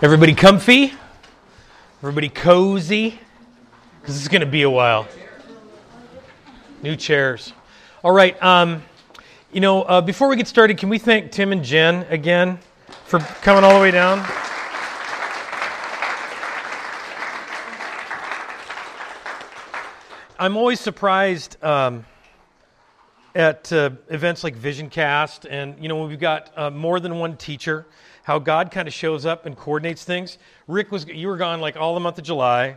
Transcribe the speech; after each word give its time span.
Everybody 0.00 0.32
comfy? 0.32 0.92
Everybody 2.02 2.28
cozy? 2.28 3.18
Because 4.00 4.16
it's 4.16 4.28
going 4.28 4.42
to 4.42 4.46
be 4.46 4.62
a 4.62 4.70
while. 4.70 5.08
New 6.84 6.94
chairs. 6.94 7.52
All 8.04 8.12
right. 8.12 8.40
Um, 8.40 8.84
you 9.50 9.60
know, 9.60 9.82
uh, 9.82 10.00
before 10.00 10.28
we 10.28 10.36
get 10.36 10.46
started, 10.46 10.78
can 10.78 10.88
we 10.88 10.98
thank 10.98 11.32
Tim 11.32 11.50
and 11.50 11.64
Jen 11.64 12.06
again 12.10 12.60
for 13.06 13.18
coming 13.18 13.64
all 13.64 13.74
the 13.74 13.80
way 13.80 13.90
down? 13.90 14.20
I'm 20.38 20.56
always 20.56 20.78
surprised 20.78 21.60
um, 21.64 22.06
at 23.34 23.72
uh, 23.72 23.90
events 24.10 24.44
like 24.44 24.54
Vision 24.54 24.90
Cast, 24.90 25.44
and 25.44 25.74
you 25.82 25.88
know, 25.88 26.04
we've 26.04 26.20
got 26.20 26.56
uh, 26.56 26.70
more 26.70 27.00
than 27.00 27.18
one 27.18 27.36
teacher 27.36 27.84
how 28.28 28.38
God 28.38 28.70
kind 28.70 28.86
of 28.86 28.92
shows 28.92 29.24
up 29.24 29.46
and 29.46 29.56
coordinates 29.56 30.04
things. 30.04 30.36
Rick 30.66 30.92
was 30.92 31.06
you 31.06 31.28
were 31.28 31.38
gone 31.38 31.62
like 31.62 31.78
all 31.78 31.94
the 31.94 32.00
month 32.00 32.18
of 32.18 32.24
July. 32.24 32.76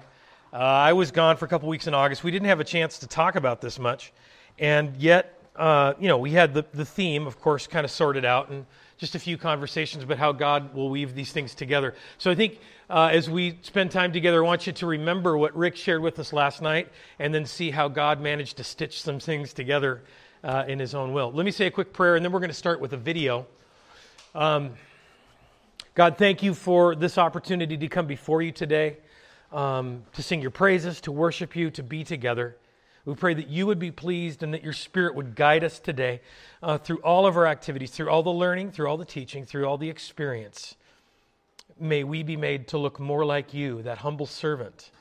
Uh, 0.54 0.55
I 0.55 0.94
was 0.94 1.12
gone 1.12 1.36
for 1.36 1.44
a 1.44 1.50
couple 1.50 1.68
weeks 1.68 1.88
in 1.88 1.94
August. 1.94 2.24
We 2.24 2.32
didn't 2.32 2.48
have 2.48 2.62
a 2.62 2.64
chance 2.64 3.00
to 3.00 3.08
talk 3.08 3.36
about 3.36 3.60
this 3.60 3.77
much, 3.77 4.14
and 4.60 4.96
yet 4.96 5.44
uh, 5.58 5.94
you 6.00 6.08
know 6.08 6.18
we 6.18 6.32
had 6.32 6.54
the 6.54 6.64
the 6.74 6.86
theme, 6.86 7.27
of 7.27 7.38
course, 7.41 7.68
kind 7.68 7.84
of 7.84 7.91
sorted 7.91 8.24
out 8.24 8.48
and 8.48 8.66
just 8.98 9.16
a 9.16 9.20
few 9.20 9.38
conversations 9.38 10.05
about 10.05 10.18
how 10.18 10.32
God 10.32 10.74
will 10.74 10.90
weave 10.90 11.16
these 11.16 11.34
things 11.34 11.54
together. 11.54 11.96
So 12.18 12.32
I 12.32 12.36
think 12.36 12.58
uh, 12.90 13.10
as 13.12 13.30
we 13.30 13.60
spend 13.62 13.91
time 13.91 14.13
together, 14.13 14.41
I 14.41 14.48
want 14.48 14.68
you 14.68 14.72
to 14.72 14.88
remember 14.88 15.38
what 15.38 15.54
Rick 15.54 15.76
shared 15.76 16.02
with 16.02 16.18
us 16.18 16.32
last 16.32 16.62
night, 16.62 16.88
and 17.20 17.36
then 17.36 17.46
see 17.46 17.72
how 17.72 17.90
God 17.90 18.22
managed 18.22 18.55
to 18.55 18.63
stitch 18.63 19.02
some 19.02 19.20
things 19.20 19.52
together 19.52 20.02
uh, 20.46 20.63
in 20.66 20.80
His 20.80 20.96
own 20.96 21.12
will. 21.12 21.30
Let 21.30 21.46
me 21.46 21.52
say 21.52 21.66
a 21.66 21.72
quick 21.72 21.91
prayer, 21.91 22.16
and 22.16 22.24
then 22.24 22.32
we're 22.32 22.40
going 22.40 22.52
to 22.52 22.54
start 22.54 22.80
with 22.80 22.94
a 22.94 22.98
video. 22.98 23.46
Um, 24.34 24.76
God, 25.94 26.18
thank 26.18 26.41
you 26.41 26.54
for 26.54 26.95
this 26.95 27.18
opportunity 27.18 27.76
to 27.76 27.88
come 27.90 28.08
before 28.08 28.41
you 28.41 28.54
today, 28.54 28.95
um, 29.52 30.04
to 30.13 30.23
sing 30.23 30.41
your 30.41 30.49
praises, 30.49 31.02
to 31.02 31.12
worship 31.12 31.54
you, 31.54 31.70
to 31.71 31.84
be 31.84 32.05
together. 32.05 32.55
We 33.04 33.13
pray 33.16 33.34
that 33.34 33.49
you 33.49 33.68
would 33.68 33.79
be 33.79 33.91
pleased 33.91 34.41
and 34.41 34.54
that 34.54 34.63
your 34.63 34.71
spirit 34.71 35.16
would 35.16 35.35
guide 35.35 35.66
us 35.66 35.79
today 35.79 36.21
uh, 36.63 36.77
through 36.77 36.99
all 36.99 37.26
of 37.26 37.35
our 37.35 37.46
activities, 37.46 37.91
through 37.91 38.10
all 38.10 38.24
the 38.24 38.29
learning, 38.32 38.71
through 38.71 38.88
all 38.88 38.96
the 38.96 39.04
teaching, 39.04 39.43
through 39.43 39.66
all 39.66 39.77
the 39.77 39.90
experience. 39.90 40.77
May 41.77 42.05
we 42.05 42.23
be 42.23 42.38
made 42.38 42.70
to 42.70 42.77
look 42.77 42.98
more 42.98 43.26
like 43.26 43.54
you, 43.54 43.82
that 43.82 43.98
humble 43.98 44.27
servant, 44.27 44.91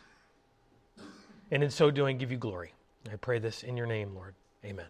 and 1.52 1.62
in 1.62 1.70
so 1.70 1.92
doing, 1.92 2.18
give 2.18 2.32
you 2.32 2.38
glory. 2.38 2.72
I 3.12 3.14
pray 3.16 3.38
this 3.38 3.62
in 3.62 3.76
your 3.76 3.86
name, 3.86 4.12
Lord. 4.12 4.34
Amen. 4.64 4.86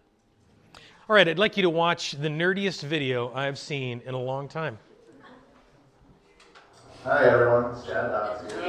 All 1.11 1.17
right, 1.17 1.29
I'd 1.29 1.39
like 1.39 1.59
you 1.59 1.63
to 1.65 1.71
watch 1.71 2.13
the 2.13 2.29
nerdiest 2.29 2.85
video 2.85 3.35
I've 3.35 3.59
seen 3.59 4.01
in 4.07 4.15
a 4.15 4.21
long 4.21 4.49
time. 4.49 4.79
Hi 7.01 7.25
everyone, 7.25 7.73
it's 7.73 7.89
Chad 7.89 8.13
Dodds 8.13 8.45
here. 8.45 8.61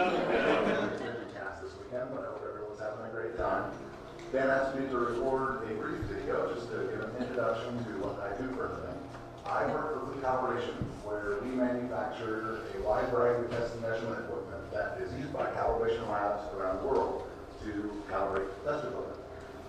cast 1.35 1.59
this 1.59 1.75
weekend, 1.75 2.15
but 2.15 2.23
I 2.23 2.31
hope 2.31 2.39
everyone's 2.47 2.79
having 2.79 3.03
a 3.03 3.11
great 3.11 3.35
time. 3.35 3.75
Dan 4.31 4.47
asked 4.47 4.71
me 4.79 4.87
to 4.87 4.95
record 4.95 5.67
a 5.67 5.75
brief 5.75 5.99
video 6.07 6.47
just 6.55 6.71
to 6.71 6.79
give 6.87 7.03
an 7.03 7.11
introduction 7.19 7.75
to 7.83 7.91
what 7.99 8.23
I 8.23 8.31
do 8.39 8.47
for 8.55 8.71
a 8.71 8.79
living. 8.79 8.95
I 9.43 9.67
work 9.67 9.99
for 9.99 10.15
Fluke 10.15 10.23
Calibration, 10.23 10.79
where 11.03 11.43
we 11.43 11.51
manufacture 11.59 12.63
a 12.71 12.79
wide 12.87 13.11
variety 13.11 13.43
of 13.43 13.51
test 13.51 13.75
and 13.75 13.83
measurement 13.83 14.23
equipment 14.23 14.63
that 14.71 14.95
is 15.03 15.11
used 15.19 15.35
by 15.35 15.51
calibration 15.51 16.07
labs 16.07 16.47
around 16.55 16.79
the 16.79 16.87
world 16.87 17.27
to 17.67 17.91
calibrate 18.07 18.47
test 18.63 18.87
equipment. 18.87 19.19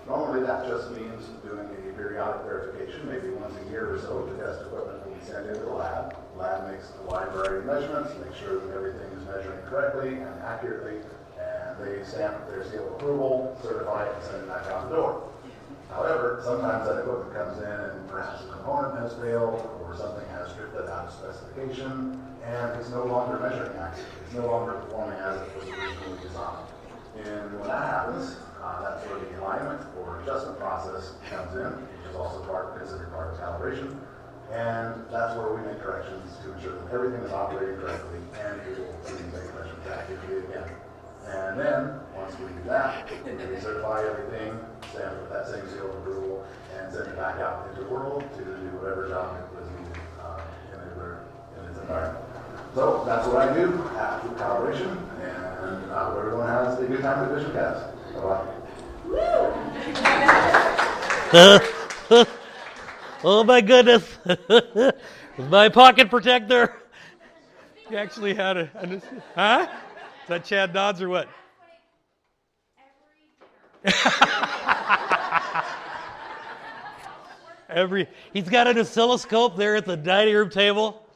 Normally 0.07 0.39
that 0.47 0.71
just 0.71 0.87
means 0.95 1.19
doing 1.43 1.67
a 1.67 1.91
periodic 1.99 2.47
verification, 2.47 3.11
maybe 3.11 3.35
once 3.35 3.59
a 3.59 3.67
year 3.67 3.91
or 3.91 3.99
so, 3.99 4.23
to 4.23 4.31
test 4.39 4.63
equipment 4.71 5.03
that 5.03 5.11
we 5.11 5.19
send 5.27 5.51
into 5.51 5.67
the 5.67 5.75
lab 5.75 6.15
lab 6.37 6.71
makes 6.71 6.91
a 6.99 7.09
library 7.09 7.59
of 7.59 7.65
measurements, 7.65 8.11
make 8.23 8.35
sure 8.35 8.59
that 8.59 8.75
everything 8.75 9.09
is 9.17 9.25
measuring 9.25 9.61
correctly 9.65 10.15
and 10.15 10.41
accurately, 10.43 11.01
and 11.39 11.77
they 11.79 12.03
stamp 12.03 12.47
their 12.47 12.63
seal 12.69 12.87
of 12.87 12.93
approval, 12.93 13.57
certify 13.61 14.05
it, 14.05 14.15
and 14.15 14.23
send 14.23 14.43
it 14.43 14.47
back 14.47 14.65
out 14.67 14.89
the 14.89 14.95
door. 14.95 15.29
However, 15.89 16.41
sometimes 16.43 16.85
that 16.87 16.99
equipment 17.01 17.33
comes 17.35 17.59
in 17.59 17.69
and 17.69 18.09
perhaps 18.09 18.43
a 18.43 18.47
component 18.47 18.97
has 18.97 19.13
failed 19.13 19.61
or 19.85 19.95
something 19.95 20.27
has 20.29 20.51
drifted 20.53 20.89
out 20.89 21.05
of 21.05 21.13
specification 21.13 22.17
and 22.43 22.79
it's 22.79 22.89
no 22.89 23.05
longer 23.05 23.37
measuring 23.37 23.77
accurately. 23.77 24.17
It's 24.25 24.33
no 24.33 24.47
longer 24.47 24.73
performing 24.73 25.19
as 25.19 25.39
it 25.41 25.55
was 25.55 25.69
originally 25.69 26.17
designed. 26.21 26.67
And 27.23 27.59
when 27.59 27.67
that 27.69 27.85
happens, 27.85 28.37
uh, 28.61 28.81
that's 28.81 29.05
where 29.07 29.19
the 29.19 29.39
alignment 29.39 29.81
or 30.01 30.19
adjustment 30.21 30.57
process 30.57 31.13
comes 31.29 31.53
in, 31.55 31.69
which 31.69 32.09
is 32.09 32.15
also 32.15 32.43
part, 32.43 32.75
considered 32.77 33.11
part 33.11 33.33
of 33.33 33.39
calibration. 33.39 33.95
And 34.53 34.93
that's 35.09 35.35
where 35.35 35.49
we 35.49 35.65
make 35.65 35.81
corrections 35.81 36.37
to 36.43 36.53
ensure 36.53 36.77
that 36.77 36.93
everything 36.93 37.21
is 37.21 37.31
operating 37.33 37.75
correctly 37.77 38.19
and 38.45 38.61
able 38.61 38.93
to 38.93 39.13
make 39.13 39.33
measurements 39.33 39.89
accurately 39.89 40.45
again. 40.45 40.69
And 41.25 41.59
then, 41.59 41.99
once 42.15 42.37
we 42.37 42.45
do 42.45 42.63
that, 42.67 43.09
we 43.09 43.17
can 43.17 43.37
recertify 43.49 44.05
everything, 44.07 44.59
stamp 44.91 45.19
with 45.21 45.31
that 45.31 45.47
same 45.47 45.67
seal 45.69 45.89
of 45.89 45.95
approval, 45.97 46.45
and 46.77 46.93
send 46.93 47.07
it 47.07 47.15
back 47.15 47.39
out 47.39 47.67
into 47.69 47.81
the 47.81 47.89
world 47.89 48.21
to 48.37 48.43
do 48.43 48.69
whatever 48.77 49.09
job 49.09 49.37
it 49.41 49.49
was 49.57 49.67
needed 49.71 49.97
uh, 50.21 50.39
in, 50.73 50.79
in 51.57 51.69
its 51.71 51.79
environment. 51.79 52.23
So 52.75 53.03
that's 53.05 53.27
what 53.27 53.37
I 53.37 53.53
do 53.55 53.81
after 53.97 54.29
calibration, 54.37 54.97
and 55.23 55.91
I 55.91 56.05
hope 56.05 56.17
everyone 56.19 56.47
has 56.47 56.77
a 56.79 56.85
good 56.85 57.01
time 57.01 57.23
at 57.25 57.31
Vision 57.33 57.51
Cast. 57.53 57.89
Bye-bye. 62.13 62.27
Oh 63.25 63.41
my 63.45 63.61
goodness. 63.61 64.17
my 65.37 65.69
pocket 65.69 66.09
protector. 66.09 66.75
You 67.89 67.95
actually 67.95 68.33
had 68.33 68.57
a, 68.57 68.69
a 68.75 69.01
huh? 69.33 69.65
Is 70.23 70.27
that 70.27 70.43
Chad 70.43 70.73
Dodds 70.73 71.01
or 71.01 71.07
what? 71.07 71.29
Every 77.69 78.09
he's 78.33 78.49
got 78.49 78.67
an 78.67 78.77
oscilloscope 78.77 79.55
there 79.55 79.77
at 79.77 79.85
the 79.85 79.95
dining 79.95 80.35
room 80.35 80.49
table. 80.49 81.07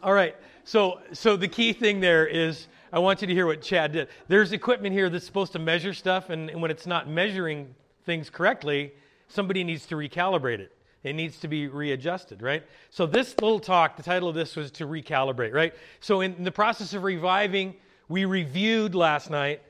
All 0.00 0.12
right. 0.12 0.36
So 0.62 1.00
so 1.12 1.36
the 1.36 1.48
key 1.48 1.72
thing 1.72 1.98
there 1.98 2.24
is 2.24 2.68
I 2.92 3.00
want 3.00 3.20
you 3.20 3.26
to 3.26 3.34
hear 3.34 3.46
what 3.46 3.62
Chad 3.62 3.90
did. 3.92 4.06
There's 4.28 4.52
equipment 4.52 4.94
here 4.94 5.10
that's 5.10 5.26
supposed 5.26 5.50
to 5.54 5.58
measure 5.58 5.92
stuff, 5.92 6.30
and, 6.30 6.50
and 6.50 6.62
when 6.62 6.70
it's 6.70 6.86
not 6.86 7.08
measuring 7.08 7.74
things 8.04 8.30
correctly, 8.30 8.92
somebody 9.26 9.64
needs 9.64 9.86
to 9.86 9.96
recalibrate 9.96 10.60
it. 10.60 10.70
It 11.02 11.14
needs 11.14 11.38
to 11.40 11.48
be 11.48 11.66
readjusted, 11.66 12.42
right? 12.42 12.62
So, 12.90 13.06
this 13.06 13.34
little 13.40 13.58
talk, 13.58 13.96
the 13.96 14.02
title 14.02 14.28
of 14.28 14.34
this 14.34 14.54
was 14.54 14.70
to 14.72 14.86
recalibrate, 14.86 15.52
right? 15.52 15.74
So, 16.00 16.20
in 16.20 16.44
the 16.44 16.52
process 16.52 16.94
of 16.94 17.02
reviving, 17.02 17.74
we 18.08 18.24
reviewed 18.24 18.94
last 18.94 19.28
night. 19.28 19.62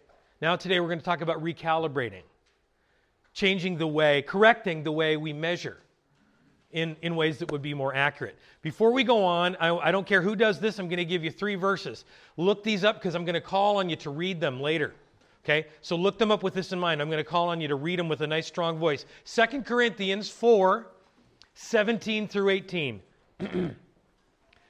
Now, 0.43 0.57
today, 0.57 0.79
we're 0.81 0.89
going 0.89 0.99
to 0.99 1.05
talk 1.05 1.23
about 1.23 1.43
recalibrating, 1.43 2.23
changing 3.33 3.79
the 3.79 3.87
way, 3.87 4.23
correcting 4.23 4.83
the 4.83 4.93
way 4.93 5.17
we 5.17 5.33
measure 5.33 5.79
in, 6.73 6.97
in 7.03 7.17
ways 7.17 7.39
that 7.39 7.51
would 7.51 7.63
be 7.63 7.75
more 7.75 7.95
accurate. 7.95 8.37
Before 8.61 8.93
we 8.93 9.05
go 9.05 9.25
on, 9.25 9.57
I, 9.57 9.75
I 9.77 9.93
don't 9.93 10.07
care 10.07 10.21
who 10.21 10.37
does 10.37 10.59
this, 10.59 10.79
I'm 10.79 10.89
going 10.89 10.99
to 10.99 11.05
give 11.05 11.25
you 11.25 11.31
three 11.31 11.55
verses. 11.55 12.05
Look 12.37 12.65
these 12.65 12.85
up 12.85 12.97
because 12.97 13.15
I'm 13.15 13.25
going 13.25 13.35
to 13.35 13.41
call 13.41 13.79
on 13.79 13.89
you 13.89 13.97
to 13.97 14.11
read 14.11 14.41
them 14.41 14.61
later. 14.61 14.95
Okay? 15.45 15.67
So 15.81 15.97
look 15.97 16.19
them 16.19 16.31
up 16.31 16.43
with 16.43 16.55
this 16.55 16.73
in 16.73 16.79
mind. 16.79 17.01
I'm 17.01 17.09
going 17.09 17.19
to 17.19 17.29
call 17.29 17.49
on 17.49 17.61
you 17.61 17.69
to 17.69 17.75
read 17.75 17.99
them 17.99 18.09
with 18.09 18.21
a 18.23 18.27
nice 18.27 18.47
strong 18.47 18.79
voice. 18.79 19.05
Second 19.25 19.67
Corinthians 19.67 20.29
4 20.29 20.87
17 21.55 22.29
through 22.29 22.51
18. 22.51 23.01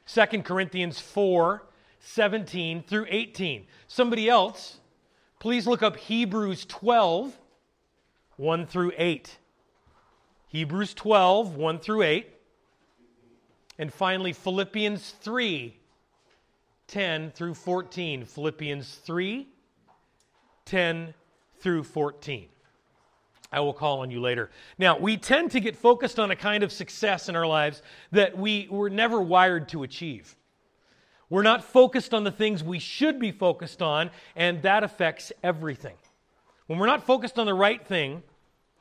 2 0.07 0.27
Corinthians 0.43 0.99
4 0.99 1.63
17 2.01 2.83
through 2.83 3.07
18. 3.09 3.67
Somebody 3.87 4.29
else, 4.29 4.79
please 5.39 5.67
look 5.67 5.83
up 5.83 5.97
Hebrews 5.97 6.65
12 6.67 7.39
1 8.37 8.67
through 8.67 8.93
8. 8.97 9.39
Hebrews 10.49 10.95
12 10.95 11.57
1 11.57 11.79
through 11.79 12.03
8. 12.03 12.29
And 13.79 13.93
finally, 13.93 14.33
Philippians 14.33 15.15
3 15.21 15.77
10 16.89 17.31
through 17.31 17.55
14. 17.55 18.25
Philippians 18.25 18.97
3 18.97 19.49
10 20.65 21.15
through 21.61 21.85
14. 21.85 22.49
I 23.53 23.61
will 23.61 23.75
call 23.75 24.01
on 24.01 24.11
you 24.11 24.21
later. 24.21 24.51
Now, 24.79 24.99
we 24.99 25.17
tend 25.19 25.51
to 25.51 25.61
get 25.61 25.77
focused 25.77 26.19
on 26.19 26.31
a 26.31 26.37
kind 26.37 26.65
of 26.65 26.73
success 26.73 27.29
in 27.29 27.37
our 27.37 27.47
lives 27.47 27.83
that 28.11 28.37
we 28.37 28.67
were 28.71 28.89
never 28.89 29.21
wired 29.21 29.69
to 29.71 29.83
achieve. 29.83 30.35
We're 31.29 31.43
not 31.43 31.65
focused 31.65 32.15
on 32.15 32.25
the 32.25 32.31
things 32.31 32.65
we 32.65 32.79
should 32.79 33.19
be 33.19 33.31
focused 33.31 33.83
on, 33.83 34.11
and 34.37 34.63
that 34.63 34.85
affects 34.85 35.33
everything. 35.43 35.95
When 36.67 36.79
we're 36.79 36.87
not 36.87 37.05
focused 37.05 37.39
on 37.39 37.47
the 37.47 37.55
right 37.55 37.87
thing, 37.87 38.23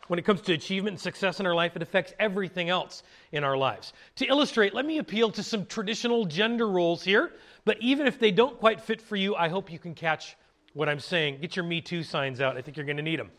when 0.08 0.20
it 0.20 0.26
comes 0.26 0.42
to 0.42 0.54
achievement 0.54 0.96
and 0.96 1.00
success 1.00 1.40
in 1.40 1.46
our 1.46 1.56
life, 1.56 1.76
it 1.76 1.82
affects 1.82 2.14
everything 2.20 2.70
else 2.70 3.04
in 3.32 3.44
our 3.44 3.56
lives. 3.56 3.94
To 4.18 4.26
illustrate, 4.26 4.74
let 4.74 4.86
me 4.86 4.98
appeal 4.98 5.32
to 5.32 5.44
some 5.44 5.66
traditional 5.66 6.26
gender 6.26 6.68
roles 6.68 7.04
here, 7.04 7.32
but 7.64 7.78
even 7.82 8.08
if 8.08 8.20
they 8.20 8.32
don't 8.32 8.60
quite 8.60 8.82
fit 8.82 9.02
for 9.02 9.16
you, 9.16 9.36
I 9.36 9.48
hope 9.48 9.72
you 9.72 9.80
can 9.80 9.94
catch 9.94 10.36
what 10.74 10.90
I'm 10.90 11.00
saying. 11.00 11.40
Get 11.40 11.56
your 11.56 11.64
Me 11.64 11.80
Too 11.80 12.04
signs 12.04 12.42
out. 12.42 12.58
I 12.58 12.62
think 12.62 12.76
you're 12.76 12.86
going 12.86 12.98
to 12.98 13.04
need 13.04 13.20
them. 13.20 13.32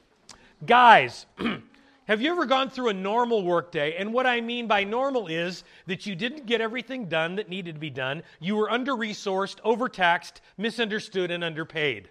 Guys, 0.65 1.27
Have 2.07 2.21
you 2.21 2.33
ever 2.33 2.47
gone 2.47 2.69
through 2.69 2.89
a 2.89 2.95
normal 2.95 3.45
workday? 3.45 3.95
And 3.97 4.13
what 4.13 4.27
I 4.27 4.41
mean 4.41 4.67
by 4.67 4.83
normal 4.83 5.29
is 5.29 5.63
that 5.87 6.05
you 6.05 6.17
didn't 6.17 6.47
get 6.47 6.61
everything 6.61 7.09
done 7.09 7.37
that 7.37 7.49
needed 7.49 7.77
to 7.77 7.81
be 7.81 7.91
done. 7.91 8.25
You 8.41 8.57
were 8.57 8.71
under 8.71 8.93
resourced, 8.93 9.59
overtaxed, 9.63 10.41
misunderstood, 10.59 11.31
and 11.31 11.45
underpaid. 11.45 12.11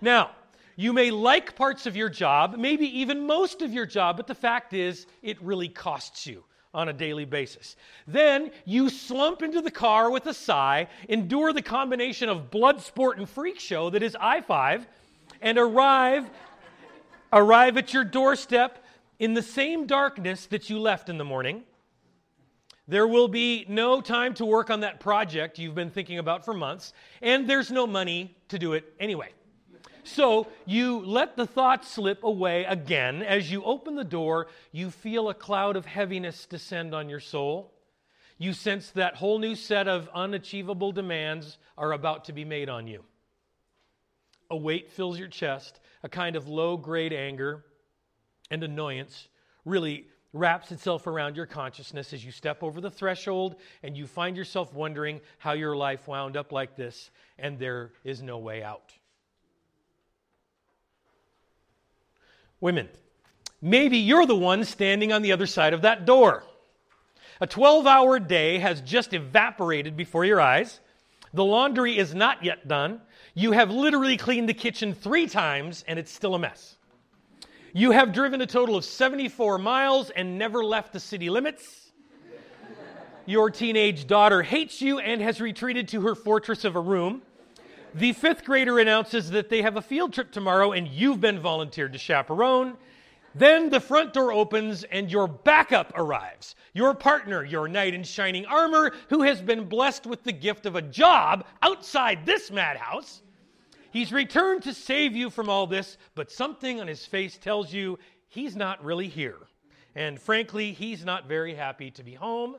Now, 0.00 0.30
you 0.76 0.94
may 0.94 1.10
like 1.10 1.54
parts 1.54 1.84
of 1.84 1.94
your 1.94 2.08
job, 2.08 2.56
maybe 2.58 2.86
even 3.00 3.26
most 3.26 3.60
of 3.60 3.72
your 3.72 3.86
job, 3.86 4.16
but 4.16 4.26
the 4.26 4.34
fact 4.34 4.72
is, 4.72 5.06
it 5.22 5.40
really 5.42 5.68
costs 5.68 6.26
you 6.26 6.42
on 6.72 6.88
a 6.88 6.92
daily 6.92 7.26
basis. 7.26 7.76
Then 8.06 8.50
you 8.64 8.88
slump 8.88 9.42
into 9.42 9.60
the 9.60 9.70
car 9.70 10.10
with 10.10 10.26
a 10.26 10.34
sigh, 10.34 10.88
endure 11.08 11.52
the 11.52 11.62
combination 11.62 12.28
of 12.30 12.50
blood 12.50 12.80
sport 12.80 13.18
and 13.18 13.28
freak 13.28 13.60
show 13.60 13.90
that 13.90 14.02
is 14.02 14.16
I 14.18 14.40
5, 14.40 14.88
and 15.42 15.58
arrive, 15.58 16.28
arrive 17.34 17.76
at 17.76 17.92
your 17.92 18.04
doorstep 18.04 18.82
in 19.18 19.34
the 19.34 19.42
same 19.42 19.86
darkness 19.86 20.46
that 20.46 20.70
you 20.70 20.78
left 20.78 21.08
in 21.08 21.18
the 21.18 21.24
morning. 21.24 21.64
There 22.86 23.08
will 23.08 23.28
be 23.28 23.66
no 23.68 24.00
time 24.00 24.34
to 24.34 24.44
work 24.44 24.70
on 24.70 24.80
that 24.80 25.00
project 25.00 25.58
you've 25.58 25.74
been 25.74 25.90
thinking 25.90 26.18
about 26.18 26.44
for 26.44 26.54
months, 26.54 26.92
and 27.20 27.48
there's 27.48 27.70
no 27.70 27.86
money 27.86 28.36
to 28.48 28.58
do 28.58 28.74
it 28.74 28.94
anyway. 29.00 29.30
So 30.04 30.46
you 30.66 30.98
let 30.98 31.34
the 31.34 31.46
thought 31.46 31.84
slip 31.84 32.24
away 32.24 32.64
again. 32.64 33.22
As 33.22 33.50
you 33.50 33.64
open 33.64 33.94
the 33.94 34.04
door, 34.04 34.48
you 34.70 34.90
feel 34.90 35.30
a 35.30 35.34
cloud 35.34 35.76
of 35.76 35.86
heaviness 35.86 36.44
descend 36.44 36.94
on 36.94 37.08
your 37.08 37.20
soul. 37.20 37.72
You 38.36 38.52
sense 38.52 38.90
that 38.90 39.16
whole 39.16 39.38
new 39.38 39.54
set 39.54 39.88
of 39.88 40.10
unachievable 40.14 40.92
demands 40.92 41.56
are 41.78 41.92
about 41.92 42.26
to 42.26 42.34
be 42.34 42.44
made 42.44 42.68
on 42.68 42.86
you. 42.86 43.02
A 44.50 44.56
weight 44.56 44.90
fills 44.90 45.18
your 45.18 45.28
chest, 45.28 45.80
a 46.04 46.08
kind 46.08 46.36
of 46.36 46.46
low 46.46 46.76
grade 46.76 47.12
anger 47.12 47.64
and 48.50 48.62
annoyance 48.62 49.28
really 49.64 50.06
wraps 50.34 50.70
itself 50.70 51.06
around 51.06 51.34
your 51.34 51.46
consciousness 51.46 52.12
as 52.12 52.24
you 52.24 52.30
step 52.30 52.62
over 52.62 52.80
the 52.80 52.90
threshold 52.90 53.56
and 53.82 53.96
you 53.96 54.06
find 54.06 54.36
yourself 54.36 54.74
wondering 54.74 55.20
how 55.38 55.52
your 55.52 55.74
life 55.74 56.06
wound 56.06 56.36
up 56.36 56.52
like 56.52 56.76
this 56.76 57.10
and 57.38 57.58
there 57.58 57.92
is 58.04 58.20
no 58.22 58.38
way 58.38 58.62
out. 58.62 58.92
Women, 62.60 62.88
maybe 63.62 63.96
you're 63.96 64.26
the 64.26 64.36
one 64.36 64.64
standing 64.64 65.12
on 65.12 65.22
the 65.22 65.32
other 65.32 65.46
side 65.46 65.72
of 65.72 65.82
that 65.82 66.04
door. 66.04 66.44
A 67.40 67.46
12 67.46 67.86
hour 67.86 68.18
day 68.18 68.58
has 68.58 68.80
just 68.82 69.14
evaporated 69.14 69.96
before 69.96 70.24
your 70.24 70.40
eyes. 70.40 70.80
The 71.32 71.44
laundry 71.44 71.96
is 71.98 72.14
not 72.14 72.44
yet 72.44 72.68
done. 72.68 73.00
You 73.36 73.50
have 73.50 73.70
literally 73.70 74.16
cleaned 74.16 74.48
the 74.48 74.54
kitchen 74.54 74.94
three 74.94 75.26
times 75.26 75.84
and 75.88 75.98
it's 75.98 76.12
still 76.12 76.36
a 76.36 76.38
mess. 76.38 76.76
You 77.72 77.90
have 77.90 78.12
driven 78.12 78.40
a 78.40 78.46
total 78.46 78.76
of 78.76 78.84
74 78.84 79.58
miles 79.58 80.10
and 80.10 80.38
never 80.38 80.64
left 80.64 80.92
the 80.92 81.00
city 81.00 81.28
limits. 81.28 81.90
Your 83.26 83.50
teenage 83.50 84.06
daughter 84.06 84.42
hates 84.42 84.80
you 84.80 85.00
and 85.00 85.20
has 85.20 85.40
retreated 85.40 85.88
to 85.88 86.02
her 86.02 86.14
fortress 86.14 86.64
of 86.64 86.76
a 86.76 86.80
room. 86.80 87.22
The 87.92 88.12
fifth 88.12 88.44
grader 88.44 88.78
announces 88.78 89.30
that 89.30 89.48
they 89.48 89.62
have 89.62 89.76
a 89.76 89.82
field 89.82 90.12
trip 90.12 90.30
tomorrow 90.30 90.70
and 90.70 90.86
you've 90.86 91.20
been 91.20 91.40
volunteered 91.40 91.92
to 91.94 91.98
chaperone. 91.98 92.76
Then 93.34 93.68
the 93.68 93.80
front 93.80 94.12
door 94.12 94.32
opens 94.32 94.84
and 94.84 95.10
your 95.10 95.26
backup 95.26 95.92
arrives. 95.96 96.54
Your 96.72 96.94
partner, 96.94 97.44
your 97.44 97.66
knight 97.66 97.94
in 97.94 98.04
shining 98.04 98.46
armor, 98.46 98.92
who 99.08 99.22
has 99.22 99.40
been 99.40 99.68
blessed 99.68 100.06
with 100.06 100.22
the 100.22 100.32
gift 100.32 100.66
of 100.66 100.76
a 100.76 100.82
job 100.82 101.44
outside 101.62 102.24
this 102.24 102.52
madhouse. 102.52 103.22
He's 103.94 104.12
returned 104.12 104.64
to 104.64 104.74
save 104.74 105.14
you 105.14 105.30
from 105.30 105.48
all 105.48 105.68
this, 105.68 105.98
but 106.16 106.32
something 106.32 106.80
on 106.80 106.88
his 106.88 107.06
face 107.06 107.38
tells 107.38 107.72
you 107.72 108.00
he's 108.26 108.56
not 108.56 108.84
really 108.84 109.06
here. 109.06 109.38
And 109.94 110.20
frankly, 110.20 110.72
he's 110.72 111.04
not 111.04 111.28
very 111.28 111.54
happy 111.54 111.92
to 111.92 112.02
be 112.02 112.14
home. 112.14 112.56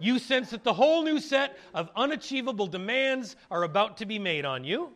You 0.00 0.18
sense 0.18 0.50
that 0.50 0.64
the 0.64 0.74
whole 0.74 1.04
new 1.04 1.20
set 1.20 1.56
of 1.72 1.88
unachievable 1.94 2.66
demands 2.66 3.36
are 3.48 3.62
about 3.62 3.98
to 3.98 4.06
be 4.06 4.18
made 4.18 4.44
on 4.44 4.64
you. 4.64 4.90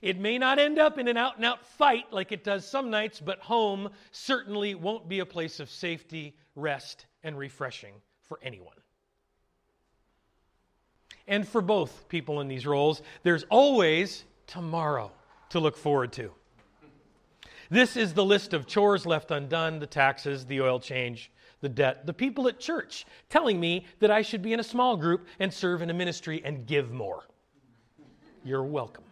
It 0.00 0.18
may 0.18 0.38
not 0.38 0.58
end 0.58 0.78
up 0.78 0.96
in 0.96 1.06
an 1.06 1.18
out 1.18 1.36
and 1.36 1.44
out 1.44 1.66
fight 1.66 2.10
like 2.10 2.32
it 2.32 2.42
does 2.42 2.66
some 2.66 2.88
nights, 2.88 3.20
but 3.20 3.40
home 3.40 3.90
certainly 4.10 4.74
won't 4.74 5.06
be 5.06 5.18
a 5.18 5.26
place 5.26 5.60
of 5.60 5.68
safety, 5.68 6.34
rest, 6.54 7.04
and 7.22 7.36
refreshing 7.36 7.92
for 8.22 8.38
anyone. 8.42 8.78
And 11.26 11.46
for 11.46 11.60
both 11.60 12.08
people 12.08 12.40
in 12.40 12.48
these 12.48 12.66
roles, 12.66 13.02
there's 13.22 13.44
always 13.50 14.24
tomorrow 14.48 15.12
to 15.50 15.60
look 15.60 15.76
forward 15.76 16.12
to. 16.14 16.32
This 17.70 17.96
is 17.96 18.14
the 18.14 18.24
list 18.24 18.54
of 18.54 18.66
chores 18.66 19.06
left 19.06 19.30
undone 19.30 19.78
the 19.78 19.86
taxes, 19.86 20.46
the 20.46 20.60
oil 20.60 20.80
change, 20.80 21.30
the 21.60 21.68
debt, 21.68 22.06
the 22.06 22.14
people 22.14 22.48
at 22.48 22.58
church 22.58 23.06
telling 23.28 23.60
me 23.60 23.84
that 24.00 24.10
I 24.10 24.22
should 24.22 24.42
be 24.42 24.52
in 24.52 24.60
a 24.60 24.64
small 24.64 24.96
group 24.96 25.26
and 25.38 25.52
serve 25.52 25.82
in 25.82 25.90
a 25.90 25.94
ministry 25.94 26.42
and 26.44 26.66
give 26.66 26.90
more. 26.90 27.24
You're 28.44 28.64
welcome. 28.64 29.04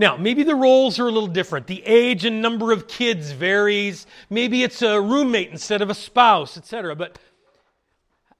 Now, 0.00 0.16
maybe 0.16 0.44
the 0.44 0.54
roles 0.54 1.00
are 1.00 1.08
a 1.08 1.10
little 1.10 1.28
different. 1.28 1.66
The 1.66 1.82
age 1.84 2.24
and 2.24 2.40
number 2.40 2.70
of 2.70 2.86
kids 2.86 3.32
varies. 3.32 4.06
Maybe 4.30 4.62
it's 4.62 4.80
a 4.80 5.00
roommate 5.00 5.50
instead 5.50 5.82
of 5.82 5.90
a 5.90 5.94
spouse, 5.94 6.56
etc. 6.56 6.94
But 6.94 7.18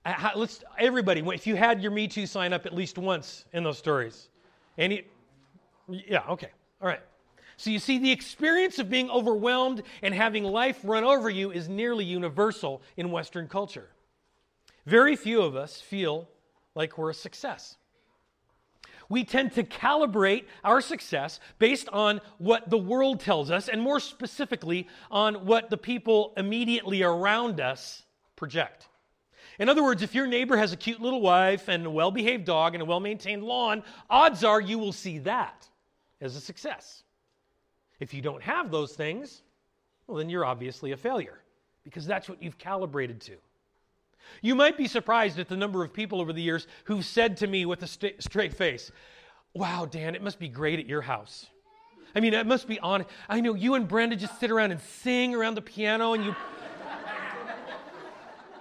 uh, 0.06 0.30
let's 0.36 0.62
everybody, 0.78 1.20
if 1.20 1.48
you 1.48 1.56
had 1.56 1.82
your 1.82 1.90
Me 1.90 2.06
Too 2.06 2.26
sign 2.26 2.52
up 2.52 2.64
at 2.64 2.74
least 2.74 2.96
once 2.96 3.44
in 3.52 3.64
those 3.64 3.76
stories, 3.76 4.28
any, 4.78 5.04
yeah, 5.88 6.22
okay, 6.30 6.50
all 6.80 6.88
right. 6.88 7.00
So 7.56 7.70
you 7.70 7.80
see, 7.80 7.98
the 7.98 8.12
experience 8.12 8.78
of 8.78 8.88
being 8.88 9.10
overwhelmed 9.10 9.82
and 10.02 10.14
having 10.14 10.44
life 10.44 10.78
run 10.84 11.02
over 11.02 11.28
you 11.28 11.50
is 11.50 11.68
nearly 11.68 12.04
universal 12.04 12.80
in 12.96 13.10
Western 13.10 13.48
culture. 13.48 13.88
Very 14.86 15.16
few 15.16 15.42
of 15.42 15.56
us 15.56 15.80
feel 15.80 16.28
like 16.76 16.96
we're 16.96 17.10
a 17.10 17.14
success. 17.14 17.76
We 19.08 19.24
tend 19.24 19.52
to 19.52 19.64
calibrate 19.64 20.44
our 20.62 20.80
success 20.80 21.40
based 21.58 21.88
on 21.88 22.20
what 22.36 22.70
the 22.70 22.78
world 22.78 23.20
tells 23.20 23.50
us, 23.50 23.68
and 23.68 23.82
more 23.82 24.00
specifically, 24.00 24.86
on 25.10 25.46
what 25.46 25.68
the 25.68 25.78
people 25.78 26.34
immediately 26.36 27.02
around 27.02 27.60
us 27.60 28.04
project. 28.36 28.88
In 29.58 29.68
other 29.68 29.82
words, 29.82 30.02
if 30.02 30.14
your 30.14 30.26
neighbor 30.26 30.56
has 30.56 30.72
a 30.72 30.76
cute 30.76 31.00
little 31.00 31.20
wife 31.20 31.68
and 31.68 31.84
a 31.84 31.90
well 31.90 32.10
behaved 32.10 32.44
dog 32.44 32.74
and 32.74 32.82
a 32.82 32.84
well 32.84 33.00
maintained 33.00 33.42
lawn, 33.42 33.82
odds 34.08 34.44
are 34.44 34.60
you 34.60 34.78
will 34.78 34.92
see 34.92 35.18
that 35.20 35.68
as 36.20 36.36
a 36.36 36.40
success. 36.40 37.02
If 38.00 38.14
you 38.14 38.22
don't 38.22 38.42
have 38.42 38.70
those 38.70 38.94
things, 38.94 39.42
well, 40.06 40.16
then 40.16 40.30
you're 40.30 40.44
obviously 40.44 40.92
a 40.92 40.96
failure 40.96 41.40
because 41.82 42.06
that's 42.06 42.28
what 42.28 42.42
you've 42.42 42.58
calibrated 42.58 43.20
to. 43.22 43.36
You 44.42 44.54
might 44.54 44.76
be 44.76 44.86
surprised 44.86 45.38
at 45.38 45.48
the 45.48 45.56
number 45.56 45.82
of 45.82 45.92
people 45.92 46.20
over 46.20 46.32
the 46.32 46.42
years 46.42 46.66
who've 46.84 47.04
said 47.04 47.36
to 47.38 47.46
me 47.46 47.66
with 47.66 47.82
a 47.82 47.86
st- 47.86 48.22
straight 48.22 48.52
face, 48.52 48.92
Wow, 49.54 49.86
Dan, 49.86 50.14
it 50.14 50.22
must 50.22 50.38
be 50.38 50.48
great 50.48 50.78
at 50.78 50.86
your 50.86 51.00
house. 51.00 51.46
I 52.14 52.20
mean, 52.20 52.34
it 52.34 52.46
must 52.46 52.68
be 52.68 52.78
on. 52.80 53.04
I 53.28 53.40
know 53.40 53.54
you 53.54 53.74
and 53.74 53.88
Brenda 53.88 54.16
just 54.16 54.38
sit 54.38 54.50
around 54.50 54.70
and 54.70 54.80
sing 54.80 55.34
around 55.34 55.54
the 55.54 55.62
piano 55.62 56.12
and 56.12 56.24
you. 56.24 56.36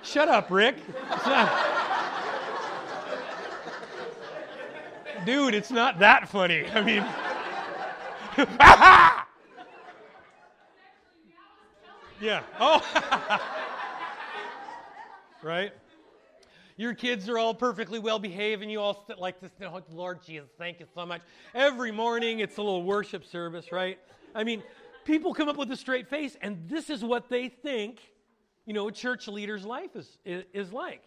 Shut 0.03 0.29
up, 0.29 0.49
Rick. 0.51 0.77
It's 1.11 1.25
not... 1.25 1.65
Dude, 5.25 5.53
it's 5.53 5.71
not 5.71 5.99
that 5.99 6.29
funny. 6.29 6.65
I 6.69 6.81
mean. 6.81 7.05
Yeah. 12.19 12.41
Oh. 12.59 12.81
right? 15.43 15.71
Your 16.75 16.93
kids 16.93 17.29
are 17.29 17.37
all 17.37 17.53
perfectly 17.53 17.99
well 17.99 18.19
behaved, 18.19 18.61
and 18.61 18.71
you 18.71 18.79
all 18.79 19.03
sit 19.07 19.19
like 19.19 19.39
this. 19.39 19.51
Oh, 19.63 19.81
Lord 19.91 20.23
Jesus, 20.23 20.49
thank 20.57 20.79
you 20.79 20.87
so 20.95 21.05
much. 21.05 21.21
Every 21.53 21.91
morning, 21.91 22.39
it's 22.39 22.57
a 22.57 22.61
little 22.61 22.83
worship 22.83 23.25
service, 23.25 23.71
right? 23.71 23.99
I 24.33 24.43
mean, 24.43 24.63
people 25.05 25.33
come 25.33 25.47
up 25.47 25.57
with 25.57 25.71
a 25.71 25.77
straight 25.77 26.07
face, 26.07 26.37
and 26.41 26.67
this 26.67 26.89
is 26.89 27.03
what 27.03 27.29
they 27.29 27.49
think, 27.49 27.99
you 28.67 28.73
know, 28.73 28.87
a 28.87 28.91
church 28.91 29.27
leader's 29.27 29.65
life 29.65 29.95
is, 29.95 30.19
is, 30.53 30.71
like. 30.71 31.01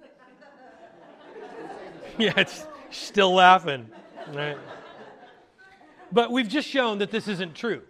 yeah, 2.18 2.32
it's 2.36 2.66
still 2.90 3.34
laughing, 3.34 3.88
right? 4.32 4.58
But 6.10 6.32
we've 6.32 6.48
just 6.48 6.66
shown 6.66 6.98
that 6.98 7.12
this 7.12 7.28
isn't 7.28 7.54
true 7.54 7.82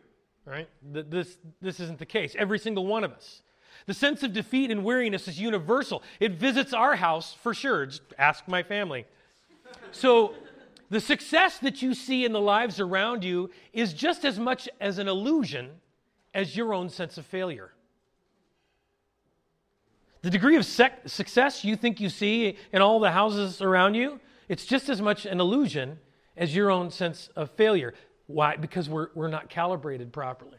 right? 0.49 0.68
That 0.92 1.11
This, 1.11 1.38
this 1.61 1.80
isn't 1.80 1.99
the 1.99 2.06
case. 2.06 2.35
Every 2.38 2.58
single 2.58 2.87
one 2.87 3.04
of 3.04 3.12
us. 3.12 3.42
The 3.87 3.94
sense 3.94 4.23
of 4.23 4.32
defeat 4.32 4.70
and 4.70 4.82
weariness 4.82 5.28
is 5.28 5.40
universal. 5.40 6.02
It 6.20 6.32
visits 6.32 6.73
our 6.73 6.97
house 6.97 7.37
for 7.42 7.54
sure. 7.54 7.87
Just 7.87 8.02
ask 8.18 8.47
my 8.49 8.62
family. 8.62 9.06
So, 9.92 10.35
the 10.90 11.00
success 11.00 11.58
that 11.58 11.82
you 11.82 11.92
see 11.92 12.25
in 12.25 12.32
the 12.32 12.40
lives 12.40 12.80
around 12.80 13.23
you 13.23 13.50
is 13.75 13.92
just 13.92 14.25
as 14.25 14.38
much 14.38 14.68
as 14.80 14.99
an 14.99 15.06
illusion 15.06 15.68
as 16.38 16.57
your 16.57 16.73
own 16.73 16.88
sense 16.88 17.18
of 17.18 17.26
failure. 17.26 17.73
The 20.23 20.30
degree 20.30 20.54
of 20.54 20.64
sec- 20.64 21.09
success 21.09 21.64
you 21.64 21.75
think 21.75 22.00
you 22.00 22.09
see 22.09 22.57
in 22.73 22.80
all 22.80 23.00
the 23.00 23.11
houses 23.11 23.61
around 23.61 23.97
you, 23.97 24.21
it's 24.49 24.64
just 24.64 24.88
as 24.88 25.02
much 25.02 25.26
an 25.26 25.40
illusion 25.40 25.99
as 26.37 26.54
your 26.54 26.71
own 26.71 26.92
sense 26.92 27.28
of 27.35 27.50
failure. 27.50 27.92
Why? 28.28 28.54
Because 28.54 28.88
we're, 28.88 29.09
we're 29.16 29.26
not 29.26 29.50
calibrated 29.50 30.12
properly. 30.12 30.59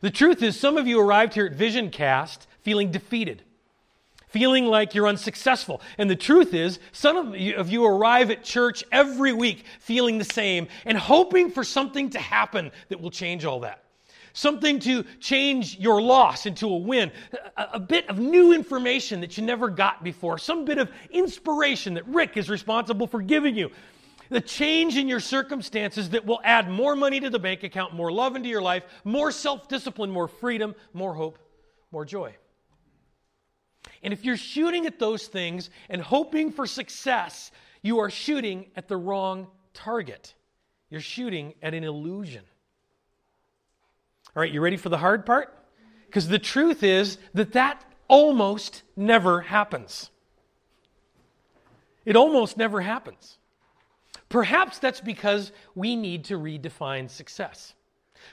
The 0.00 0.12
truth 0.12 0.44
is, 0.44 0.58
some 0.58 0.76
of 0.76 0.86
you 0.86 1.00
arrived 1.00 1.34
here 1.34 1.46
at 1.46 1.54
Vision 1.54 1.90
Cast 1.90 2.46
feeling 2.60 2.92
defeated, 2.92 3.42
feeling 4.28 4.66
like 4.66 4.94
you're 4.94 5.08
unsuccessful. 5.08 5.82
And 5.98 6.08
the 6.08 6.14
truth 6.14 6.54
is, 6.54 6.78
some 6.92 7.16
of 7.16 7.36
you, 7.36 7.56
of 7.56 7.68
you 7.68 7.84
arrive 7.84 8.30
at 8.30 8.44
church 8.44 8.84
every 8.92 9.32
week 9.32 9.64
feeling 9.80 10.18
the 10.18 10.24
same 10.24 10.68
and 10.86 10.96
hoping 10.96 11.50
for 11.50 11.64
something 11.64 12.10
to 12.10 12.20
happen 12.20 12.70
that 12.90 13.00
will 13.00 13.10
change 13.10 13.44
all 13.44 13.58
that. 13.60 13.83
Something 14.36 14.80
to 14.80 15.04
change 15.20 15.78
your 15.78 16.02
loss 16.02 16.44
into 16.44 16.66
a 16.66 16.76
win, 16.76 17.12
a, 17.56 17.68
a 17.74 17.80
bit 17.80 18.08
of 18.10 18.18
new 18.18 18.52
information 18.52 19.20
that 19.20 19.38
you 19.38 19.44
never 19.44 19.68
got 19.68 20.02
before, 20.02 20.38
some 20.38 20.64
bit 20.64 20.76
of 20.76 20.90
inspiration 21.10 21.94
that 21.94 22.06
Rick 22.08 22.36
is 22.36 22.50
responsible 22.50 23.06
for 23.06 23.22
giving 23.22 23.54
you 23.54 23.70
the 24.30 24.40
change 24.40 24.96
in 24.96 25.06
your 25.06 25.20
circumstances 25.20 26.10
that 26.10 26.26
will 26.26 26.40
add 26.42 26.68
more 26.68 26.96
money 26.96 27.20
to 27.20 27.30
the 27.30 27.38
bank 27.38 27.62
account, 27.62 27.94
more 27.94 28.10
love 28.10 28.34
into 28.34 28.48
your 28.48 28.60
life, 28.60 28.82
more 29.04 29.30
self 29.30 29.68
discipline, 29.68 30.10
more 30.10 30.26
freedom, 30.26 30.74
more 30.92 31.14
hope, 31.14 31.38
more 31.92 32.04
joy. 32.04 32.34
And 34.02 34.12
if 34.12 34.24
you're 34.24 34.36
shooting 34.36 34.84
at 34.86 34.98
those 34.98 35.28
things 35.28 35.70
and 35.88 36.02
hoping 36.02 36.50
for 36.50 36.66
success, 36.66 37.52
you 37.82 38.00
are 38.00 38.10
shooting 38.10 38.66
at 38.74 38.88
the 38.88 38.96
wrong 38.96 39.46
target. 39.74 40.34
You're 40.90 41.00
shooting 41.00 41.54
at 41.62 41.72
an 41.72 41.84
illusion. 41.84 42.42
All 44.36 44.40
right, 44.40 44.52
you 44.52 44.60
ready 44.60 44.76
for 44.76 44.88
the 44.88 44.98
hard 44.98 45.24
part? 45.24 45.56
Because 46.06 46.28
the 46.28 46.38
truth 46.38 46.82
is 46.82 47.18
that 47.34 47.52
that 47.52 47.84
almost 48.08 48.82
never 48.96 49.42
happens. 49.42 50.10
It 52.04 52.16
almost 52.16 52.56
never 52.56 52.80
happens. 52.80 53.38
Perhaps 54.28 54.78
that's 54.78 55.00
because 55.00 55.52
we 55.74 55.96
need 55.96 56.24
to 56.24 56.38
redefine 56.38 57.08
success. 57.08 57.74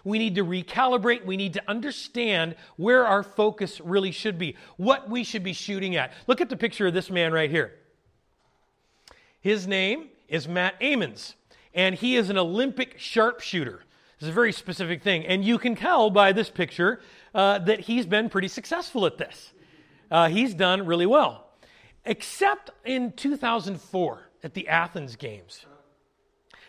We 0.04 0.18
need 0.18 0.36
to 0.36 0.46
recalibrate. 0.46 1.26
We 1.26 1.38
need 1.38 1.54
to 1.54 1.64
understand 1.68 2.56
where 2.78 3.06
our 3.06 3.24
focus 3.24 3.80
really 3.82 4.12
should 4.12 4.38
be, 4.38 4.56
what 4.78 5.10
we 5.10 5.24
should 5.24 5.44
be 5.44 5.54
shooting 5.54 5.96
at. 5.96 6.14
Look 6.28 6.42
at 6.42 6.50
the 6.50 6.58
picture 6.58 6.88
of 6.88 6.94
this 6.94 7.10
man 7.10 7.32
right 7.34 7.50
here. 7.50 7.74
His 9.42 9.68
name 9.68 10.10
is 10.28 10.48
Matt 10.48 10.76
Emmons, 10.82 11.36
and 11.74 11.96
he 11.96 12.16
is 12.16 12.30
an 12.30 12.38
Olympic 12.38 13.00
sharpshooter. 13.00 13.84
Is 14.22 14.28
a 14.28 14.32
very 14.32 14.54
specific 14.54 15.02
thing. 15.02 15.26
And 15.26 15.44
you 15.44 15.58
can 15.58 15.76
tell 15.76 16.12
by 16.12 16.32
this 16.32 16.48
picture 16.48 17.02
uh, 17.34 17.58
that 17.60 17.80
he's 17.80 18.06
been 18.06 18.30
pretty 18.30 18.50
successful 18.50 19.08
at 19.08 19.18
this. 19.18 19.52
Uh, 20.12 20.30
he's 20.30 20.54
done 20.54 20.86
really 20.86 21.08
well. 21.08 21.48
Except 22.06 22.70
in 22.86 23.14
2004 23.14 24.30
at 24.44 24.54
the 24.54 24.68
Athens 24.68 25.16
Games. 25.16 25.66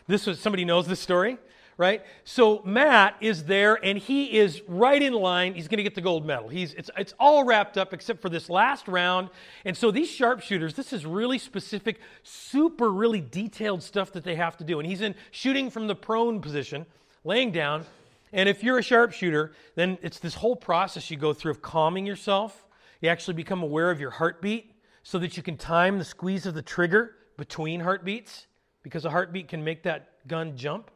This 0.06 0.26
was 0.26 0.40
somebody 0.40 0.64
knows 0.64 0.86
this 0.86 1.00
story, 1.00 1.36
right? 1.76 2.02
So 2.24 2.62
Matt 2.64 3.16
is 3.20 3.44
there 3.44 3.74
and 3.84 3.98
he 3.98 4.38
is 4.38 4.62
right 4.66 5.02
in 5.02 5.12
line. 5.12 5.54
He's 5.54 5.68
going 5.68 5.76
to 5.76 5.82
get 5.82 5.94
the 5.94 6.00
gold 6.00 6.24
medal. 6.24 6.48
He's 6.48 6.72
it's 6.74 6.90
it's 6.96 7.12
all 7.20 7.44
wrapped 7.44 7.76
up 7.76 7.92
except 7.92 8.22
for 8.22 8.30
this 8.30 8.48
last 8.48 8.88
round. 8.88 9.28
And 9.66 9.76
so 9.76 9.90
these 9.90 10.10
sharpshooters, 10.10 10.74
this 10.74 10.92
is 10.92 11.04
really 11.04 11.38
specific, 11.38 12.00
super 12.22 12.90
really 12.90 13.20
detailed 13.20 13.82
stuff 13.82 14.12
that 14.12 14.24
they 14.24 14.36
have 14.36 14.56
to 14.56 14.64
do. 14.64 14.80
And 14.80 14.88
he's 14.88 15.02
in 15.02 15.14
shooting 15.30 15.70
from 15.70 15.86
the 15.86 15.94
prone 15.94 16.40
position, 16.40 16.86
laying 17.24 17.52
down. 17.52 17.84
And 18.32 18.48
if 18.48 18.64
you're 18.64 18.78
a 18.78 18.82
sharpshooter, 18.82 19.52
then 19.74 19.98
it's 20.02 20.18
this 20.18 20.34
whole 20.34 20.56
process 20.56 21.10
you 21.10 21.16
go 21.16 21.32
through 21.32 21.52
of 21.52 21.62
calming 21.62 22.06
yourself. 22.06 22.64
You 23.00 23.08
actually 23.08 23.34
become 23.34 23.62
aware 23.62 23.90
of 23.90 24.00
your 24.00 24.10
heartbeat 24.10 24.74
so 25.02 25.18
that 25.18 25.36
you 25.36 25.42
can 25.42 25.56
time 25.56 25.98
the 25.98 26.04
squeeze 26.04 26.46
of 26.46 26.54
the 26.54 26.62
trigger 26.62 27.16
between 27.36 27.80
heartbeats 27.80 28.46
because 28.82 29.04
a 29.04 29.10
heartbeat 29.10 29.48
can 29.48 29.62
make 29.62 29.82
that 29.82 30.26
gun 30.28 30.56
jump. 30.56 30.90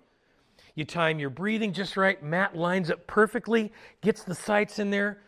You 0.74 0.84
time 0.84 1.18
your 1.18 1.30
breathing 1.30 1.72
just 1.72 1.96
right. 1.96 2.22
Matt 2.22 2.56
lines 2.56 2.90
up 2.90 3.06
perfectly, 3.06 3.72
gets 4.02 4.24
the 4.24 4.34
sights 4.34 4.78
in 4.78 4.90
there, 4.90 5.18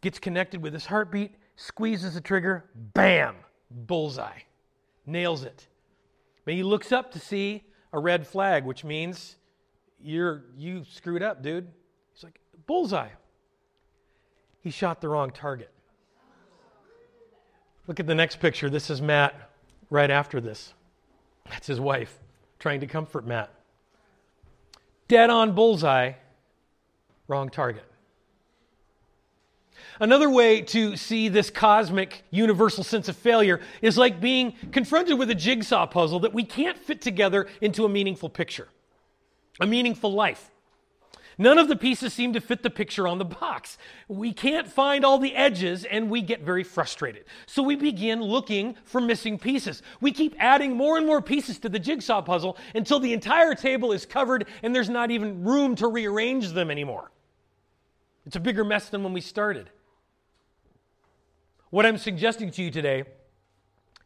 gets 0.00 0.18
connected 0.18 0.62
with 0.62 0.72
his 0.72 0.86
heartbeat, 0.86 1.34
squeezes 1.56 2.14
the 2.14 2.20
trigger, 2.20 2.64
bam, 2.94 3.36
bullseye. 3.70 4.40
Nails 5.06 5.44
it. 5.44 5.66
But 6.44 6.54
he 6.54 6.62
looks 6.62 6.92
up 6.92 7.12
to 7.12 7.18
see 7.18 7.62
a 7.92 7.98
red 7.98 8.26
flag, 8.26 8.64
which 8.64 8.84
means 8.84 9.36
you're 10.04 10.44
you 10.56 10.84
screwed 10.92 11.22
up, 11.22 11.42
dude. 11.42 11.66
He's 12.12 12.22
like, 12.22 12.38
bullseye. 12.66 13.08
He 14.60 14.70
shot 14.70 15.00
the 15.00 15.08
wrong 15.08 15.30
target. 15.30 15.70
Look 17.86 18.00
at 18.00 18.06
the 18.06 18.14
next 18.14 18.40
picture. 18.40 18.70
This 18.70 18.90
is 18.90 19.02
Matt 19.02 19.50
right 19.90 20.10
after 20.10 20.40
this. 20.40 20.72
That's 21.50 21.66
his 21.66 21.80
wife 21.80 22.18
trying 22.58 22.80
to 22.80 22.86
comfort 22.86 23.26
Matt. 23.26 23.50
Dead 25.08 25.28
on 25.28 25.54
bullseye, 25.54 26.12
wrong 27.28 27.50
target. 27.50 27.84
Another 30.00 30.30
way 30.30 30.62
to 30.62 30.96
see 30.96 31.28
this 31.28 31.50
cosmic 31.50 32.24
universal 32.30 32.82
sense 32.82 33.08
of 33.08 33.16
failure 33.16 33.60
is 33.82 33.98
like 33.98 34.20
being 34.20 34.54
confronted 34.72 35.18
with 35.18 35.30
a 35.30 35.34
jigsaw 35.34 35.86
puzzle 35.86 36.20
that 36.20 36.32
we 36.32 36.42
can't 36.42 36.78
fit 36.78 37.00
together 37.00 37.46
into 37.60 37.84
a 37.84 37.88
meaningful 37.88 38.28
picture, 38.28 38.68
a 39.60 39.66
meaningful 39.66 40.12
life. 40.12 40.50
None 41.36 41.58
of 41.58 41.68
the 41.68 41.76
pieces 41.76 42.12
seem 42.12 42.32
to 42.34 42.40
fit 42.40 42.62
the 42.62 42.70
picture 42.70 43.08
on 43.08 43.18
the 43.18 43.24
box. 43.24 43.76
We 44.06 44.32
can't 44.32 44.68
find 44.68 45.04
all 45.04 45.18
the 45.18 45.34
edges 45.34 45.84
and 45.84 46.08
we 46.08 46.22
get 46.22 46.42
very 46.42 46.62
frustrated. 46.62 47.24
So 47.46 47.62
we 47.62 47.74
begin 47.74 48.22
looking 48.22 48.76
for 48.84 49.00
missing 49.00 49.38
pieces. 49.38 49.82
We 50.00 50.12
keep 50.12 50.36
adding 50.38 50.76
more 50.76 50.96
and 50.96 51.06
more 51.06 51.20
pieces 51.20 51.58
to 51.60 51.68
the 51.68 51.80
jigsaw 51.80 52.22
puzzle 52.22 52.56
until 52.74 53.00
the 53.00 53.12
entire 53.12 53.54
table 53.54 53.92
is 53.92 54.06
covered 54.06 54.46
and 54.62 54.74
there's 54.74 54.88
not 54.88 55.10
even 55.10 55.44
room 55.44 55.74
to 55.76 55.88
rearrange 55.88 56.50
them 56.50 56.70
anymore. 56.70 57.10
It's 58.26 58.36
a 58.36 58.40
bigger 58.40 58.64
mess 58.64 58.88
than 58.88 59.02
when 59.02 59.12
we 59.12 59.20
started. 59.20 59.70
What 61.70 61.84
I'm 61.84 61.98
suggesting 61.98 62.52
to 62.52 62.62
you 62.62 62.70
today 62.70 63.04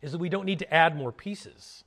is 0.01 0.13
that 0.13 0.19
we 0.19 0.31
don't 0.31 0.47
need 0.47 0.61
to 0.61 0.75
add 0.75 0.97
more 0.97 1.13
pieces. 1.13 1.85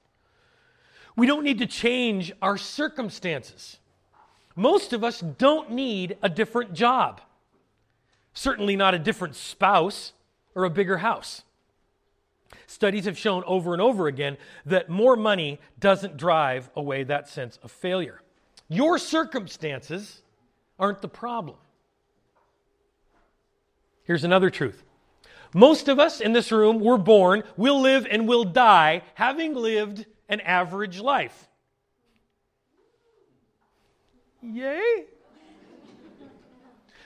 We 1.16 1.28
don't 1.28 1.44
need 1.44 1.60
to 1.60 1.66
change 1.66 2.32
our 2.42 2.58
circumstances. 2.58 3.78
Most 4.56 4.94
of 4.94 5.04
us 5.04 5.20
don't 5.22 5.72
need 5.72 6.18
a 6.22 6.30
different 6.30 6.74
job, 6.74 7.22
certainly 8.34 8.76
not 8.76 8.94
a 8.94 9.00
different 9.00 9.36
spouse 9.36 10.14
or 10.56 10.66
a 10.66 10.70
bigger 10.70 10.98
house. 10.98 11.44
Studies 12.68 13.06
have 13.06 13.18
shown 13.18 13.44
over 13.46 13.74
and 13.74 13.82
over 13.82 14.08
again 14.08 14.38
that 14.66 14.90
more 14.90 15.16
money 15.16 15.60
doesn't 15.80 16.18
drive 16.18 16.70
away 16.76 17.04
that 17.04 17.30
sense 17.30 17.60
of 17.64 17.72
failure. 17.72 18.22
Your 18.68 18.98
circumstances 18.98 20.22
aren't 20.80 21.02
the 21.02 21.08
problem. 21.08 21.58
Here's 24.04 24.24
another 24.24 24.50
truth. 24.50 24.84
Most 25.54 25.88
of 25.88 26.00
us 26.00 26.22
in 26.22 26.34
this 26.34 26.52
room 26.52 26.80
were 26.80 26.98
born, 26.98 27.44
will 27.58 27.82
live, 27.82 28.08
and 28.10 28.28
will 28.28 28.46
die 28.46 29.04
having 29.16 29.54
lived 29.54 30.06
an 30.32 30.40
average 30.40 31.00
life. 31.00 31.50
Yay! 34.42 35.06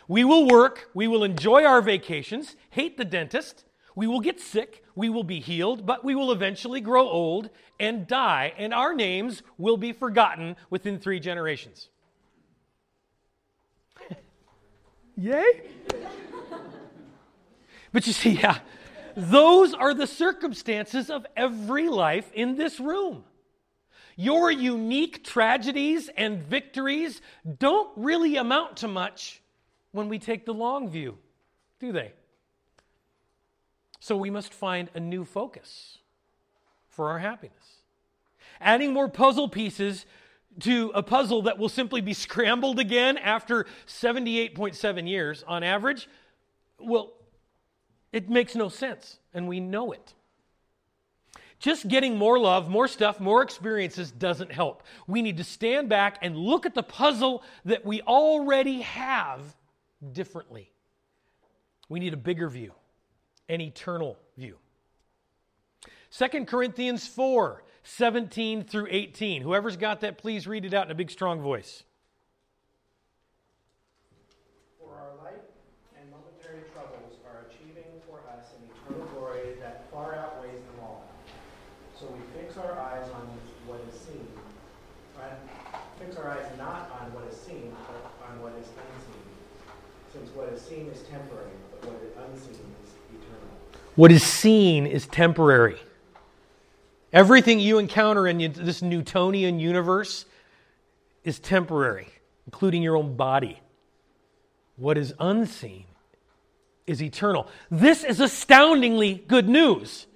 We 0.08 0.24
will 0.24 0.48
work, 0.48 0.92
we 0.94 1.08
will 1.08 1.24
enjoy 1.24 1.66
our 1.66 1.82
vacations, 1.82 2.56
hate 2.70 2.96
the 2.96 3.04
dentist, 3.04 3.66
we 3.96 4.06
will 4.06 4.20
get 4.20 4.40
sick, 4.40 4.84
we 4.94 5.10
will 5.10 5.24
be 5.24 5.40
healed, 5.40 5.86
but 5.86 6.06
we 6.06 6.14
will 6.14 6.32
eventually 6.32 6.80
grow 6.80 7.10
old 7.10 7.50
and 7.80 8.06
die, 8.06 8.54
and 8.58 8.72
our 8.74 8.94
names 8.94 9.42
will 9.58 9.78
be 9.78 9.92
forgotten 9.92 10.56
within 10.70 11.00
three 11.00 11.20
generations. 11.20 11.90
Yay! 15.18 15.62
but 17.92 18.06
you 18.06 18.14
see, 18.14 18.32
yeah, 18.34 18.60
those 19.16 19.74
are 19.74 19.94
the 19.94 20.08
circumstances 20.08 21.10
of 21.10 21.26
every 21.36 21.90
life 21.90 22.32
in 22.34 22.56
this 22.56 22.80
room. 22.80 23.24
Your 24.16 24.50
unique 24.50 25.24
tragedies 25.24 26.10
and 26.16 26.42
victories 26.42 27.22
don't 27.60 27.90
really 27.96 28.38
amount 28.38 28.78
to 28.78 28.88
much 28.88 29.42
when 29.92 30.10
we 30.10 30.20
take 30.20 30.46
the 30.46 30.54
long 30.54 30.90
view, 30.90 31.18
do 31.80 31.92
they? 31.92 32.14
So 34.00 34.16
we 34.16 34.30
must 34.30 34.54
find 34.54 34.90
a 34.94 35.00
new 35.00 35.26
focus 35.26 35.98
for 36.90 37.10
our 37.10 37.20
happiness. 37.20 37.82
Adding 38.62 38.94
more 38.94 39.10
puzzle 39.10 39.50
pieces 39.50 40.06
to 40.62 40.92
a 40.94 41.04
puzzle 41.04 41.42
that 41.44 41.58
will 41.58 41.70
simply 41.70 42.02
be 42.02 42.14
scrambled 42.26 42.80
again 42.80 43.18
after 43.18 43.66
78.7 43.88 45.10
years 45.10 45.44
on 45.48 45.64
average, 45.64 46.08
well, 46.80 47.14
it 48.16 48.30
makes 48.30 48.56
no 48.56 48.70
sense, 48.70 49.20
and 49.34 49.46
we 49.46 49.60
know 49.60 49.92
it. 49.92 50.14
Just 51.60 51.86
getting 51.90 52.18
more 52.18 52.40
love, 52.40 52.70
more 52.70 52.88
stuff, 52.88 53.20
more 53.20 53.42
experiences 53.42 54.10
doesn't 54.10 54.54
help. 54.54 54.84
We 55.06 55.22
need 55.22 55.36
to 55.36 55.44
stand 55.44 55.90
back 55.90 56.20
and 56.22 56.38
look 56.38 56.66
at 56.66 56.74
the 56.74 56.82
puzzle 56.82 57.44
that 57.66 57.84
we 57.86 58.02
already 58.04 58.84
have 58.84 59.42
differently. 60.14 60.72
We 61.90 62.00
need 62.00 62.14
a 62.14 62.18
bigger 62.18 62.48
view, 62.48 62.72
an 63.50 63.60
eternal 63.60 64.18
view. 64.38 64.56
2 66.18 66.46
Corinthians 66.46 67.06
4 67.06 67.64
17 67.84 68.64
through 68.64 68.88
18. 68.90 69.42
Whoever's 69.42 69.76
got 69.76 70.00
that, 70.02 70.18
please 70.18 70.48
read 70.48 70.64
it 70.64 70.74
out 70.74 70.86
in 70.86 70.92
a 70.92 70.96
big, 70.96 71.12
strong 71.12 71.42
voice. 71.42 71.84
fix 82.56 82.58
our 82.58 82.80
eyes 82.80 83.10
on 83.12 83.28
what 83.68 83.82
is 83.92 84.00
seen, 84.00 84.28
and 85.22 85.36
fix 86.00 86.16
our 86.16 86.32
eyes 86.32 86.46
not 86.58 86.90
on 87.02 87.12
what 87.14 87.28
is 87.28 87.38
seen, 87.38 87.76
but 87.88 88.00
on 88.30 88.42
what 88.42 88.54
is 88.56 88.68
unseen. 88.68 89.28
Since 90.14 90.30
what 90.32 90.54
is 90.54 90.62
seen 90.76 90.88
is 90.88 91.02
temporary, 91.04 91.52
but 91.72 91.90
what 91.90 92.02
is 92.04 92.12
unseen 92.18 92.66
is 92.84 92.92
eternal. 93.10 93.48
What 93.96 94.12
is 94.12 94.24
seen 94.24 94.86
is 94.86 95.08
temporary. 95.08 95.78
Everything 97.14 97.60
you 97.60 97.78
encounter 97.78 98.28
in 98.28 98.38
this 98.38 98.82
Newtonian 98.82 99.60
universe 99.60 100.26
is 101.24 101.40
temporary, 101.40 102.10
including 102.46 102.82
your 102.82 102.98
own 102.98 103.16
body. 103.16 103.60
What 104.76 104.98
is 104.98 105.14
unseen 105.18 105.86
is 106.86 107.02
eternal. 107.02 107.48
This 107.72 108.04
is 108.04 108.20
astoundingly 108.20 109.24
good 109.28 109.48
news, 109.48 110.08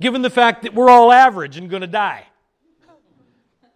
given 0.00 0.22
the 0.22 0.30
fact 0.30 0.62
that 0.62 0.74
we're 0.74 0.88
all 0.88 1.10
average 1.10 1.56
and 1.56 1.68
going 1.68 1.82
to 1.82 1.88
die. 1.88 2.28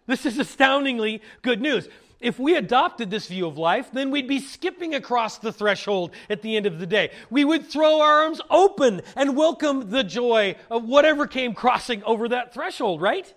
This 0.07 0.25
is 0.25 0.39
astoundingly 0.39 1.21
good 1.41 1.61
news. 1.61 1.89
If 2.19 2.37
we 2.37 2.55
adopted 2.55 3.09
this 3.09 3.27
view 3.27 3.47
of 3.47 3.57
life, 3.57 3.91
then 3.93 4.11
we'd 4.11 4.27
be 4.27 4.39
skipping 4.39 4.93
across 4.93 5.37
the 5.37 5.53
threshold 5.53 6.11
at 6.29 6.41
the 6.41 6.57
end 6.57 6.65
of 6.65 6.79
the 6.79 6.85
day. 6.85 7.11
We 7.29 7.45
would 7.45 7.65
throw 7.65 8.01
our 8.01 8.23
arms 8.23 8.41
open 8.49 9.01
and 9.15 9.37
welcome 9.37 9.89
the 9.89 10.03
joy 10.03 10.55
of 10.69 10.83
whatever 10.83 11.27
came 11.27 11.53
crossing 11.53 12.03
over 12.03 12.27
that 12.29 12.53
threshold, 12.53 13.01
right? 13.01 13.33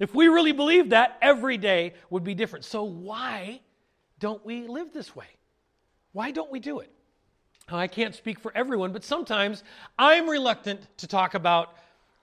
If 0.00 0.14
we 0.14 0.28
really 0.28 0.52
believed 0.52 0.90
that, 0.90 1.18
every 1.20 1.58
day 1.58 1.92
would 2.08 2.24
be 2.24 2.34
different. 2.34 2.64
So, 2.64 2.84
why 2.84 3.60
don't 4.18 4.44
we 4.46 4.66
live 4.66 4.94
this 4.94 5.14
way? 5.14 5.26
Why 6.12 6.30
don't 6.30 6.50
we 6.50 6.58
do 6.58 6.80
it? 6.80 6.90
I 7.68 7.86
can't 7.86 8.14
speak 8.14 8.40
for 8.40 8.50
everyone, 8.54 8.92
but 8.92 9.04
sometimes 9.04 9.62
I'm 9.98 10.28
reluctant 10.28 10.80
to 10.98 11.06
talk 11.06 11.34
about, 11.34 11.76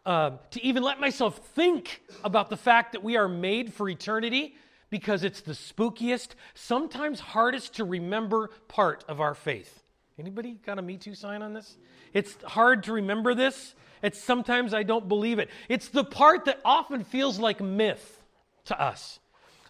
uh, 0.05 0.31
to 0.51 0.63
even 0.63 0.81
let 0.81 0.99
myself 0.99 1.37
think 1.49 2.01
about 2.23 2.49
the 2.49 2.57
fact 2.57 2.93
that 2.93 3.03
we 3.03 3.15
are 3.15 3.27
made 3.27 3.73
for 3.73 3.87
eternity 3.87 4.55
because 4.89 5.23
it's 5.23 5.41
the 5.41 5.53
spookiest, 5.53 6.29
sometimes 6.53 7.19
hardest 7.19 7.75
to 7.75 7.83
remember 7.83 8.49
part 8.67 9.03
of 9.07 9.21
our 9.21 9.35
faith. 9.35 9.83
Anybody 10.17 10.59
got 10.65 10.79
a 10.79 10.81
Me 10.81 10.97
Too 10.97 11.15
sign 11.15 11.41
on 11.41 11.53
this? 11.53 11.77
It's 12.13 12.35
hard 12.43 12.83
to 12.83 12.93
remember 12.93 13.33
this. 13.33 13.75
It's 14.01 14.21
sometimes 14.21 14.73
I 14.73 14.83
don't 14.83 15.07
believe 15.07 15.39
it. 15.39 15.49
It's 15.67 15.89
the 15.89 16.03
part 16.03 16.45
that 16.45 16.59
often 16.65 17.03
feels 17.03 17.39
like 17.39 17.61
myth 17.61 18.21
to 18.65 18.79
us. 18.79 19.19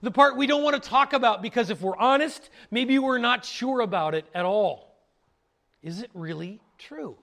The 0.01 0.11
part 0.11 0.38
we 0.38 0.47
don't 0.47 0.63
want 0.63 0.81
to 0.81 0.89
talk 0.89 1.13
about 1.13 1.41
because 1.41 1.69
if 1.69 1.81
we're 1.81 1.97
honest, 1.97 2.49
maybe 2.71 2.97
we're 2.99 3.17
not 3.17 3.43
sure 3.43 3.81
about 3.81 4.15
it 4.15 4.25
at 4.33 4.45
all. 4.45 4.95
Is 5.83 6.01
it 6.01 6.09
really 6.13 6.61
true? 6.77 7.17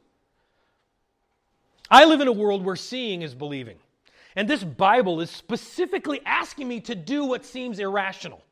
I 1.90 2.04
live 2.04 2.20
in 2.20 2.28
a 2.28 2.32
world 2.32 2.64
where 2.64 2.76
seeing 2.76 3.22
is 3.22 3.34
believing. 3.34 3.76
And 4.36 4.46
this 4.46 4.62
Bible 4.62 5.20
is 5.22 5.30
specifically 5.30 6.20
asking 6.26 6.68
me 6.68 6.80
to 6.82 6.94
do 6.94 7.24
what 7.24 7.44
seems 7.44 7.78
irrational, 7.78 8.44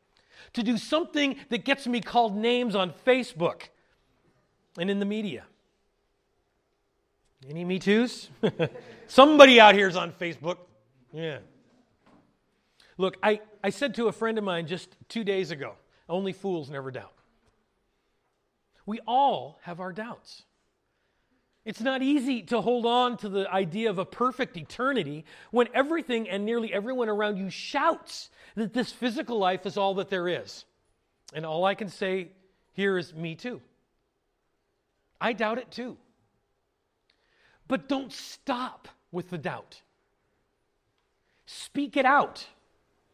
to 0.54 0.62
do 0.62 0.78
something 0.78 1.36
that 1.50 1.64
gets 1.64 1.86
me 1.86 2.00
called 2.00 2.34
names 2.34 2.74
on 2.74 2.92
Facebook 3.06 3.64
and 4.78 4.90
in 4.90 4.98
the 4.98 5.04
media. 5.04 5.44
Any 7.48 7.64
Me 7.64 7.78
Too's? 7.78 8.30
Somebody 9.06 9.60
out 9.60 9.74
here 9.74 9.86
is 9.86 9.96
on 9.96 10.10
Facebook. 10.12 10.56
Yeah. 11.12 11.38
Look, 12.96 13.18
I, 13.22 13.42
I 13.62 13.68
said 13.68 13.94
to 13.96 14.08
a 14.08 14.12
friend 14.12 14.38
of 14.38 14.44
mine 14.44 14.66
just 14.66 14.96
two 15.08 15.22
days 15.22 15.50
ago 15.50 15.74
only 16.08 16.32
fools 16.32 16.70
never 16.70 16.90
doubt. 16.90 17.12
We 18.86 19.00
all 19.06 19.58
have 19.62 19.80
our 19.80 19.92
doubts. 19.92 20.42
It's 21.64 21.80
not 21.80 22.02
easy 22.02 22.42
to 22.42 22.60
hold 22.60 22.84
on 22.84 23.16
to 23.18 23.28
the 23.28 23.50
idea 23.50 23.88
of 23.88 23.98
a 23.98 24.04
perfect 24.04 24.56
eternity 24.56 25.24
when 25.50 25.68
everything 25.72 26.28
and 26.28 26.44
nearly 26.44 26.72
everyone 26.72 27.08
around 27.08 27.38
you 27.38 27.48
shouts 27.48 28.28
that 28.54 28.74
this 28.74 28.92
physical 28.92 29.38
life 29.38 29.64
is 29.64 29.78
all 29.78 29.94
that 29.94 30.10
there 30.10 30.28
is. 30.28 30.66
And 31.32 31.46
all 31.46 31.64
I 31.64 31.74
can 31.74 31.88
say 31.88 32.28
here 32.74 32.98
is 32.98 33.14
me 33.14 33.34
too. 33.34 33.62
I 35.20 35.32
doubt 35.32 35.58
it 35.58 35.70
too. 35.70 35.96
But 37.66 37.88
don't 37.88 38.12
stop 38.12 38.88
with 39.10 39.30
the 39.30 39.38
doubt. 39.38 39.80
Speak 41.46 41.96
it 41.96 42.04
out. 42.04 42.46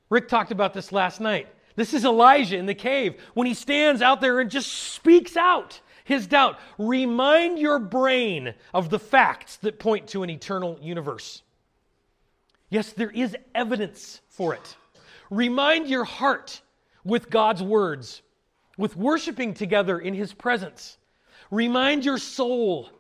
Rick 0.09 0.27
talked 0.27 0.51
about 0.51 0.75
this 0.75 0.91
last 0.91 1.21
night. 1.21 1.47
This 1.77 1.95
is 1.95 2.05
Elijah 2.05 2.57
in 2.57 2.67
the 2.67 2.75
cave 2.75 3.15
when 3.35 3.47
he 3.47 3.55
stands 3.55 4.03
out 4.03 4.21
there 4.21 4.41
and 4.41 4.51
just 4.51 4.73
speaks 4.73 5.37
out 5.37 5.81
his 6.11 6.27
doubt. 6.27 6.59
Remind 6.77 7.57
your 7.59 7.79
brain 7.79 8.53
of 8.75 8.91
the 8.91 8.99
facts 8.99 9.57
that 9.59 9.79
point 9.79 10.09
to 10.09 10.25
an 10.25 10.31
eternal 10.31 10.77
universe. 10.83 11.43
Yes, 12.69 12.93
there 12.93 13.11
is 13.11 13.37
evidence 13.55 14.21
for 14.29 14.53
it. 14.53 14.77
Remind 15.31 15.87
your 15.87 16.03
heart 16.03 16.63
with 17.05 17.31
God's 17.31 17.63
words, 17.63 18.23
with 18.77 18.97
worshiping 18.97 19.55
together 19.55 20.01
in 20.01 20.13
his 20.13 20.33
presence. 20.33 20.99
Remind 21.53 22.05
your 22.05 22.19
soul 22.19 22.91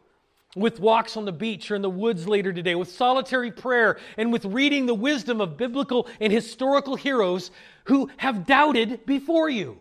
with 0.55 0.79
walks 0.79 1.17
on 1.17 1.25
the 1.25 1.33
beach 1.33 1.69
or 1.69 1.75
in 1.75 1.83
the 1.83 1.91
woods 1.91 2.29
later 2.29 2.53
today, 2.53 2.77
with 2.77 2.93
solitary 2.93 3.51
prayer, 3.51 3.99
and 4.19 4.33
with 4.33 4.45
reading 4.45 4.87
the 4.87 4.95
wisdom 4.95 5.41
of 5.41 5.57
biblical 5.57 6.07
and 6.21 6.33
historical 6.33 6.95
heroes 6.95 7.51
who 7.85 8.09
have 8.19 8.47
doubted 8.47 9.05
before 9.05 9.49
you. 9.49 9.79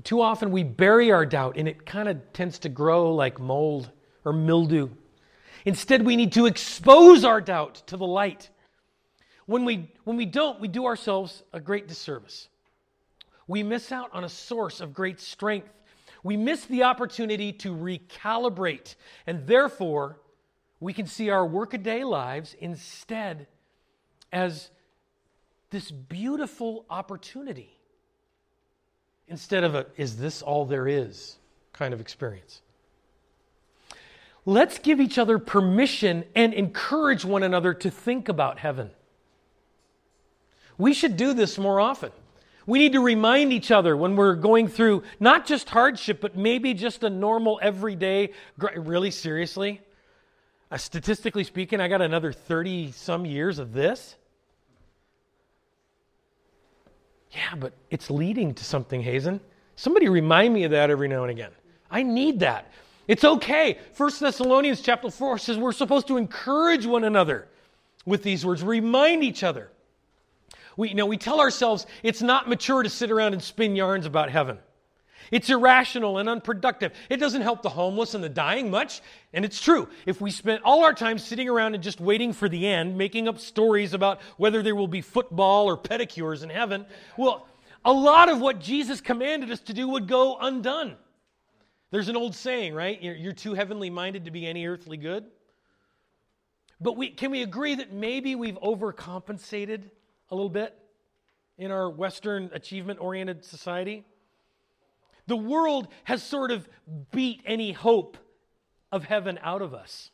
But 0.00 0.06
too 0.06 0.22
often 0.22 0.50
we 0.50 0.62
bury 0.62 1.12
our 1.12 1.26
doubt 1.26 1.58
and 1.58 1.68
it 1.68 1.84
kind 1.84 2.08
of 2.08 2.32
tends 2.32 2.58
to 2.60 2.70
grow 2.70 3.14
like 3.14 3.38
mold 3.38 3.90
or 4.24 4.32
mildew. 4.32 4.88
Instead, 5.66 6.06
we 6.06 6.16
need 6.16 6.32
to 6.32 6.46
expose 6.46 7.22
our 7.22 7.38
doubt 7.38 7.82
to 7.88 7.98
the 7.98 8.06
light. 8.06 8.48
When 9.44 9.66
we, 9.66 9.92
when 10.04 10.16
we 10.16 10.24
don't, 10.24 10.58
we 10.58 10.68
do 10.68 10.86
ourselves 10.86 11.42
a 11.52 11.60
great 11.60 11.86
disservice. 11.86 12.48
We 13.46 13.62
miss 13.62 13.92
out 13.92 14.08
on 14.14 14.24
a 14.24 14.28
source 14.30 14.80
of 14.80 14.94
great 14.94 15.20
strength 15.20 15.68
we 16.22 16.36
miss 16.36 16.64
the 16.64 16.82
opportunity 16.82 17.52
to 17.54 17.74
recalibrate, 17.74 18.94
and 19.26 19.46
therefore, 19.46 20.20
we 20.78 20.92
can 20.92 21.06
see 21.06 21.30
our 21.30 21.46
workaday 21.46 22.04
lives 22.04 22.54
instead 22.58 23.46
as 24.32 24.70
this 25.70 25.90
beautiful 25.90 26.84
opportunity 26.90 27.79
instead 29.30 29.64
of 29.64 29.74
a, 29.74 29.86
is 29.96 30.16
this 30.16 30.42
all 30.42 30.66
there 30.66 30.86
is 30.86 31.36
kind 31.72 31.94
of 31.94 32.00
experience. 32.00 32.60
Let's 34.44 34.78
give 34.78 35.00
each 35.00 35.18
other 35.18 35.38
permission 35.38 36.24
and 36.34 36.52
encourage 36.52 37.24
one 37.24 37.42
another 37.42 37.72
to 37.74 37.90
think 37.90 38.28
about 38.28 38.58
heaven. 38.58 38.90
We 40.76 40.92
should 40.94 41.16
do 41.16 41.34
this 41.34 41.58
more 41.58 41.78
often. 41.78 42.10
We 42.66 42.78
need 42.78 42.92
to 42.92 43.00
remind 43.00 43.52
each 43.52 43.70
other 43.70 43.96
when 43.96 44.16
we're 44.16 44.34
going 44.34 44.68
through 44.68 45.02
not 45.18 45.46
just 45.46 45.68
hardship, 45.70 46.20
but 46.20 46.36
maybe 46.36 46.74
just 46.74 47.02
a 47.04 47.10
normal 47.10 47.58
everyday, 47.62 48.30
really 48.58 49.10
seriously. 49.10 49.80
Uh, 50.70 50.76
statistically 50.76 51.44
speaking, 51.44 51.80
I 51.80 51.88
got 51.88 52.00
another 52.00 52.32
30 52.32 52.92
some 52.92 53.24
years 53.24 53.58
of 53.58 53.72
this. 53.72 54.16
Yeah, 57.32 57.54
but 57.58 57.72
it's 57.90 58.10
leading 58.10 58.54
to 58.54 58.64
something, 58.64 59.02
Hazen. 59.02 59.40
Somebody 59.76 60.08
remind 60.08 60.52
me 60.52 60.64
of 60.64 60.72
that 60.72 60.90
every 60.90 61.08
now 61.08 61.22
and 61.22 61.30
again. 61.30 61.52
I 61.90 62.02
need 62.02 62.40
that. 62.40 62.70
It's 63.08 63.24
okay. 63.24 63.78
First 63.92 64.20
Thessalonians 64.20 64.80
chapter 64.82 65.10
4 65.10 65.38
says 65.38 65.58
we're 65.58 65.72
supposed 65.72 66.06
to 66.08 66.16
encourage 66.16 66.86
one 66.86 67.04
another 67.04 67.48
with 68.04 68.22
these 68.22 68.44
words, 68.44 68.62
remind 68.62 69.24
each 69.24 69.42
other. 69.42 69.70
We, 70.76 70.90
you 70.90 70.94
know, 70.94 71.06
we 71.06 71.16
tell 71.16 71.40
ourselves 71.40 71.86
it's 72.02 72.22
not 72.22 72.48
mature 72.48 72.82
to 72.82 72.88
sit 72.88 73.10
around 73.10 73.32
and 73.32 73.42
spin 73.42 73.76
yarns 73.76 74.06
about 74.06 74.30
heaven. 74.30 74.58
It's 75.30 75.48
irrational 75.48 76.18
and 76.18 76.28
unproductive. 76.28 76.92
It 77.08 77.18
doesn't 77.18 77.42
help 77.42 77.62
the 77.62 77.68
homeless 77.68 78.14
and 78.14 78.22
the 78.22 78.28
dying 78.28 78.70
much. 78.70 79.00
And 79.32 79.44
it's 79.44 79.60
true. 79.60 79.88
If 80.06 80.20
we 80.20 80.30
spent 80.30 80.62
all 80.64 80.84
our 80.84 80.92
time 80.92 81.18
sitting 81.18 81.48
around 81.48 81.74
and 81.74 81.82
just 81.82 82.00
waiting 82.00 82.32
for 82.32 82.48
the 82.48 82.66
end, 82.66 82.98
making 82.98 83.28
up 83.28 83.38
stories 83.38 83.94
about 83.94 84.20
whether 84.36 84.62
there 84.62 84.74
will 84.74 84.88
be 84.88 85.00
football 85.00 85.66
or 85.66 85.76
pedicures 85.76 86.42
in 86.42 86.50
heaven, 86.50 86.84
well, 87.16 87.46
a 87.84 87.92
lot 87.92 88.28
of 88.28 88.40
what 88.40 88.60
Jesus 88.60 89.00
commanded 89.00 89.50
us 89.50 89.60
to 89.60 89.72
do 89.72 89.88
would 89.88 90.08
go 90.08 90.36
undone. 90.40 90.96
There's 91.90 92.08
an 92.08 92.16
old 92.16 92.34
saying, 92.34 92.74
right? 92.74 93.00
You're, 93.02 93.16
you're 93.16 93.32
too 93.32 93.54
heavenly 93.54 93.90
minded 93.90 94.24
to 94.26 94.30
be 94.30 94.46
any 94.46 94.66
earthly 94.66 94.96
good. 94.96 95.24
But 96.80 96.96
we, 96.96 97.10
can 97.10 97.30
we 97.30 97.42
agree 97.42 97.74
that 97.76 97.92
maybe 97.92 98.34
we've 98.34 98.58
overcompensated 98.60 99.90
a 100.30 100.34
little 100.34 100.50
bit 100.50 100.76
in 101.58 101.70
our 101.70 101.90
Western 101.90 102.50
achievement 102.54 103.00
oriented 103.00 103.44
society. 103.44 104.04
The 105.30 105.36
world 105.36 105.86
has 106.02 106.24
sort 106.24 106.50
of 106.50 106.68
beat 107.12 107.40
any 107.46 107.70
hope 107.70 108.16
of 108.90 109.04
heaven 109.04 109.38
out 109.44 109.62
of 109.62 109.72
us. 109.72 110.10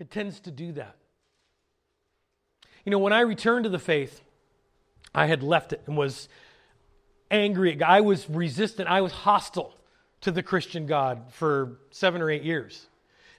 It 0.00 0.10
tends 0.10 0.40
to 0.40 0.50
do 0.50 0.72
that. 0.72 0.96
You 2.84 2.90
know, 2.90 2.98
when 2.98 3.12
I 3.12 3.20
returned 3.20 3.62
to 3.62 3.70
the 3.70 3.78
faith, 3.78 4.20
I 5.14 5.26
had 5.26 5.44
left 5.44 5.72
it 5.72 5.82
and 5.86 5.96
was 5.96 6.28
angry. 7.30 7.80
I 7.80 8.00
was 8.00 8.28
resistant. 8.28 8.88
I 8.88 9.02
was 9.02 9.12
hostile 9.12 9.72
to 10.22 10.32
the 10.32 10.42
Christian 10.42 10.86
God 10.86 11.22
for 11.30 11.78
seven 11.92 12.20
or 12.22 12.28
eight 12.28 12.42
years. 12.42 12.88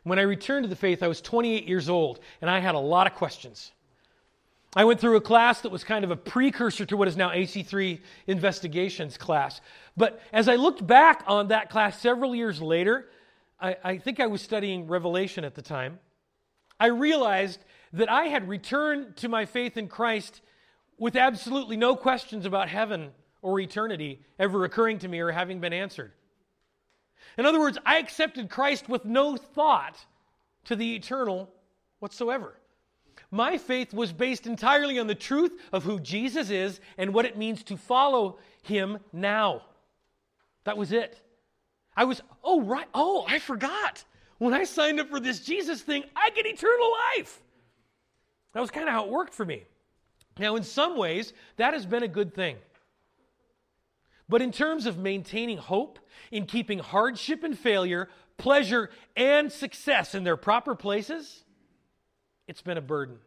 When 0.03 0.17
I 0.17 0.21
returned 0.21 0.63
to 0.63 0.69
the 0.69 0.77
faith, 0.77 1.03
I 1.03 1.09
was 1.09 1.19
28 1.19 1.67
years 1.67 1.89
old, 1.89 2.21
and 2.39 2.49
I 2.49 2.59
had 2.59 2.75
a 2.75 2.79
lot 2.79 3.05
of 3.05 3.15
questions. 3.15 3.73
I 4.75 4.85
went 4.85 4.99
through 4.99 5.17
a 5.17 5.21
class 5.21 5.61
that 5.61 5.71
was 5.71 5.83
kind 5.83 6.03
of 6.03 6.09
a 6.09 6.15
precursor 6.15 6.85
to 6.87 6.97
what 6.97 7.07
is 7.07 7.15
now 7.15 7.29
AC3 7.29 7.99
investigations 8.25 9.17
class. 9.17 9.61
But 9.95 10.19
as 10.31 10.47
I 10.47 10.55
looked 10.55 10.85
back 10.85 11.23
on 11.27 11.49
that 11.49 11.69
class 11.69 11.99
several 11.99 12.33
years 12.33 12.61
later, 12.61 13.09
I, 13.59 13.77
I, 13.83 13.97
think 13.97 14.19
I 14.19 14.27
was 14.27 14.41
studying 14.41 14.87
Revelation 14.87 15.43
at 15.45 15.53
the 15.53 15.61
time, 15.61 15.99
I 16.79 16.87
realized 16.87 17.63
that 17.93 18.11
I 18.11 18.25
had 18.25 18.49
returned 18.49 19.15
to 19.17 19.29
my 19.29 19.45
faith 19.45 19.77
in 19.77 19.87
Christ 19.87 20.41
with 20.97 21.15
absolutely 21.15 21.77
no 21.77 21.95
questions 21.95 22.45
about 22.45 22.67
heaven 22.67 23.11
or 23.43 23.59
eternity 23.59 24.21
ever 24.39 24.65
occurring 24.65 24.99
to 24.99 25.07
me 25.07 25.19
or 25.19 25.31
having 25.31 25.59
been 25.59 25.73
answered. 25.73 26.13
In 27.37 27.45
other 27.45 27.59
words, 27.59 27.77
I 27.85 27.99
accepted 27.99 28.49
Christ 28.49 28.89
with 28.89 29.05
no 29.05 29.37
thought 29.37 30.03
to 30.65 30.75
the 30.75 30.95
eternal 30.95 31.49
whatsoever. 31.99 32.55
My 33.33 33.57
faith 33.57 33.95
was 33.95 34.13
based 34.13 34.45
entirely 34.45 34.99
on 34.99 35.07
the 35.07 35.15
truth 35.15 35.59
of 35.71 35.83
who 35.83 35.99
Jesus 35.99 36.51
is 36.51 36.79
and 36.99 37.15
what 37.15 37.25
it 37.25 37.35
means 37.35 37.63
to 37.63 37.77
follow 37.77 38.37
him 38.61 38.99
now. 39.11 39.63
That 40.65 40.77
was 40.77 40.91
it. 40.91 41.19
I 41.97 42.03
was, 42.03 42.21
oh, 42.43 42.61
right, 42.61 42.87
oh, 42.93 43.25
I 43.27 43.39
forgot. 43.39 44.03
When 44.37 44.53
I 44.53 44.65
signed 44.65 44.99
up 44.99 45.09
for 45.09 45.19
this 45.19 45.39
Jesus 45.39 45.81
thing, 45.81 46.03
I 46.15 46.29
get 46.29 46.45
eternal 46.45 46.91
life. 47.17 47.41
That 48.53 48.59
was 48.59 48.69
kind 48.69 48.87
of 48.87 48.93
how 48.93 49.05
it 49.05 49.09
worked 49.09 49.33
for 49.33 49.45
me. 49.45 49.63
Now, 50.37 50.55
in 50.55 50.61
some 50.61 50.95
ways, 50.95 51.33
that 51.57 51.73
has 51.73 51.87
been 51.87 52.03
a 52.03 52.07
good 52.07 52.35
thing. 52.35 52.57
But 54.29 54.43
in 54.43 54.51
terms 54.51 54.85
of 54.85 54.99
maintaining 54.99 55.57
hope, 55.57 55.97
in 56.31 56.45
keeping 56.45 56.77
hardship 56.77 57.43
and 57.43 57.57
failure, 57.57 58.09
pleasure 58.37 58.91
and 59.15 59.51
success 59.51 60.13
in 60.13 60.23
their 60.23 60.37
proper 60.37 60.75
places, 60.75 61.43
it's 62.47 62.61
been 62.61 62.77
a 62.77 62.81
burden. 62.81 63.17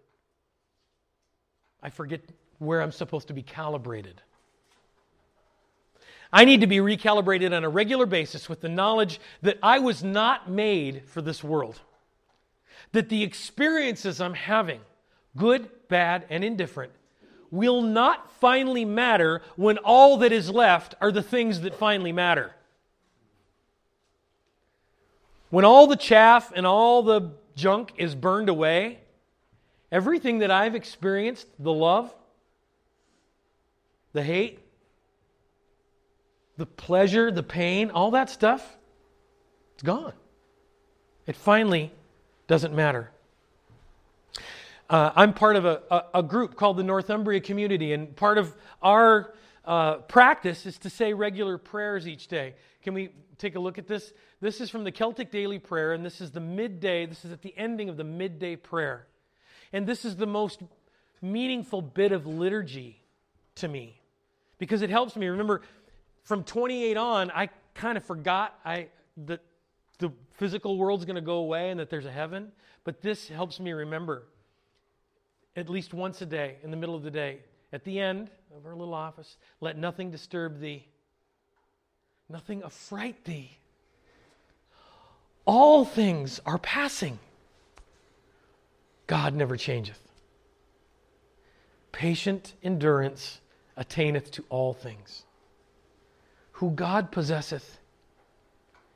I 1.82 1.90
forget 1.90 2.20
where 2.58 2.82
I'm 2.82 2.92
supposed 2.92 3.28
to 3.28 3.34
be 3.34 3.42
calibrated. 3.42 4.22
I 6.32 6.44
need 6.44 6.60
to 6.62 6.66
be 6.66 6.78
recalibrated 6.78 7.56
on 7.56 7.64
a 7.64 7.68
regular 7.68 8.06
basis 8.06 8.48
with 8.48 8.60
the 8.60 8.68
knowledge 8.68 9.20
that 9.42 9.58
I 9.62 9.78
was 9.78 10.02
not 10.02 10.50
made 10.50 11.02
for 11.06 11.22
this 11.22 11.42
world. 11.44 11.80
That 12.92 13.08
the 13.08 13.22
experiences 13.22 14.20
I'm 14.20 14.34
having, 14.34 14.80
good, 15.36 15.70
bad, 15.88 16.26
and 16.28 16.44
indifferent, 16.44 16.92
will 17.50 17.80
not 17.80 18.30
finally 18.32 18.84
matter 18.84 19.42
when 19.54 19.78
all 19.78 20.18
that 20.18 20.32
is 20.32 20.50
left 20.50 20.94
are 21.00 21.12
the 21.12 21.22
things 21.22 21.60
that 21.60 21.74
finally 21.74 22.12
matter. 22.12 22.52
When 25.50 25.64
all 25.64 25.86
the 25.86 25.96
chaff 25.96 26.52
and 26.54 26.66
all 26.66 27.02
the 27.02 27.32
junk 27.54 27.92
is 27.96 28.14
burned 28.14 28.48
away, 28.48 28.98
everything 29.90 30.38
that 30.38 30.50
I've 30.50 30.74
experienced 30.74 31.46
the 31.58 31.72
love, 31.72 32.14
the 34.12 34.22
hate, 34.22 34.60
the 36.56 36.66
pleasure, 36.66 37.30
the 37.30 37.42
pain, 37.42 37.90
all 37.90 38.12
that 38.12 38.30
stuff 38.30 38.76
it's 39.76 39.82
gone. 39.82 40.14
It 41.26 41.36
finally 41.36 41.92
doesn't 42.46 42.74
matter. 42.74 43.10
Uh, 44.88 45.10
I'm 45.14 45.34
part 45.34 45.56
of 45.56 45.66
a, 45.66 45.82
a, 45.90 46.04
a, 46.14 46.22
group 46.22 46.56
called 46.56 46.78
the 46.78 46.82
Northumbria 46.82 47.40
Community, 47.40 47.92
and 47.92 48.16
part 48.16 48.38
of 48.38 48.56
our 48.80 49.34
uh, 49.66 49.96
practice 49.96 50.64
is 50.64 50.78
to 50.78 50.88
say 50.88 51.12
regular 51.12 51.58
prayers 51.58 52.08
each 52.08 52.28
day. 52.28 52.54
Can 52.82 52.94
we 52.94 53.10
take 53.36 53.54
a 53.54 53.58
look 53.58 53.76
at 53.76 53.86
this? 53.86 54.14
This 54.40 54.62
is 54.62 54.70
from 54.70 54.84
the 54.84 54.92
Celtic 54.92 55.30
Daily 55.30 55.58
Prayer, 55.58 55.92
and 55.92 56.02
this 56.02 56.22
is 56.22 56.30
the 56.30 56.40
midday, 56.40 57.04
this 57.04 57.26
is 57.26 57.32
at 57.32 57.42
the 57.42 57.52
ending 57.58 57.90
of 57.90 57.98
the 57.98 58.04
midday 58.04 58.56
prayer. 58.56 59.06
And 59.72 59.86
this 59.86 60.04
is 60.04 60.16
the 60.16 60.26
most 60.26 60.62
meaningful 61.22 61.82
bit 61.82 62.12
of 62.12 62.26
liturgy 62.26 63.02
to 63.56 63.68
me 63.68 64.00
because 64.58 64.82
it 64.82 64.90
helps 64.90 65.16
me. 65.16 65.26
Remember, 65.26 65.62
from 66.22 66.44
28 66.44 66.96
on, 66.96 67.30
I 67.30 67.48
kind 67.74 67.96
of 67.96 68.04
forgot 68.04 68.58
I, 68.64 68.88
that 69.26 69.40
the 69.98 70.12
physical 70.34 70.76
world's 70.76 71.04
going 71.04 71.16
to 71.16 71.22
go 71.22 71.36
away 71.36 71.70
and 71.70 71.80
that 71.80 71.90
there's 71.90 72.06
a 72.06 72.12
heaven, 72.12 72.52
but 72.84 73.00
this 73.00 73.28
helps 73.28 73.60
me 73.60 73.72
remember 73.72 74.24
at 75.56 75.70
least 75.70 75.94
once 75.94 76.20
a 76.20 76.26
day, 76.26 76.56
in 76.62 76.70
the 76.70 76.76
middle 76.76 76.94
of 76.94 77.02
the 77.02 77.10
day, 77.10 77.38
at 77.72 77.82
the 77.84 77.98
end 77.98 78.30
of 78.54 78.66
our 78.66 78.74
little 78.76 78.94
office, 78.94 79.38
let 79.60 79.76
nothing 79.76 80.10
disturb 80.10 80.60
thee, 80.60 80.86
nothing 82.28 82.62
affright 82.62 83.24
thee. 83.24 83.56
All 85.46 85.84
things 85.84 86.40
are 86.44 86.58
passing. 86.58 87.18
God 89.06 89.34
never 89.34 89.56
changeth. 89.56 90.00
Patient 91.92 92.54
endurance 92.62 93.40
attaineth 93.76 94.30
to 94.32 94.44
all 94.48 94.72
things. 94.72 95.24
Who 96.52 96.70
God 96.70 97.12
possesseth, 97.12 97.78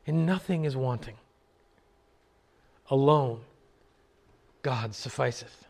and 0.06 0.26
nothing 0.26 0.64
is 0.64 0.76
wanting. 0.76 1.16
Alone, 2.88 3.40
God 4.62 4.94
sufficeth. 4.94 5.64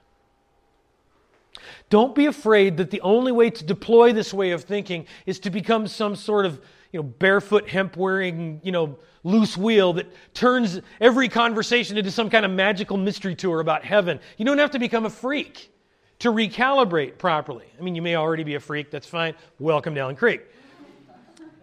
Don't 1.88 2.14
be 2.14 2.26
afraid 2.26 2.76
that 2.76 2.90
the 2.90 3.00
only 3.00 3.32
way 3.32 3.50
to 3.50 3.64
deploy 3.64 4.12
this 4.12 4.32
way 4.32 4.52
of 4.52 4.64
thinking 4.64 5.06
is 5.26 5.38
to 5.40 5.50
become 5.50 5.86
some 5.86 6.16
sort 6.16 6.46
of 6.46 6.60
you 6.92 6.98
know, 7.00 7.04
barefoot, 7.04 7.68
hemp 7.68 7.96
wearing, 7.96 8.60
you 8.64 8.72
know, 8.72 8.98
loose 9.22 9.56
wheel 9.56 9.92
that 9.94 10.06
turns 10.34 10.80
every 11.00 11.28
conversation 11.28 11.96
into 11.96 12.10
some 12.10 12.30
kind 12.30 12.44
of 12.44 12.50
magical 12.50 12.96
mystery 12.96 13.34
tour 13.34 13.60
about 13.60 13.84
heaven. 13.84 14.18
You 14.36 14.44
don't 14.44 14.58
have 14.58 14.72
to 14.72 14.78
become 14.78 15.04
a 15.04 15.10
freak 15.10 15.72
to 16.20 16.32
recalibrate 16.32 17.18
properly. 17.18 17.66
I 17.78 17.82
mean, 17.82 17.94
you 17.94 18.02
may 18.02 18.16
already 18.16 18.44
be 18.44 18.54
a 18.54 18.60
freak, 18.60 18.90
that's 18.90 19.06
fine. 19.06 19.34
Welcome 19.58 19.94
to 19.94 20.00
Allen 20.00 20.16
Creek. 20.16 20.42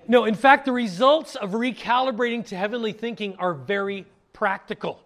No, 0.07 0.23
in 0.23 0.35
fact, 0.35 0.65
the 0.65 0.71
results 0.71 1.35
of 1.35 1.51
recalibrating 1.51 2.45
to 2.47 2.55
heavenly 2.55 2.93
thinking 2.93 3.35
are 3.37 3.53
very 3.53 4.05
practical. 4.31 5.03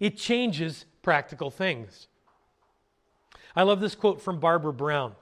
It 0.00 0.16
changes 0.16 0.84
practical 1.02 1.50
things. 1.50 2.08
I 3.54 3.62
love 3.62 3.80
this 3.80 3.94
quote 3.94 4.20
from 4.20 4.40
Barbara 4.40 4.72
Brown. 4.72 5.14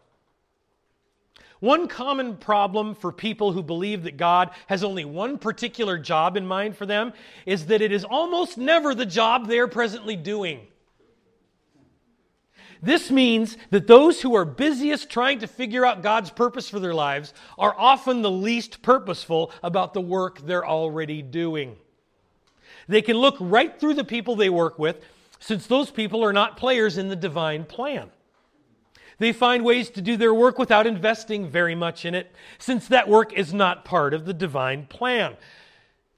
One 1.62 1.86
common 1.86 2.38
problem 2.38 2.96
for 2.96 3.12
people 3.12 3.52
who 3.52 3.62
believe 3.62 4.02
that 4.02 4.16
God 4.16 4.50
has 4.66 4.82
only 4.82 5.04
one 5.04 5.38
particular 5.38 5.96
job 5.96 6.36
in 6.36 6.44
mind 6.44 6.76
for 6.76 6.86
them 6.86 7.12
is 7.46 7.66
that 7.66 7.80
it 7.80 7.92
is 7.92 8.02
almost 8.02 8.58
never 8.58 8.96
the 8.96 9.06
job 9.06 9.46
they 9.46 9.60
are 9.60 9.68
presently 9.68 10.16
doing. 10.16 10.66
This 12.82 13.12
means 13.12 13.56
that 13.70 13.86
those 13.86 14.20
who 14.20 14.34
are 14.34 14.44
busiest 14.44 15.08
trying 15.08 15.38
to 15.38 15.46
figure 15.46 15.86
out 15.86 16.02
God's 16.02 16.30
purpose 16.30 16.68
for 16.68 16.80
their 16.80 16.94
lives 16.94 17.32
are 17.56 17.76
often 17.78 18.22
the 18.22 18.30
least 18.30 18.82
purposeful 18.82 19.52
about 19.62 19.94
the 19.94 20.00
work 20.00 20.40
they're 20.40 20.66
already 20.66 21.22
doing. 21.22 21.76
They 22.88 23.02
can 23.02 23.18
look 23.18 23.36
right 23.38 23.78
through 23.78 23.94
the 23.94 24.02
people 24.02 24.34
they 24.34 24.50
work 24.50 24.80
with, 24.80 25.00
since 25.38 25.68
those 25.68 25.92
people 25.92 26.24
are 26.24 26.32
not 26.32 26.56
players 26.56 26.98
in 26.98 27.08
the 27.08 27.14
divine 27.14 27.66
plan. 27.66 28.10
They 29.18 29.32
find 29.32 29.64
ways 29.64 29.90
to 29.90 30.02
do 30.02 30.16
their 30.16 30.34
work 30.34 30.58
without 30.58 30.86
investing 30.86 31.48
very 31.48 31.74
much 31.74 32.04
in 32.04 32.14
it, 32.14 32.32
since 32.58 32.88
that 32.88 33.08
work 33.08 33.32
is 33.32 33.52
not 33.52 33.84
part 33.84 34.14
of 34.14 34.24
the 34.24 34.34
divine 34.34 34.86
plan. 34.86 35.36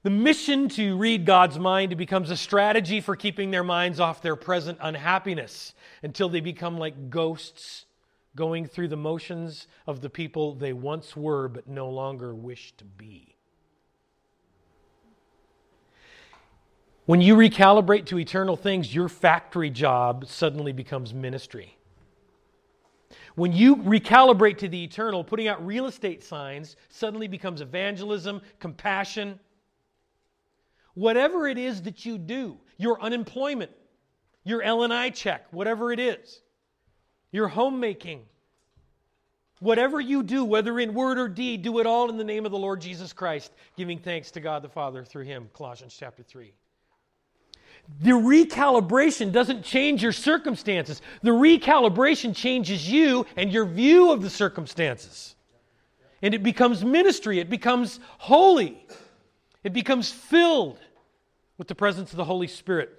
The 0.02 0.10
mission 0.10 0.68
to 0.70 0.96
read 0.96 1.24
God's 1.24 1.58
mind 1.58 1.96
becomes 1.96 2.30
a 2.30 2.36
strategy 2.36 3.00
for 3.00 3.16
keeping 3.16 3.50
their 3.50 3.64
minds 3.64 4.00
off 4.00 4.20
their 4.20 4.36
present 4.36 4.78
unhappiness 4.82 5.72
until 6.02 6.28
they 6.28 6.40
become 6.40 6.78
like 6.78 7.08
ghosts 7.08 7.86
going 8.36 8.66
through 8.66 8.88
the 8.88 8.96
motions 8.96 9.66
of 9.86 10.00
the 10.00 10.10
people 10.10 10.54
they 10.54 10.72
once 10.72 11.16
were 11.16 11.48
but 11.48 11.68
no 11.68 11.88
longer 11.88 12.34
wish 12.34 12.72
to 12.76 12.84
be. 12.84 13.34
When 17.06 17.20
you 17.20 17.36
recalibrate 17.36 18.06
to 18.06 18.18
eternal 18.18 18.56
things, 18.56 18.94
your 18.94 19.08
factory 19.08 19.70
job 19.70 20.26
suddenly 20.26 20.72
becomes 20.72 21.12
ministry. 21.12 21.76
When 23.34 23.52
you 23.52 23.76
recalibrate 23.76 24.58
to 24.58 24.68
the 24.68 24.84
eternal, 24.84 25.24
putting 25.24 25.48
out 25.48 25.64
real 25.66 25.86
estate 25.86 26.22
signs 26.22 26.76
suddenly 26.88 27.26
becomes 27.26 27.60
evangelism, 27.60 28.40
compassion. 28.60 29.40
Whatever 30.94 31.48
it 31.48 31.58
is 31.58 31.82
that 31.82 32.06
you 32.06 32.16
do, 32.16 32.58
your 32.76 33.00
unemployment, 33.02 33.72
your 34.44 34.62
L&I 34.62 35.10
check, 35.10 35.46
whatever 35.50 35.90
it 35.90 35.98
is, 35.98 36.42
your 37.32 37.48
homemaking, 37.48 38.22
whatever 39.58 40.00
you 40.00 40.22
do, 40.22 40.44
whether 40.44 40.78
in 40.78 40.94
word 40.94 41.18
or 41.18 41.28
deed, 41.28 41.62
do 41.62 41.80
it 41.80 41.86
all 41.86 42.08
in 42.10 42.16
the 42.16 42.24
name 42.24 42.46
of 42.46 42.52
the 42.52 42.58
Lord 42.58 42.80
Jesus 42.80 43.12
Christ, 43.12 43.52
giving 43.76 43.98
thanks 43.98 44.30
to 44.32 44.40
God 44.40 44.62
the 44.62 44.68
Father 44.68 45.04
through 45.04 45.24
him, 45.24 45.50
Colossians 45.52 45.96
chapter 45.98 46.22
3. 46.22 46.52
The 48.00 48.10
recalibration 48.10 49.30
doesn't 49.32 49.62
change 49.62 50.02
your 50.02 50.12
circumstances. 50.12 51.00
The 51.22 51.30
recalibration 51.30 52.34
changes 52.34 52.90
you 52.90 53.26
and 53.36 53.52
your 53.52 53.66
view 53.66 54.10
of 54.10 54.22
the 54.22 54.30
circumstances. 54.30 55.34
And 56.22 56.34
it 56.34 56.42
becomes 56.42 56.84
ministry, 56.84 57.38
it 57.38 57.50
becomes 57.50 58.00
holy, 58.18 58.86
it 59.62 59.72
becomes 59.72 60.10
filled 60.10 60.80
with 61.58 61.68
the 61.68 61.74
presence 61.74 62.10
of 62.12 62.16
the 62.16 62.24
Holy 62.24 62.48
Spirit. 62.48 62.90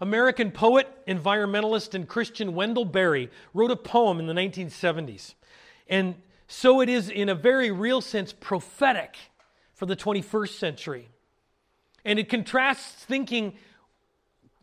American 0.00 0.50
poet, 0.50 0.88
environmentalist, 1.06 1.94
and 1.94 2.06
Christian 2.06 2.54
Wendell 2.54 2.84
Berry 2.84 3.30
wrote 3.54 3.70
a 3.70 3.76
poem 3.76 4.20
in 4.20 4.26
the 4.26 4.34
1970s. 4.34 5.34
And 5.88 6.16
so 6.48 6.80
it 6.80 6.88
is, 6.88 7.08
in 7.08 7.28
a 7.28 7.34
very 7.34 7.70
real 7.70 8.00
sense, 8.00 8.32
prophetic 8.32 9.16
for 9.74 9.86
the 9.86 9.96
21st 9.96 10.58
century. 10.58 11.08
And 12.06 12.20
it 12.20 12.28
contrasts 12.28 13.04
thinking 13.04 13.54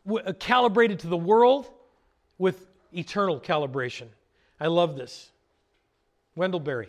uh, 0.10 0.32
calibrated 0.40 1.00
to 1.00 1.08
the 1.08 1.18
world 1.18 1.70
with 2.38 2.66
eternal 2.94 3.38
calibration. 3.38 4.08
I 4.62 4.68
love 4.68 4.96
this. 4.96 5.30
Wendell 6.36 6.62
Berry. 6.62 6.88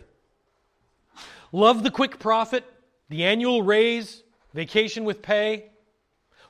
Love 1.51 1.83
the 1.83 1.91
quick 1.91 2.19
profit, 2.19 2.63
the 3.09 3.25
annual 3.25 3.63
raise, 3.63 4.23
vacation 4.53 5.03
with 5.03 5.21
pay. 5.21 5.65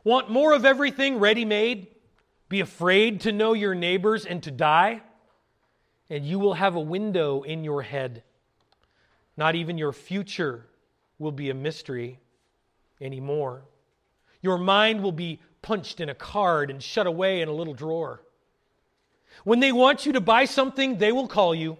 Want 0.03 0.29
more 0.29 0.53
of 0.53 0.65
everything 0.65 1.17
ready 1.17 1.43
made? 1.43 1.87
Be 2.47 2.59
afraid 2.59 3.21
to 3.21 3.31
know 3.31 3.53
your 3.53 3.73
neighbors 3.73 4.27
and 4.27 4.41
to 4.43 4.51
die? 4.51 5.01
And 6.11 6.23
you 6.23 6.37
will 6.37 6.53
have 6.53 6.75
a 6.75 6.79
window 6.79 7.41
in 7.41 7.63
your 7.63 7.81
head. 7.81 8.21
Not 9.35 9.55
even 9.55 9.79
your 9.79 9.93
future 9.93 10.67
will 11.17 11.31
be 11.31 11.49
a 11.49 11.55
mystery 11.55 12.19
anymore. 13.01 13.63
Your 14.41 14.57
mind 14.57 15.01
will 15.01 15.11
be 15.11 15.39
punched 15.61 15.99
in 15.99 16.09
a 16.09 16.15
card 16.15 16.69
and 16.69 16.81
shut 16.81 17.07
away 17.07 17.41
in 17.41 17.49
a 17.49 17.53
little 17.53 17.73
drawer. 17.73 18.21
When 19.43 19.59
they 19.59 19.71
want 19.71 20.05
you 20.05 20.13
to 20.13 20.21
buy 20.21 20.45
something, 20.45 20.97
they 20.97 21.11
will 21.11 21.27
call 21.27 21.53
you. 21.53 21.77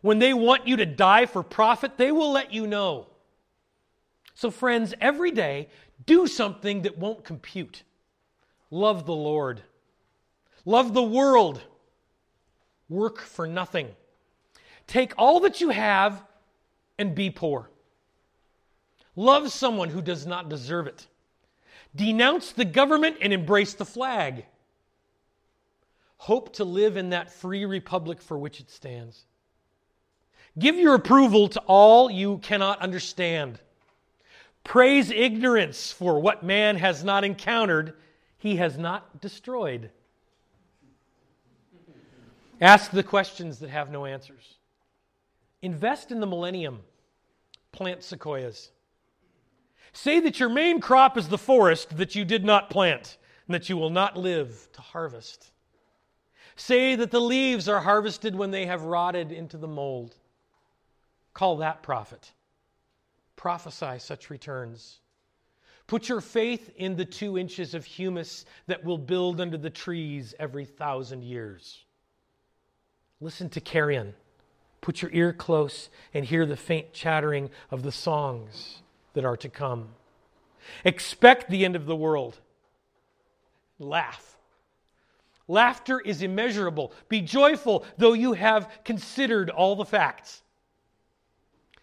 When 0.00 0.18
they 0.18 0.34
want 0.34 0.66
you 0.66 0.76
to 0.76 0.86
die 0.86 1.26
for 1.26 1.42
profit, 1.42 1.96
they 1.96 2.12
will 2.12 2.32
let 2.32 2.52
you 2.52 2.66
know. 2.66 3.06
So, 4.34 4.50
friends, 4.50 4.94
every 5.00 5.30
day, 5.30 5.68
do 6.04 6.26
something 6.26 6.82
that 6.82 6.98
won't 6.98 7.24
compute. 7.24 7.84
Love 8.70 9.06
the 9.06 9.14
Lord. 9.14 9.62
Love 10.64 10.92
the 10.92 11.02
world. 11.02 11.62
Work 12.88 13.20
for 13.20 13.46
nothing. 13.46 13.88
Take 14.86 15.14
all 15.16 15.40
that 15.40 15.60
you 15.60 15.70
have 15.70 16.22
and 16.98 17.14
be 17.14 17.30
poor. 17.30 17.70
Love 19.16 19.52
someone 19.52 19.88
who 19.88 20.02
does 20.02 20.26
not 20.26 20.48
deserve 20.48 20.86
it. 20.86 21.06
Denounce 21.94 22.52
the 22.52 22.64
government 22.64 23.18
and 23.20 23.32
embrace 23.32 23.74
the 23.74 23.84
flag. 23.84 24.46
Hope 26.16 26.54
to 26.54 26.64
live 26.64 26.96
in 26.96 27.10
that 27.10 27.32
free 27.32 27.64
republic 27.64 28.20
for 28.20 28.38
which 28.38 28.60
it 28.60 28.70
stands. 28.70 29.26
Give 30.58 30.76
your 30.76 30.94
approval 30.94 31.48
to 31.48 31.60
all 31.66 32.10
you 32.10 32.38
cannot 32.38 32.80
understand. 32.80 33.58
Praise 34.62 35.10
ignorance 35.10 35.92
for 35.92 36.20
what 36.20 36.42
man 36.42 36.76
has 36.76 37.04
not 37.04 37.24
encountered, 37.24 37.94
he 38.38 38.56
has 38.56 38.78
not 38.78 39.20
destroyed. 39.20 39.90
Ask 42.60 42.90
the 42.90 43.02
questions 43.02 43.58
that 43.58 43.70
have 43.70 43.90
no 43.90 44.06
answers. 44.06 44.54
Invest 45.60 46.10
in 46.10 46.20
the 46.20 46.26
millennium. 46.26 46.80
Plant 47.72 48.02
sequoias. 48.02 48.70
Say 49.94 50.18
that 50.20 50.40
your 50.40 50.48
main 50.48 50.80
crop 50.80 51.16
is 51.16 51.28
the 51.28 51.38
forest 51.38 51.96
that 51.96 52.16
you 52.16 52.24
did 52.24 52.44
not 52.44 52.68
plant 52.68 53.16
and 53.46 53.54
that 53.54 53.68
you 53.68 53.76
will 53.76 53.90
not 53.90 54.16
live 54.16 54.68
to 54.72 54.82
harvest. 54.82 55.52
Say 56.56 56.96
that 56.96 57.12
the 57.12 57.20
leaves 57.20 57.68
are 57.68 57.80
harvested 57.80 58.34
when 58.34 58.50
they 58.50 58.66
have 58.66 58.82
rotted 58.82 59.30
into 59.30 59.56
the 59.56 59.68
mold. 59.68 60.16
Call 61.32 61.58
that 61.58 61.82
profit. 61.84 62.32
Prophesy 63.36 64.00
such 64.00 64.30
returns. 64.30 64.98
Put 65.86 66.08
your 66.08 66.20
faith 66.20 66.72
in 66.76 66.96
the 66.96 67.04
two 67.04 67.38
inches 67.38 67.72
of 67.72 67.84
humus 67.84 68.46
that 68.66 68.84
will 68.84 68.98
build 68.98 69.40
under 69.40 69.56
the 69.56 69.70
trees 69.70 70.34
every 70.40 70.64
thousand 70.64 71.22
years. 71.22 71.84
Listen 73.20 73.48
to 73.50 73.60
carrion. 73.60 74.14
Put 74.80 75.02
your 75.02 75.12
ear 75.12 75.32
close 75.32 75.88
and 76.12 76.24
hear 76.24 76.46
the 76.46 76.56
faint 76.56 76.92
chattering 76.92 77.50
of 77.70 77.84
the 77.84 77.92
songs 77.92 78.82
that 79.14 79.24
are 79.24 79.36
to 79.38 79.48
come. 79.48 79.88
Expect 80.84 81.50
the 81.50 81.64
end 81.64 81.76
of 81.76 81.86
the 81.86 81.96
world. 81.96 82.38
Laugh. 83.78 84.36
Laughter 85.48 86.00
is 86.00 86.22
immeasurable. 86.22 86.92
Be 87.08 87.20
joyful, 87.20 87.84
though 87.98 88.12
you 88.14 88.32
have 88.32 88.70
considered 88.84 89.50
all 89.50 89.76
the 89.76 89.84
facts. 89.84 90.42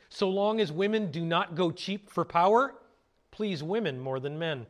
So 0.09 0.29
long 0.29 0.59
as 0.59 0.71
women 0.71 1.11
do 1.11 1.23
not 1.23 1.55
go 1.55 1.71
cheap 1.71 2.09
for 2.09 2.25
power, 2.25 2.73
please 3.29 3.63
women 3.63 3.99
more 3.99 4.19
than 4.19 4.39
men. 4.39 4.65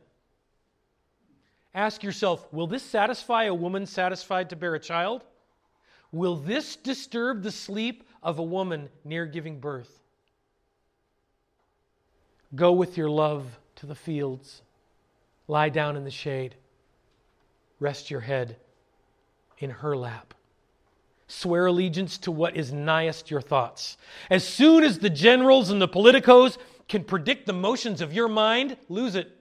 Ask 1.74 2.02
yourself 2.02 2.46
will 2.52 2.66
this 2.66 2.82
satisfy 2.82 3.44
a 3.44 3.54
woman 3.54 3.86
satisfied 3.86 4.50
to 4.50 4.56
bear 4.56 4.74
a 4.74 4.80
child? 4.80 5.24
Will 6.12 6.36
this 6.36 6.76
disturb 6.76 7.42
the 7.42 7.50
sleep 7.50 8.04
of 8.22 8.38
a 8.38 8.42
woman 8.42 8.90
near 9.04 9.24
giving 9.24 9.58
birth? 9.58 10.01
Go 12.54 12.72
with 12.72 12.96
your 12.96 13.10
love 13.10 13.58
to 13.76 13.86
the 13.86 13.94
fields. 13.94 14.62
Lie 15.48 15.70
down 15.70 15.96
in 15.96 16.04
the 16.04 16.10
shade. 16.10 16.54
Rest 17.80 18.10
your 18.10 18.20
head 18.20 18.56
in 19.58 19.70
her 19.70 19.96
lap. 19.96 20.34
Swear 21.28 21.66
allegiance 21.66 22.18
to 22.18 22.30
what 22.30 22.56
is 22.56 22.72
nighest 22.72 23.30
your 23.30 23.40
thoughts. 23.40 23.96
As 24.28 24.46
soon 24.46 24.84
as 24.84 24.98
the 24.98 25.10
generals 25.10 25.70
and 25.70 25.80
the 25.80 25.88
politicos 25.88 26.58
can 26.88 27.04
predict 27.04 27.46
the 27.46 27.54
motions 27.54 28.02
of 28.02 28.12
your 28.12 28.28
mind, 28.28 28.76
lose 28.88 29.14
it. 29.14 29.34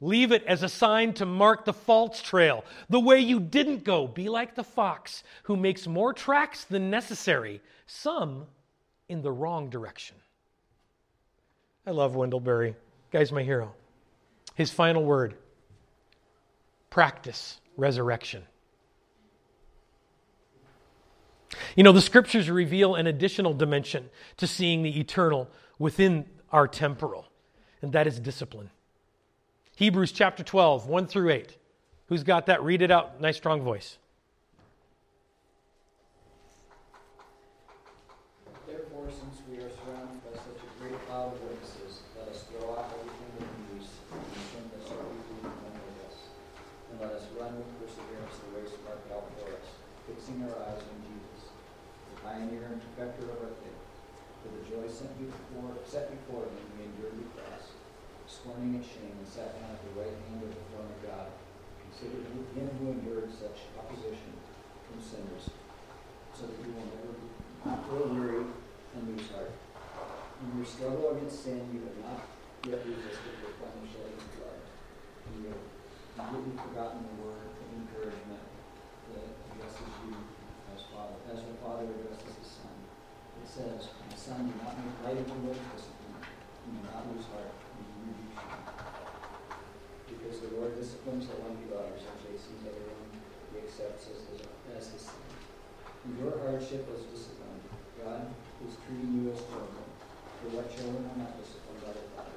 Leave 0.00 0.32
it 0.32 0.44
as 0.44 0.62
a 0.62 0.68
sign 0.68 1.14
to 1.14 1.24
mark 1.24 1.64
the 1.64 1.72
false 1.72 2.20
trail, 2.20 2.64
the 2.90 3.00
way 3.00 3.20
you 3.20 3.40
didn't 3.40 3.84
go. 3.84 4.06
Be 4.06 4.28
like 4.28 4.54
the 4.54 4.64
fox 4.64 5.22
who 5.44 5.56
makes 5.56 5.86
more 5.86 6.12
tracks 6.12 6.64
than 6.64 6.90
necessary, 6.90 7.62
some 7.86 8.46
in 9.08 9.22
the 9.22 9.32
wrong 9.32 9.70
direction. 9.70 10.16
I 11.86 11.92
love 11.92 12.16
Wendell 12.16 12.40
Berry. 12.40 12.74
Guy's 13.12 13.30
my 13.30 13.42
hero. 13.42 13.72
His 14.54 14.70
final 14.70 15.04
word 15.04 15.34
practice 16.90 17.60
resurrection. 17.76 18.42
You 21.76 21.84
know, 21.84 21.92
the 21.92 22.00
scriptures 22.00 22.50
reveal 22.50 22.94
an 22.94 23.06
additional 23.06 23.54
dimension 23.54 24.08
to 24.38 24.46
seeing 24.46 24.82
the 24.82 24.98
eternal 24.98 25.48
within 25.78 26.24
our 26.50 26.66
temporal, 26.66 27.26
and 27.82 27.92
that 27.92 28.06
is 28.06 28.18
discipline. 28.18 28.70
Hebrews 29.76 30.12
chapter 30.12 30.42
12, 30.42 30.86
1 30.86 31.06
through 31.06 31.30
8. 31.30 31.56
Who's 32.06 32.22
got 32.22 32.46
that? 32.46 32.62
Read 32.62 32.82
it 32.82 32.90
out. 32.90 33.20
Nice, 33.20 33.36
strong 33.36 33.62
voice. 33.62 33.98
scorning 58.46 58.78
its 58.78 58.86
shame, 58.86 59.10
and 59.18 59.26
sat 59.26 59.58
down 59.58 59.74
at 59.74 59.82
the 59.82 59.92
right 59.98 60.14
hand 60.30 60.38
of 60.46 60.50
the 60.54 60.64
throne 60.70 60.86
of 60.86 61.00
God. 61.02 61.28
Consider 61.90 62.22
him 62.54 62.70
who 62.78 62.94
endured 62.94 63.26
such 63.34 63.66
opposition 63.74 64.38
from 64.86 65.02
sinners, 65.02 65.50
so 66.30 66.46
that 66.46 66.54
you 66.62 66.70
will 66.70 66.86
never 66.86 67.10
grow 67.90 68.06
weary 68.06 68.46
and 68.94 69.02
lose 69.10 69.26
heart. 69.34 69.50
In 70.56 70.64
your 70.64 70.72
struggle 70.72 71.12
against 71.12 71.44
sin, 71.44 71.68
you 71.68 71.84
have 71.84 72.00
not 72.00 72.24
yet 72.64 72.80
resisted 72.80 73.44
the 73.44 73.52
flame 73.60 73.84
shedding 73.92 74.24
blood. 74.40 74.56
You 75.36 75.52
have 75.52 75.60
completely 76.16 76.56
forgotten 76.56 77.04
the 77.04 77.16
word 77.20 77.44
of 77.60 77.68
encouragement 77.76 78.40
that 79.12 79.36
addresses 79.52 79.92
you 80.08 80.16
as 80.72 80.80
Father, 80.88 81.20
as 81.28 81.44
the 81.44 81.60
Father 81.60 81.84
addresses 81.92 82.40
his 82.40 82.48
Son. 82.56 82.72
It 82.72 83.44
says, 83.44 84.00
My 84.08 84.16
Son, 84.16 84.48
do 84.48 84.56
not 84.64 84.80
make 84.80 84.96
light 85.04 85.20
of 85.20 85.28
the 85.28 85.44
Lord's 85.44 85.60
discipline, 85.76 86.24
and 86.24 86.72
do 86.72 86.80
not 86.88 87.04
lose 87.04 87.28
heart 87.28 87.52
because 90.08 90.40
the 90.40 90.56
Lord 90.56 90.72
disciplines 90.72 91.28
the 91.28 91.36
one 91.36 91.52
he 91.60 91.68
loves 91.68 92.00
and 92.00 92.16
chastens 92.24 92.64
everyone 92.64 93.12
he 93.52 93.60
accepts 93.60 94.08
as 94.08 94.24
his, 94.32 94.40
as 94.72 94.88
his 94.88 95.04
son. 95.04 95.20
Your 96.16 96.40
hardship 96.40 96.88
was 96.88 97.04
disciplined. 97.12 97.60
God 98.00 98.32
is 98.64 98.80
treating 98.88 99.20
you 99.20 99.36
as 99.36 99.44
children. 99.52 99.85
For 100.42 100.56
what 100.56 100.76
children 100.76 101.04
are 101.14 101.18
not 101.18 101.38
disciplined 101.40 101.80
by 101.82 101.92
their 101.92 102.08
father? 102.14 102.36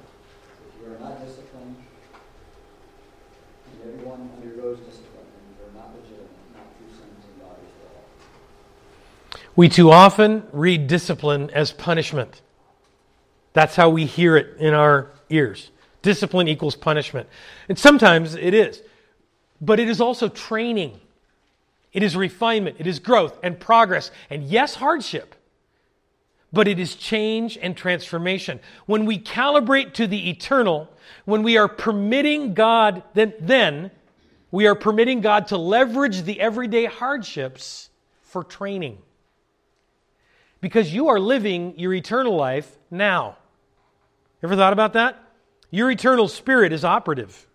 If 0.68 0.80
you 0.80 0.94
are 0.94 0.98
not 0.98 1.24
disciplined, 1.24 1.76
and 3.72 3.94
everyone 3.94 4.30
undergoes 4.36 4.78
discipline, 4.80 5.26
and 5.36 5.44
you 5.56 5.64
are 5.66 5.74
not 5.82 5.94
legitimate, 5.94 6.30
not 6.54 6.66
true 6.78 6.90
sons 6.90 7.24
and 7.24 7.40
daughters 7.40 7.70
of 7.70 7.90
all. 7.94 9.40
We 9.56 9.68
too 9.68 9.90
often 9.90 10.44
read 10.52 10.86
discipline 10.86 11.50
as 11.50 11.72
punishment. 11.72 12.42
That's 13.52 13.76
how 13.76 13.90
we 13.90 14.06
hear 14.06 14.36
it 14.36 14.56
in 14.58 14.74
our 14.74 15.10
ears. 15.28 15.70
Discipline 16.02 16.48
equals 16.48 16.76
punishment. 16.76 17.28
And 17.68 17.78
sometimes 17.78 18.34
it 18.34 18.54
is. 18.54 18.82
But 19.60 19.78
it 19.78 19.88
is 19.88 20.00
also 20.00 20.28
training. 20.28 20.98
It 21.92 22.02
is 22.02 22.16
refinement. 22.16 22.76
It 22.78 22.86
is 22.86 22.98
growth 22.98 23.36
and 23.42 23.58
progress. 23.58 24.10
And 24.30 24.44
yes, 24.44 24.76
hardship. 24.76 25.34
But 26.52 26.66
it 26.66 26.78
is 26.78 26.96
change 26.96 27.56
and 27.60 27.76
transformation. 27.76 28.60
When 28.86 29.06
we 29.06 29.18
calibrate 29.18 29.92
to 29.94 30.06
the 30.06 30.30
eternal, 30.30 30.88
when 31.24 31.42
we 31.42 31.56
are 31.56 31.68
permitting 31.68 32.54
God, 32.54 33.02
then, 33.14 33.34
then 33.40 33.90
we 34.50 34.66
are 34.66 34.74
permitting 34.74 35.20
God 35.20 35.46
to 35.48 35.56
leverage 35.56 36.22
the 36.22 36.40
everyday 36.40 36.86
hardships 36.86 37.90
for 38.22 38.42
training. 38.42 38.98
Because 40.60 40.92
you 40.92 41.08
are 41.08 41.20
living 41.20 41.78
your 41.78 41.94
eternal 41.94 42.34
life 42.36 42.76
now. 42.90 43.36
Ever 44.42 44.56
thought 44.56 44.72
about 44.72 44.94
that? 44.94 45.22
Your 45.70 45.90
eternal 45.90 46.26
spirit 46.26 46.72
is 46.72 46.84
operative. 46.84 47.46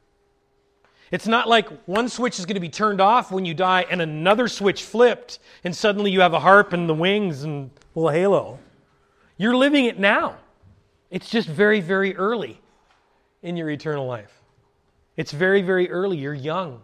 It's 1.12 1.28
not 1.28 1.48
like 1.48 1.70
one 1.86 2.10
switch 2.10 2.40
is 2.40 2.46
going 2.46 2.56
to 2.56 2.62
be 2.62 2.70
turned 2.70 3.00
off 3.00 3.32
when 3.32 3.46
you 3.46 3.54
die 3.54 3.86
and 3.90 4.02
another 4.02 4.48
switch 4.48 4.84
flipped 4.84 5.40
and 5.64 5.76
suddenly 5.76 6.12
you 6.12 6.22
have 6.22 6.34
a 6.34 6.40
harp 6.40 6.74
and 6.74 6.90
the 6.90 6.94
wings 6.94 7.44
and 7.44 7.70
little 7.94 8.10
halo. 8.10 8.60
You're 9.38 9.56
living 9.56 9.86
it 9.86 10.00
now. 10.00 10.38
It's 11.12 11.30
just 11.30 11.48
very, 11.48 11.82
very 11.82 12.16
early 12.16 12.60
in 13.42 13.58
your 13.58 13.70
eternal 13.70 14.08
life. 14.08 14.32
It's 15.18 15.32
very, 15.32 15.62
very 15.62 15.90
early. 15.90 16.18
You're 16.18 16.34
young. 16.34 16.82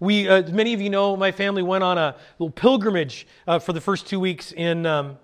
We, 0.00 0.28
uh, 0.28 0.50
many 0.50 0.74
of 0.74 0.80
you 0.80 0.90
know, 0.90 1.16
my 1.16 1.32
family 1.32 1.62
went 1.62 1.84
on 1.84 1.98
a 1.98 2.16
little 2.38 2.50
pilgrimage 2.50 3.26
uh, 3.46 3.58
for 3.58 3.72
the 3.72 3.80
first 3.80 4.06
two 4.06 4.18
weeks 4.18 4.52
in, 4.52 4.86
um, 4.86 5.18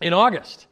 in 0.00 0.12
August. 0.12 0.66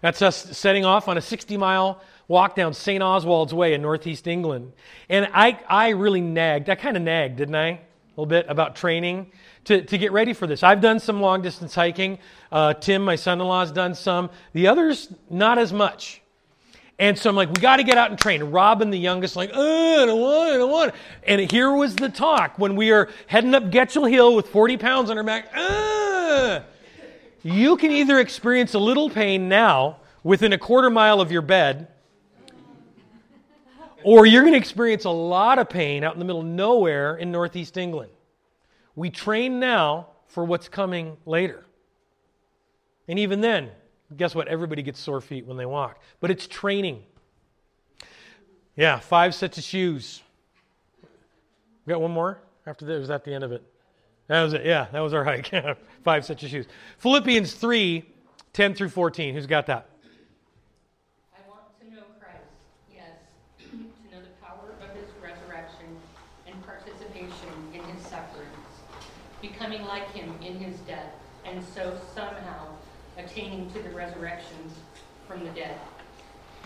That's 0.00 0.20
us 0.20 0.56
setting 0.56 0.84
off 0.84 1.06
on 1.06 1.16
a 1.16 1.20
60 1.20 1.56
mile 1.56 2.02
walk 2.26 2.56
down 2.56 2.74
St. 2.74 3.02
Oswald's 3.02 3.54
Way 3.54 3.74
in 3.74 3.82
northeast 3.82 4.26
England. 4.26 4.72
And 5.08 5.28
I, 5.32 5.60
I 5.68 5.90
really 5.90 6.20
nagged. 6.20 6.68
I 6.70 6.74
kind 6.74 6.96
of 6.96 7.02
nagged, 7.02 7.36
didn't 7.36 7.54
I? 7.54 7.68
A 7.68 7.78
little 8.16 8.26
bit 8.26 8.46
about 8.48 8.74
training 8.74 9.30
to, 9.64 9.82
to 9.82 9.98
get 9.98 10.12
ready 10.12 10.32
for 10.32 10.46
this. 10.46 10.62
I've 10.62 10.80
done 10.80 10.98
some 10.98 11.20
long 11.20 11.42
distance 11.42 11.74
hiking. 11.74 12.18
Uh, 12.50 12.74
Tim, 12.74 13.04
my 13.04 13.16
son 13.16 13.40
in 13.40 13.46
law, 13.46 13.60
has 13.60 13.72
done 13.72 13.94
some. 13.94 14.30
The 14.52 14.66
others, 14.66 15.12
not 15.30 15.58
as 15.58 15.72
much. 15.72 16.22
And 16.98 17.18
so 17.18 17.30
I'm 17.30 17.36
like, 17.36 17.48
we 17.48 17.60
got 17.60 17.76
to 17.76 17.84
get 17.84 17.98
out 17.98 18.10
and 18.10 18.18
train. 18.18 18.42
Robin, 18.44 18.90
the 18.90 18.98
youngest, 18.98 19.34
like, 19.34 19.50
I 19.50 19.54
don't 20.06 20.20
want 20.20 20.52
I 20.52 20.56
don't 20.56 20.70
want. 20.70 20.94
And 21.26 21.50
here 21.50 21.72
was 21.72 21.96
the 21.96 22.08
talk 22.08 22.58
when 22.58 22.76
we 22.76 22.92
are 22.92 23.08
heading 23.26 23.54
up 23.54 23.64
Getchell 23.64 24.08
Hill 24.08 24.36
with 24.36 24.48
40 24.48 24.76
pounds 24.76 25.10
on 25.10 25.18
our 25.18 25.24
back. 25.24 25.52
You 27.42 27.76
can 27.76 27.90
either 27.90 28.20
experience 28.20 28.74
a 28.74 28.78
little 28.78 29.10
pain 29.10 29.48
now 29.48 29.98
within 30.22 30.52
a 30.52 30.58
quarter 30.58 30.90
mile 30.90 31.20
of 31.20 31.32
your 31.32 31.42
bed, 31.42 31.88
or 34.04 34.26
you're 34.26 34.42
going 34.42 34.52
to 34.52 34.58
experience 34.58 35.04
a 35.04 35.10
lot 35.10 35.58
of 35.58 35.68
pain 35.68 36.04
out 36.04 36.12
in 36.12 36.20
the 36.20 36.24
middle 36.24 36.42
of 36.42 36.46
nowhere 36.46 37.16
in 37.16 37.32
northeast 37.32 37.76
England. 37.76 38.12
We 38.94 39.10
train 39.10 39.58
now 39.58 40.08
for 40.26 40.44
what's 40.44 40.68
coming 40.68 41.16
later. 41.26 41.64
And 43.08 43.18
even 43.18 43.40
then, 43.40 43.70
guess 44.16 44.34
what? 44.34 44.48
Everybody 44.48 44.82
gets 44.82 45.00
sore 45.00 45.20
feet 45.20 45.46
when 45.46 45.56
they 45.56 45.66
walk. 45.66 46.00
But 46.20 46.30
it's 46.30 46.46
training. 46.46 47.02
Yeah, 48.76 48.98
five 48.98 49.34
sets 49.34 49.58
of 49.58 49.64
shoes. 49.64 50.22
We 51.84 51.90
got 51.90 52.00
one 52.00 52.12
more 52.12 52.38
after 52.66 52.84
that? 52.86 52.98
Was 52.98 53.08
that 53.08 53.24
the 53.24 53.34
end 53.34 53.44
of 53.44 53.52
it? 53.52 53.62
That 54.28 54.42
was 54.42 54.54
it. 54.54 54.64
Yeah, 54.64 54.86
that 54.92 55.00
was 55.00 55.12
our 55.14 55.24
hike. 55.24 55.50
five 56.04 56.24
sets 56.24 56.42
of 56.42 56.48
shoes. 56.48 56.66
Philippians 56.98 57.52
3 57.54 58.04
10 58.52 58.74
through 58.74 58.90
14. 58.90 59.34
Who's 59.34 59.46
got 59.46 59.66
that? 59.66 59.88
becoming 69.42 69.84
like 69.86 70.08
him 70.12 70.32
in 70.40 70.54
his 70.56 70.76
death, 70.80 71.12
and 71.52 71.62
so 71.74 71.98
somehow 72.14 72.66
attaining 73.18 73.70
to 73.72 73.82
the 73.82 73.90
resurrection 73.90 74.56
from 75.28 75.44
the 75.44 75.50
dead. 75.50 75.78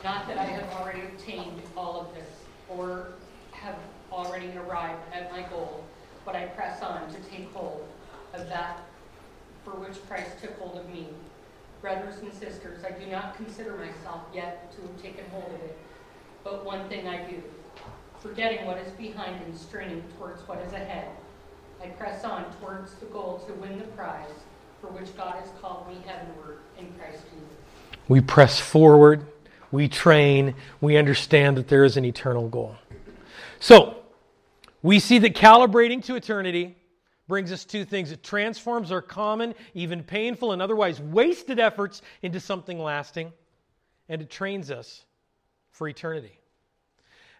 Not 0.05 0.29
that 0.29 0.39
I 0.39 0.45
have 0.45 0.73
already 0.75 1.01
obtained 1.03 1.61
all 1.77 2.01
of 2.01 2.15
this, 2.15 2.29
or 2.69 3.09
have 3.51 3.75
already 4.13 4.53
arrived 4.57 5.03
at 5.13 5.33
my 5.33 5.43
goal, 5.43 5.85
but 6.25 6.37
I 6.37 6.47
press 6.47 6.83
on 6.83 7.13
to 7.13 7.21
take 7.29 7.53
hold 7.53 7.89
of 8.33 8.49
that 8.49 8.83
for 9.65 9.73
which 9.73 9.97
Christ 10.07 10.31
took 10.41 10.57
hold 10.61 10.79
of 10.79 10.89
me. 10.89 11.09
Brothers 11.81 12.19
and 12.23 12.33
sisters, 12.33 12.85
I 12.85 12.93
do 12.93 13.11
not 13.11 13.37
consider 13.37 13.77
myself 13.77 14.23
yet 14.33 14.73
to 14.77 14.83
have 14.83 15.03
taken 15.03 15.25
hold 15.31 15.47
of 15.47 15.61
it, 15.63 15.77
but 16.45 16.65
one 16.65 16.89
thing 16.89 17.09
I 17.09 17.29
do, 17.29 17.43
forgetting 18.21 18.67
what 18.67 18.79
is 18.79 18.93
behind 18.93 19.43
and 19.45 19.57
straining 19.59 20.05
towards 20.17 20.47
what 20.47 20.61
is 20.63 20.73
ahead. 20.73 21.09
I 21.83 21.89
press 21.89 22.25
on 22.25 22.45
towards 22.61 22.95
the 22.95 23.07
goal 23.07 23.43
to 23.49 23.53
win 23.55 23.79
the 23.79 23.85
prize 23.89 24.31
for 24.87 24.93
which 24.93 25.17
God 25.17 25.35
has 25.37 25.49
called 25.61 25.89
me 25.89 25.97
heavenward 26.07 26.59
in 26.79 26.93
Christ 26.99 27.23
Jesus. 27.25 27.49
We 28.09 28.21
press 28.21 28.61
forward, 28.61 29.27
we 29.73 29.89
train, 29.89 30.55
we 30.81 30.97
understand 30.97 31.57
that 31.57 31.69
there 31.69 31.85
is 31.85 31.97
an 31.97 32.05
eternal 32.05 32.49
goal. 32.49 32.77
So, 33.59 33.97
we 34.83 35.01
see 35.01 35.19
that 35.19 35.35
calibrating 35.35 36.05
to 36.05 36.15
eternity 36.15 36.77
brings 37.27 37.51
us 37.51 37.65
two 37.65 37.85
things. 37.85 38.13
It 38.13 38.23
transforms 38.23 38.93
our 38.93 39.03
common, 39.03 39.55
even 39.75 40.05
painful, 40.05 40.53
and 40.53 40.63
otherwise 40.63 41.01
wasted 41.01 41.59
efforts 41.59 42.03
into 42.23 42.39
something 42.39 42.79
lasting, 42.79 43.33
and 44.09 44.23
it 44.23 44.31
trains 44.31 44.71
us 44.71 45.05
for 45.73 45.89
eternity. 45.89 46.39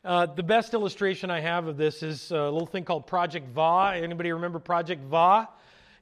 Uh, 0.05 0.27
the 0.27 0.43
best 0.43 0.75
illustration 0.75 1.31
I 1.31 1.41
have 1.41 1.67
of 1.69 1.77
this 1.77 2.03
is 2.03 2.31
a 2.33 2.51
little 2.51 2.67
thing 2.67 2.85
called 2.85 3.07
Project 3.07 3.49
Vai. 3.49 4.03
Anybody 4.03 4.33
remember 4.33 4.59
Project 4.59 5.05
Vai? 5.05 5.47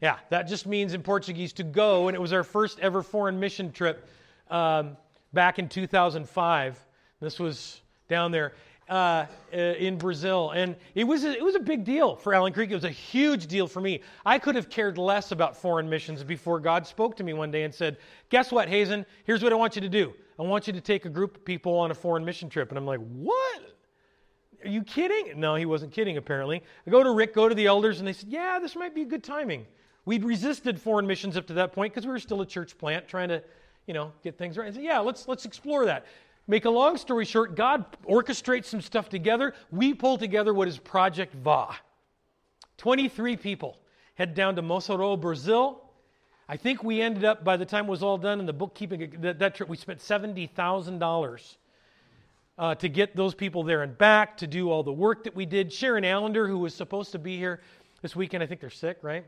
Yeah, 0.04 0.18
that 0.28 0.42
just 0.42 0.66
means 0.66 0.92
in 0.92 1.02
Portuguese 1.02 1.54
to 1.54 1.62
go, 1.62 2.08
and 2.08 2.14
it 2.14 2.20
was 2.20 2.34
our 2.34 2.44
first 2.44 2.78
ever 2.80 3.02
foreign 3.02 3.40
mission 3.40 3.72
trip 3.72 4.06
um, 4.50 4.98
back 5.32 5.58
in 5.58 5.66
2005. 5.66 6.78
This 7.22 7.40
was 7.40 7.80
down 8.06 8.30
there 8.30 8.52
uh, 8.90 9.24
in 9.50 9.96
Brazil, 9.96 10.50
and 10.50 10.76
it 10.94 11.04
was 11.04 11.24
a, 11.24 11.32
it 11.34 11.42
was 11.42 11.54
a 11.54 11.58
big 11.58 11.86
deal 11.86 12.16
for 12.16 12.34
Allen 12.34 12.52
Creek. 12.52 12.70
It 12.70 12.74
was 12.74 12.84
a 12.84 12.90
huge 12.90 13.46
deal 13.46 13.66
for 13.66 13.80
me. 13.80 14.02
I 14.26 14.38
could 14.38 14.56
have 14.56 14.68
cared 14.68 14.98
less 14.98 15.32
about 15.32 15.56
foreign 15.56 15.88
missions 15.88 16.22
before 16.22 16.60
God 16.60 16.86
spoke 16.86 17.16
to 17.16 17.24
me 17.24 17.32
one 17.32 17.50
day 17.50 17.62
and 17.62 17.74
said, 17.74 17.96
"Guess 18.28 18.52
what, 18.52 18.68
Hazen? 18.68 19.06
Here's 19.24 19.42
what 19.42 19.54
I 19.54 19.56
want 19.56 19.74
you 19.74 19.80
to 19.80 19.88
do. 19.88 20.12
I 20.38 20.42
want 20.42 20.66
you 20.66 20.74
to 20.74 20.82
take 20.82 21.06
a 21.06 21.08
group 21.08 21.38
of 21.38 21.46
people 21.46 21.78
on 21.78 21.90
a 21.90 21.94
foreign 21.94 22.26
mission 22.26 22.50
trip." 22.50 22.68
And 22.68 22.76
I'm 22.76 22.84
like, 22.84 23.00
"What?" 23.00 23.62
Are 24.66 24.68
you 24.68 24.82
kidding? 24.82 25.40
No, 25.40 25.54
he 25.54 25.64
wasn't 25.64 25.92
kidding, 25.92 26.18
apparently. 26.18 26.62
I 26.86 26.90
go 26.90 27.02
to 27.02 27.10
Rick, 27.10 27.34
go 27.34 27.48
to 27.48 27.54
the 27.54 27.66
elders, 27.66 28.00
and 28.00 28.08
they 28.08 28.14
said, 28.14 28.30
Yeah, 28.30 28.58
this 28.58 28.76
might 28.76 28.94
be 28.94 29.04
good 29.04 29.22
timing. 29.22 29.66
We'd 30.04 30.24
resisted 30.24 30.80
foreign 30.80 31.06
missions 31.06 31.36
up 31.36 31.46
to 31.46 31.54
that 31.54 31.72
point 31.72 31.92
because 31.92 32.06
we 32.06 32.12
were 32.12 32.18
still 32.18 32.40
a 32.42 32.46
church 32.46 32.76
plant 32.76 33.08
trying 33.08 33.28
to, 33.28 33.42
you 33.86 33.94
know, 33.94 34.12
get 34.22 34.36
things 34.36 34.58
right. 34.58 34.72
Yeah, 34.74 34.98
let's, 34.98 35.26
let's 35.28 35.44
explore 35.44 35.86
that. 35.86 36.06
Make 36.46 36.66
a 36.66 36.70
long 36.70 36.98
story 36.98 37.24
short, 37.24 37.56
God 37.56 37.86
orchestrates 38.06 38.66
some 38.66 38.82
stuff 38.82 39.08
together. 39.08 39.54
We 39.70 39.94
pull 39.94 40.18
together 40.18 40.52
what 40.52 40.68
is 40.68 40.78
Project 40.78 41.34
Vai. 41.34 41.74
23 42.76 43.36
people 43.36 43.78
head 44.14 44.34
down 44.34 44.56
to 44.56 44.62
Mossoró, 44.62 45.18
Brazil. 45.18 45.80
I 46.48 46.58
think 46.58 46.84
we 46.84 47.00
ended 47.00 47.24
up, 47.24 47.42
by 47.42 47.56
the 47.56 47.64
time 47.64 47.86
it 47.86 47.90
was 47.90 48.02
all 48.02 48.18
done 48.18 48.40
in 48.40 48.46
the 48.46 48.52
bookkeeping, 48.52 49.16
that, 49.20 49.38
that 49.38 49.54
trip, 49.54 49.68
we 49.68 49.78
spent 49.78 50.00
$70,000 50.00 51.56
uh, 52.56 52.74
to 52.74 52.88
get 52.88 53.16
those 53.16 53.34
people 53.34 53.62
there 53.62 53.82
and 53.82 53.96
back, 53.96 54.36
to 54.36 54.46
do 54.46 54.70
all 54.70 54.82
the 54.82 54.92
work 54.92 55.24
that 55.24 55.34
we 55.34 55.46
did. 55.46 55.72
Sharon 55.72 56.04
Allender, 56.04 56.46
who 56.46 56.58
was 56.58 56.74
supposed 56.74 57.12
to 57.12 57.18
be 57.18 57.38
here 57.38 57.60
this 58.02 58.14
weekend, 58.14 58.42
I 58.42 58.46
think 58.46 58.60
they're 58.60 58.70
sick, 58.70 58.98
right? 59.00 59.24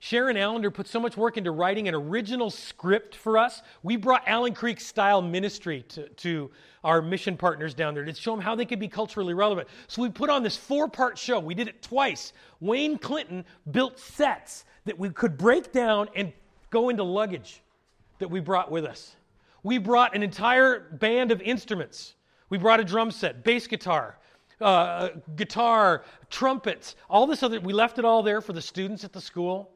Sharon 0.00 0.36
Allender 0.36 0.70
put 0.70 0.86
so 0.86 1.00
much 1.00 1.16
work 1.16 1.36
into 1.36 1.50
writing 1.50 1.88
an 1.88 1.94
original 1.94 2.50
script 2.50 3.14
for 3.14 3.36
us. 3.36 3.62
We 3.82 3.96
brought 3.96 4.22
Allen 4.26 4.54
Creek 4.54 4.80
style 4.80 5.20
ministry 5.20 5.84
to, 5.88 6.08
to 6.08 6.50
our 6.84 7.02
mission 7.02 7.36
partners 7.36 7.74
down 7.74 7.94
there 7.94 8.04
to 8.04 8.14
show 8.14 8.30
them 8.30 8.40
how 8.40 8.54
they 8.54 8.64
could 8.64 8.78
be 8.78 8.88
culturally 8.88 9.34
relevant. 9.34 9.68
So 9.88 10.02
we 10.02 10.08
put 10.08 10.30
on 10.30 10.42
this 10.42 10.56
four 10.56 10.88
part 10.88 11.18
show. 11.18 11.40
We 11.40 11.54
did 11.54 11.68
it 11.68 11.82
twice. 11.82 12.32
Wayne 12.60 12.98
Clinton 12.98 13.44
built 13.70 13.98
sets 13.98 14.64
that 14.84 14.98
we 14.98 15.10
could 15.10 15.36
break 15.36 15.72
down 15.72 16.08
and 16.14 16.32
go 16.70 16.88
into 16.88 17.02
luggage 17.02 17.62
that 18.20 18.28
we 18.28 18.40
brought 18.40 18.70
with 18.70 18.84
us 18.84 19.16
we 19.62 19.78
brought 19.78 20.14
an 20.14 20.22
entire 20.22 20.80
band 20.80 21.32
of 21.32 21.42
instruments. 21.42 22.14
We 22.48 22.58
brought 22.58 22.80
a 22.80 22.84
drum 22.84 23.10
set, 23.10 23.44
bass 23.44 23.66
guitar, 23.66 24.18
uh, 24.60 25.10
guitar, 25.36 26.04
trumpets, 26.30 26.96
all 27.10 27.26
this 27.26 27.42
other. 27.42 27.60
We 27.60 27.72
left 27.72 27.98
it 27.98 28.04
all 28.04 28.22
there 28.22 28.40
for 28.40 28.52
the 28.52 28.62
students 28.62 29.04
at 29.04 29.12
the 29.12 29.20
school. 29.20 29.70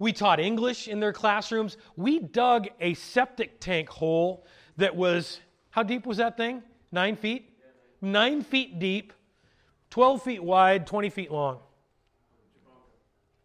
We 0.00 0.14
taught 0.14 0.40
English 0.40 0.88
in 0.88 0.98
their 0.98 1.12
classrooms. 1.12 1.76
We 1.94 2.18
dug 2.18 2.68
a 2.80 2.94
septic 2.94 3.60
tank 3.60 3.90
hole 3.90 4.46
that 4.78 4.96
was, 4.96 5.40
how 5.70 5.82
deep 5.82 6.06
was 6.06 6.16
that 6.16 6.36
thing? 6.38 6.62
Nine 6.90 7.16
feet? 7.16 7.56
Nine 8.00 8.42
feet 8.42 8.78
deep, 8.78 9.12
12 9.90 10.22
feet 10.22 10.42
wide, 10.42 10.86
20 10.86 11.10
feet 11.10 11.30
long. 11.30 11.58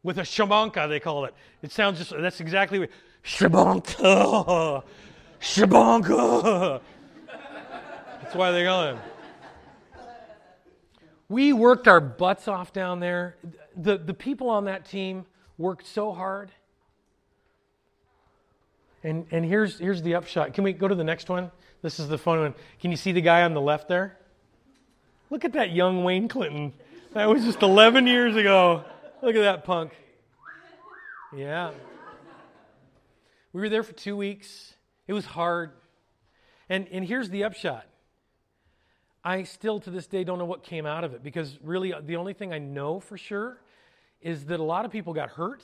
With 0.02 0.18
a 0.18 0.22
shabanka, 0.22 0.88
they 0.88 1.02
call 1.02 1.26
it. 1.26 1.34
It 1.62 1.74
sounds 1.74 1.98
just, 1.98 2.14
that's 2.18 2.40
exactly 2.40 2.80
what, 2.80 2.90
shabanka, 3.24 4.82
Shabonka. 5.42 6.82
That's 8.22 8.36
why 8.36 8.52
they 8.52 8.64
call 8.64 8.88
him. 8.88 9.00
We 11.28 11.52
worked 11.52 11.90
our 11.90 12.00
butts 12.00 12.48
off 12.48 12.72
down 12.72 13.02
there. 13.02 13.36
The, 13.76 13.98
the 13.98 14.14
people 14.14 14.50
on 14.50 14.66
that 14.66 14.86
team 14.86 15.26
worked 15.58 15.88
so 15.88 16.12
hard. 16.12 16.52
And, 19.04 19.28
and 19.32 19.46
here's, 19.46 19.80
here's 19.80 20.02
the 20.02 20.16
upshot. 20.16 20.54
Can 20.54 20.64
we 20.64 20.74
go 20.74 20.88
to 20.88 20.96
the 20.96 21.04
next 21.04 21.30
one? 21.30 21.52
This 21.82 22.00
is 22.00 22.08
the 22.08 22.18
fun 22.18 22.40
one. 22.40 22.56
Can 22.80 22.92
you 22.92 22.98
see 22.98 23.12
the 23.12 23.22
guy 23.22 23.44
on 23.44 23.54
the 23.54 23.62
left 23.62 23.88
there? 23.88 24.18
Look 25.30 25.46
at 25.46 25.54
that 25.54 25.72
young 25.72 26.04
Wayne 26.04 26.28
Clinton. 26.28 26.74
That 27.14 27.30
was 27.30 27.44
just 27.44 27.62
11 27.62 28.08
years 28.08 28.36
ago. 28.36 28.84
Look 29.22 29.36
at 29.36 29.42
that 29.42 29.64
punk. 29.64 29.92
Yeah. 31.36 31.72
We 33.54 33.62
were 33.62 33.70
there 33.70 33.84
for 33.84 33.94
two 33.94 34.18
weeks. 34.18 34.74
It 35.08 35.14
was 35.14 35.26
hard. 35.26 35.72
And, 36.70 36.88
and 36.92 37.06
here's 37.06 37.30
the 37.30 37.44
upshot 37.44 37.86
I 39.24 39.44
still 39.44 39.80
to 39.82 39.92
this 39.92 40.08
day 40.08 40.24
don't 40.24 40.40
know 40.40 40.46
what 40.46 40.64
came 40.64 40.86
out 40.86 41.04
of 41.04 41.14
it 41.14 41.24
because 41.24 41.58
really 41.64 41.94
uh, 41.94 42.02
the 42.04 42.16
only 42.16 42.34
thing 42.34 42.54
I 42.54 42.60
know 42.60 43.00
for 43.00 43.18
sure 43.18 43.60
is 44.26 44.44
that 44.46 44.60
a 44.60 44.64
lot 44.64 44.84
of 44.86 44.92
people 44.92 45.14
got 45.14 45.30
hurt. 45.30 45.62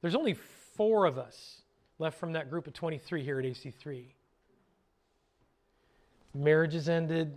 There's 0.00 0.14
only 0.14 0.34
four 0.74 1.04
of 1.04 1.18
us 1.18 1.60
left 1.98 2.18
from 2.18 2.32
that 2.32 2.48
group 2.48 2.66
of 2.66 2.72
23 2.72 3.22
here 3.22 3.38
at 3.38 3.44
AC3. 3.44 4.06
Marriages 6.34 6.88
ended. 6.88 7.36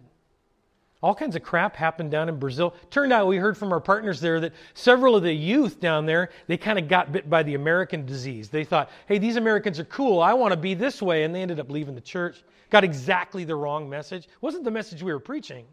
All 1.04 1.14
kinds 1.14 1.36
of 1.36 1.44
crap 1.44 1.76
happened 1.76 2.12
down 2.12 2.30
in 2.30 2.40
Brazil. 2.40 2.74
Turned 2.90 3.12
out 3.12 3.28
we 3.28 3.36
heard 3.36 3.58
from 3.58 3.74
our 3.74 3.82
partners 3.82 4.22
there 4.22 4.40
that 4.40 4.54
several 4.74 5.18
of 5.18 5.24
the 5.24 5.34
youth 5.34 5.82
down 5.82 6.06
there, 6.06 6.30
they 6.48 6.56
kind 6.56 6.80
of 6.80 6.88
got 6.88 7.12
bit 7.12 7.30
by 7.30 7.44
the 7.44 7.56
American 7.56 8.06
disease. 8.06 8.48
They 8.48 8.64
thought, 8.64 8.90
hey, 9.08 9.18
these 9.18 9.36
Americans 9.36 9.82
are 9.82 9.86
cool. 9.86 10.22
I 10.22 10.34
want 10.34 10.54
to 10.54 10.58
be 10.58 10.76
this 10.76 11.02
way. 11.02 11.24
And 11.24 11.36
they 11.36 11.42
ended 11.42 11.60
up 11.60 11.70
leaving 11.70 11.94
the 11.94 12.00
church. 12.00 12.42
Got 12.70 12.86
exactly 12.86 13.44
the 13.44 13.56
wrong 13.56 13.90
message. 13.90 14.24
It 14.24 14.42
wasn't 14.42 14.64
the 14.64 14.72
message 14.72 15.04
we 15.04 15.12
were 15.12 15.20
preaching. 15.20 15.66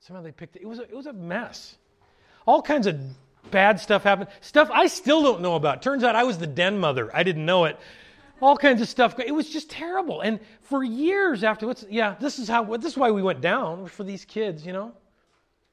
Somehow 0.00 0.22
they 0.22 0.32
picked 0.32 0.56
it. 0.56 0.62
It 0.62 0.66
was 0.66 0.78
a, 0.78 0.84
it 0.84 0.96
was 0.96 1.06
a 1.06 1.12
mess. 1.12 1.76
All 2.46 2.62
kinds 2.62 2.86
of 2.86 2.98
bad 3.50 3.80
stuff 3.80 4.02
happened. 4.02 4.28
Stuff 4.40 4.70
I 4.72 4.86
still 4.86 5.22
don't 5.22 5.40
know 5.40 5.56
about. 5.56 5.82
Turns 5.82 6.04
out 6.04 6.16
I 6.16 6.24
was 6.24 6.38
the 6.38 6.46
den 6.46 6.78
mother. 6.78 7.10
I 7.14 7.22
didn't 7.22 7.46
know 7.46 7.64
it 7.64 7.78
all 8.40 8.56
kinds 8.56 8.80
of 8.80 8.88
stuff. 8.88 9.18
It 9.18 9.34
was 9.34 9.48
just 9.48 9.70
terrible. 9.70 10.20
And 10.20 10.40
for 10.62 10.84
years 10.84 11.42
afterwards, 11.42 11.84
yeah, 11.90 12.14
this 12.20 12.38
is 12.38 12.48
how 12.48 12.76
this 12.76 12.92
is 12.92 12.96
why 12.96 13.10
we 13.10 13.22
went 13.22 13.40
down 13.40 13.86
for 13.86 14.04
these 14.04 14.24
kids, 14.24 14.64
you 14.64 14.72
know. 14.72 14.92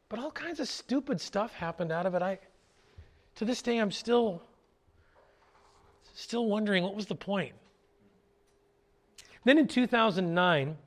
But 0.09 0.19
all 0.19 0.31
kinds 0.31 0.59
of 0.59 0.67
stupid 0.67 1.19
stuff 1.21 1.53
happened 1.53 1.91
out 1.91 2.05
of 2.05 2.15
it. 2.15 2.21
I 2.21 2.39
to 3.35 3.45
this 3.45 3.61
day 3.61 3.77
I'm 3.77 3.91
still 3.91 4.41
still 6.13 6.45
wondering 6.45 6.83
what 6.83 6.95
was 6.95 7.05
the 7.05 7.15
point. 7.15 7.53
Then 9.43 9.57
in 9.59 9.67
2009, 9.67 10.77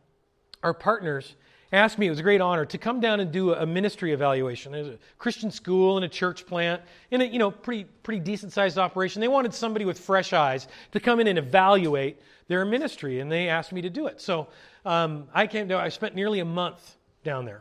our 0.64 0.74
partners 0.74 1.36
asked 1.72 1.98
me, 1.98 2.06
it 2.06 2.10
was 2.10 2.18
a 2.18 2.22
great 2.22 2.40
honor, 2.40 2.64
to 2.64 2.78
come 2.78 3.00
down 3.00 3.20
and 3.20 3.30
do 3.30 3.52
a 3.52 3.66
ministry 3.66 4.12
evaluation. 4.12 4.72
There's 4.72 4.88
a 4.88 4.98
Christian 5.18 5.50
school 5.50 5.96
and 5.96 6.04
a 6.04 6.08
church 6.08 6.46
plant 6.46 6.82
in 7.10 7.20
a 7.20 7.24
you 7.24 7.38
know 7.38 7.50
pretty 7.50 7.84
pretty 8.02 8.20
decent 8.20 8.52
sized 8.52 8.78
operation. 8.78 9.20
They 9.20 9.28
wanted 9.28 9.52
somebody 9.52 9.84
with 9.84 9.98
fresh 9.98 10.32
eyes 10.32 10.68
to 10.92 11.00
come 11.00 11.20
in 11.20 11.26
and 11.26 11.38
evaluate 11.38 12.20
their 12.48 12.64
ministry, 12.64 13.20
and 13.20 13.30
they 13.30 13.48
asked 13.48 13.72
me 13.72 13.82
to 13.82 13.90
do 13.90 14.06
it. 14.06 14.20
So 14.20 14.48
um, 14.84 15.28
I 15.34 15.46
came 15.46 15.68
down. 15.68 15.80
I 15.80 15.90
spent 15.90 16.14
nearly 16.14 16.40
a 16.40 16.44
month 16.44 16.96
down 17.22 17.44
there, 17.44 17.60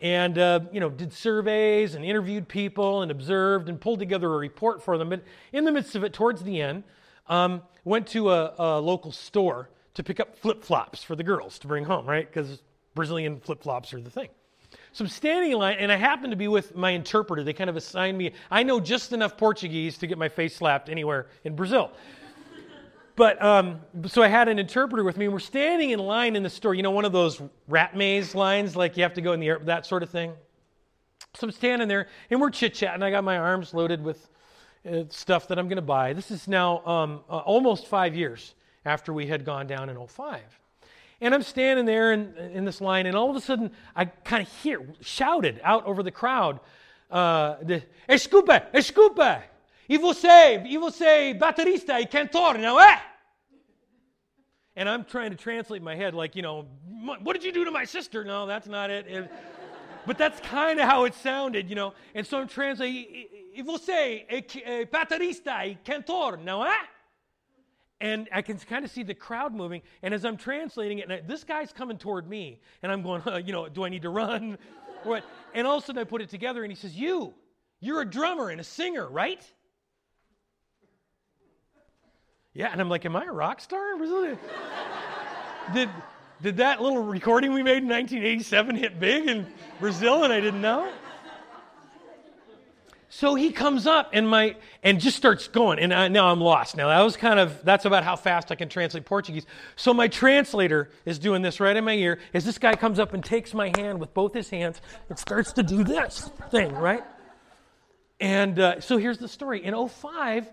and 0.00 0.36
uh, 0.36 0.60
you 0.72 0.80
know 0.80 0.90
did 0.90 1.12
surveys 1.12 1.94
and 1.94 2.04
interviewed 2.04 2.48
people 2.48 3.02
and 3.02 3.10
observed 3.10 3.68
and 3.68 3.80
pulled 3.80 4.00
together 4.00 4.34
a 4.34 4.38
report 4.38 4.82
for 4.82 4.98
them. 4.98 5.10
But 5.10 5.22
in 5.52 5.64
the 5.64 5.72
midst 5.72 5.94
of 5.94 6.02
it, 6.02 6.12
towards 6.12 6.42
the 6.42 6.60
end, 6.60 6.82
um, 7.28 7.62
went 7.84 8.08
to 8.08 8.30
a, 8.30 8.54
a 8.58 8.80
local 8.80 9.12
store 9.12 9.70
to 9.94 10.02
pick 10.02 10.20
up 10.20 10.36
flip 10.36 10.64
flops 10.64 11.02
for 11.02 11.16
the 11.16 11.24
girls 11.24 11.58
to 11.60 11.66
bring 11.66 11.84
home, 11.84 12.06
right? 12.06 12.26
Because 12.26 12.62
Brazilian 12.98 13.38
flip 13.38 13.62
flops 13.62 13.94
are 13.94 14.00
the 14.00 14.10
thing. 14.10 14.28
So 14.90 15.04
I'm 15.04 15.08
standing 15.08 15.52
in 15.52 15.58
line, 15.58 15.76
and 15.78 15.92
I 15.92 15.94
happen 15.94 16.30
to 16.30 16.36
be 16.36 16.48
with 16.48 16.74
my 16.74 16.90
interpreter. 16.90 17.44
They 17.44 17.52
kind 17.52 17.70
of 17.70 17.76
assigned 17.76 18.18
me, 18.18 18.32
I 18.50 18.64
know 18.64 18.80
just 18.80 19.12
enough 19.12 19.36
Portuguese 19.36 19.98
to 19.98 20.08
get 20.08 20.18
my 20.18 20.28
face 20.28 20.56
slapped 20.56 20.88
anywhere 20.88 21.28
in 21.44 21.54
Brazil. 21.54 21.92
But 23.14 23.40
um, 23.40 23.80
so 24.06 24.20
I 24.20 24.26
had 24.26 24.48
an 24.48 24.58
interpreter 24.58 25.04
with 25.04 25.16
me, 25.16 25.26
and 25.26 25.32
we're 25.32 25.38
standing 25.38 25.90
in 25.90 26.00
line 26.00 26.34
in 26.34 26.42
the 26.42 26.50
store. 26.50 26.74
You 26.74 26.82
know, 26.82 26.90
one 26.90 27.04
of 27.04 27.12
those 27.12 27.40
rat 27.68 27.96
maze 27.96 28.34
lines, 28.34 28.74
like 28.74 28.96
you 28.96 29.04
have 29.04 29.14
to 29.14 29.20
go 29.20 29.32
in 29.32 29.38
the 29.38 29.46
air, 29.46 29.60
that 29.60 29.86
sort 29.86 30.02
of 30.02 30.10
thing. 30.10 30.32
So 31.34 31.46
I'm 31.46 31.52
standing 31.52 31.86
there, 31.86 32.08
and 32.30 32.40
we're 32.40 32.50
chit 32.50 32.74
chatting. 32.74 33.04
I 33.04 33.12
got 33.12 33.22
my 33.22 33.38
arms 33.38 33.74
loaded 33.74 34.02
with 34.02 34.28
uh, 34.88 35.04
stuff 35.08 35.46
that 35.48 35.58
I'm 35.58 35.68
going 35.68 35.76
to 35.76 35.82
buy. 35.82 36.14
This 36.14 36.32
is 36.32 36.48
now 36.48 36.84
um, 36.84 37.20
uh, 37.30 37.38
almost 37.38 37.86
five 37.86 38.16
years 38.16 38.56
after 38.84 39.12
we 39.12 39.28
had 39.28 39.44
gone 39.44 39.68
down 39.68 39.88
in 39.88 40.04
05. 40.04 40.40
And 41.20 41.34
I'm 41.34 41.42
standing 41.42 41.84
there 41.84 42.12
in, 42.12 42.34
in 42.52 42.64
this 42.64 42.80
line, 42.80 43.06
and 43.06 43.16
all 43.16 43.28
of 43.28 43.36
a 43.36 43.40
sudden, 43.40 43.72
I 43.96 44.04
kind 44.04 44.46
of 44.46 44.52
hear, 44.62 44.80
shouted 45.00 45.60
out 45.64 45.84
over 45.84 46.02
the 46.02 46.12
crowd, 46.12 46.60
uh, 47.10 47.56
the, 47.62 47.82
Escupa, 48.08 48.66
escupa! 48.72 49.42
E 49.88 49.98
você, 49.98 50.62
e 50.66 50.76
você, 50.76 51.34
baterista 51.34 51.98
e 52.00 52.06
cantor, 52.06 52.58
não 52.58 52.78
é? 52.78 53.00
And 54.76 54.88
I'm 54.88 55.02
trying 55.02 55.30
to 55.30 55.36
translate 55.36 55.80
in 55.80 55.84
my 55.84 55.96
head, 55.96 56.14
like, 56.14 56.36
you 56.36 56.42
know, 56.42 56.66
what 57.22 57.32
did 57.32 57.42
you 57.42 57.52
do 57.52 57.64
to 57.64 57.70
my 57.70 57.84
sister? 57.84 58.22
No, 58.22 58.46
that's 58.46 58.68
not 58.68 58.90
it. 58.90 59.06
it 59.08 59.30
but 60.06 60.16
that's 60.16 60.40
kind 60.40 60.78
of 60.78 60.88
how 60.88 61.04
it 61.04 61.14
sounded, 61.14 61.68
you 61.68 61.74
know. 61.74 61.94
And 62.14 62.26
so 62.26 62.38
I'm 62.38 62.48
translating, 62.48 63.06
e 63.54 63.62
você, 63.62 64.24
é 64.28 64.84
baterista 64.84 65.66
e 65.66 65.74
cantor, 65.84 66.38
não 66.38 66.64
é? 66.64 66.78
And 68.00 68.28
I 68.32 68.42
can 68.42 68.58
kind 68.58 68.84
of 68.84 68.90
see 68.90 69.02
the 69.02 69.14
crowd 69.14 69.54
moving. 69.54 69.82
And 70.02 70.14
as 70.14 70.24
I'm 70.24 70.36
translating 70.36 70.98
it, 70.98 71.10
I, 71.10 71.20
this 71.26 71.44
guy's 71.44 71.72
coming 71.72 71.98
toward 71.98 72.28
me, 72.28 72.60
and 72.82 72.92
I'm 72.92 73.02
going, 73.02 73.22
you 73.46 73.52
know, 73.52 73.68
do 73.68 73.84
I 73.84 73.88
need 73.88 74.02
to 74.02 74.10
run? 74.10 74.58
what? 75.02 75.24
And 75.54 75.66
all 75.66 75.78
of 75.78 75.82
a 75.82 75.86
sudden 75.86 76.00
I 76.00 76.04
put 76.04 76.22
it 76.22 76.28
together, 76.28 76.62
and 76.62 76.70
he 76.70 76.76
says, 76.76 76.94
"You, 76.94 77.34
you're 77.80 78.00
a 78.00 78.08
drummer 78.08 78.50
and 78.50 78.60
a 78.60 78.64
singer, 78.64 79.08
right?" 79.08 79.42
Yeah, 82.54 82.70
and 82.72 82.80
I'm 82.80 82.88
like, 82.88 83.04
"Am 83.04 83.16
I 83.16 83.24
a 83.24 83.32
rock 83.32 83.60
star?" 83.60 83.92
In 83.92 83.98
Brazil? 83.98 84.38
Did 85.72 85.90
did 86.40 86.56
that 86.58 86.80
little 86.80 87.02
recording 87.02 87.52
we 87.52 87.64
made 87.64 87.78
in 87.78 87.88
1987 87.88 88.76
hit 88.76 89.00
big 89.00 89.28
in 89.28 89.46
Brazil, 89.80 90.24
and 90.24 90.32
I 90.32 90.40
didn't 90.40 90.60
know? 90.60 90.90
So 93.10 93.34
he 93.34 93.52
comes 93.52 93.86
up 93.86 94.10
and 94.12 94.28
my 94.28 94.56
and 94.82 95.00
just 95.00 95.16
starts 95.16 95.48
going, 95.48 95.78
and 95.78 95.94
I, 95.94 96.08
now 96.08 96.28
I'm 96.28 96.40
lost. 96.40 96.76
Now 96.76 96.88
that 96.88 97.00
was 97.00 97.16
kind 97.16 97.40
of 97.40 97.64
that's 97.64 97.86
about 97.86 98.04
how 98.04 98.16
fast 98.16 98.52
I 98.52 98.54
can 98.54 98.68
translate 98.68 99.06
Portuguese. 99.06 99.46
So 99.76 99.94
my 99.94 100.08
translator 100.08 100.90
is 101.06 101.18
doing 101.18 101.40
this 101.40 101.58
right 101.58 101.74
in 101.74 101.84
my 101.84 101.94
ear 101.94 102.18
as 102.34 102.44
this 102.44 102.58
guy 102.58 102.74
comes 102.74 102.98
up 102.98 103.14
and 103.14 103.24
takes 103.24 103.54
my 103.54 103.72
hand 103.76 103.98
with 103.98 104.12
both 104.12 104.34
his 104.34 104.50
hands 104.50 104.82
and 105.08 105.18
starts 105.18 105.52
to 105.54 105.62
do 105.62 105.84
this 105.84 106.30
thing, 106.50 106.74
right? 106.74 107.02
And 108.20 108.58
uh, 108.58 108.80
so 108.80 108.98
here's 108.98 109.18
the 109.18 109.28
story. 109.28 109.64
In 109.64 109.88
05, 109.88 110.50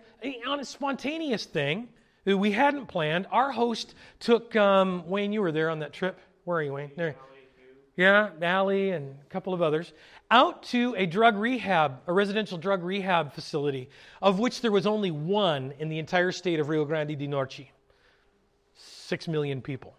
on 0.47 0.59
a 0.59 0.65
spontaneous 0.65 1.43
thing 1.43 1.89
that 2.23 2.37
we 2.37 2.51
hadn't 2.51 2.85
planned, 2.85 3.27
our 3.31 3.51
host 3.51 3.95
took 4.19 4.55
um, 4.55 5.07
Wayne. 5.07 5.33
You 5.33 5.41
were 5.41 5.51
there 5.51 5.69
on 5.69 5.79
that 5.79 5.91
trip. 5.91 6.19
Where 6.45 6.59
are 6.59 6.63
you, 6.63 6.73
Wayne? 6.73 6.91
There. 6.95 7.15
Yeah, 7.97 8.29
Allie 8.41 8.91
and 8.91 9.15
a 9.21 9.29
couple 9.29 9.53
of 9.53 9.61
others 9.61 9.93
out 10.31 10.63
to 10.63 10.95
a 10.97 11.05
drug 11.05 11.37
rehab, 11.37 11.99
a 12.07 12.13
residential 12.13 12.57
drug 12.57 12.83
rehab 12.83 13.33
facility, 13.33 13.89
of 14.21 14.39
which 14.39 14.61
there 14.61 14.71
was 14.71 14.87
only 14.87 15.11
one 15.11 15.73
in 15.79 15.89
the 15.89 15.99
entire 15.99 16.31
state 16.31 16.59
of 16.59 16.69
Rio 16.69 16.85
Grande 16.85 17.17
do 17.17 17.27
Norte. 17.27 17.67
Six 18.75 19.27
million 19.27 19.61
people. 19.61 19.95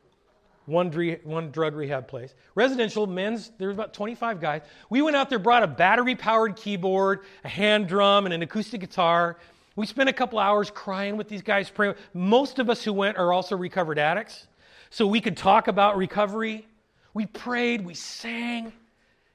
One, 0.66 0.90
one 1.22 1.52
drug 1.52 1.76
rehab 1.76 2.08
place. 2.08 2.34
Residential, 2.56 3.06
men's, 3.06 3.52
there 3.56 3.68
was 3.68 3.76
about 3.76 3.94
25 3.94 4.40
guys. 4.40 4.62
We 4.90 5.00
went 5.00 5.14
out 5.14 5.30
there, 5.30 5.38
brought 5.38 5.62
a 5.62 5.68
battery 5.68 6.16
powered 6.16 6.56
keyboard, 6.56 7.20
a 7.44 7.48
hand 7.48 7.86
drum, 7.86 8.24
and 8.24 8.34
an 8.34 8.42
acoustic 8.42 8.80
guitar. 8.80 9.38
We 9.76 9.86
spent 9.86 10.08
a 10.08 10.12
couple 10.12 10.40
hours 10.40 10.70
crying 10.70 11.16
with 11.16 11.28
these 11.28 11.42
guys, 11.42 11.70
praying. 11.70 11.94
Most 12.14 12.58
of 12.58 12.68
us 12.68 12.82
who 12.82 12.92
went 12.92 13.16
are 13.16 13.32
also 13.32 13.56
recovered 13.56 13.98
addicts. 13.98 14.48
So 14.90 15.06
we 15.06 15.20
could 15.20 15.36
talk 15.36 15.68
about 15.68 15.96
recovery. 15.96 16.66
We 17.14 17.26
prayed, 17.26 17.84
we 17.84 17.94
sang 17.94 18.72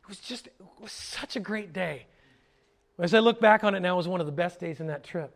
was 0.07 0.19
just 0.19 0.47
it 0.47 0.53
was 0.79 0.91
such 0.91 1.35
a 1.35 1.39
great 1.39 1.73
day. 1.73 2.05
As 2.99 3.13
I 3.13 3.19
look 3.19 3.39
back 3.39 3.63
on 3.63 3.73
it 3.73 3.79
now, 3.79 3.95
it 3.95 3.97
was 3.97 4.07
one 4.07 4.19
of 4.19 4.25
the 4.25 4.31
best 4.31 4.59
days 4.59 4.79
in 4.79 4.87
that 4.87 5.03
trip. 5.03 5.35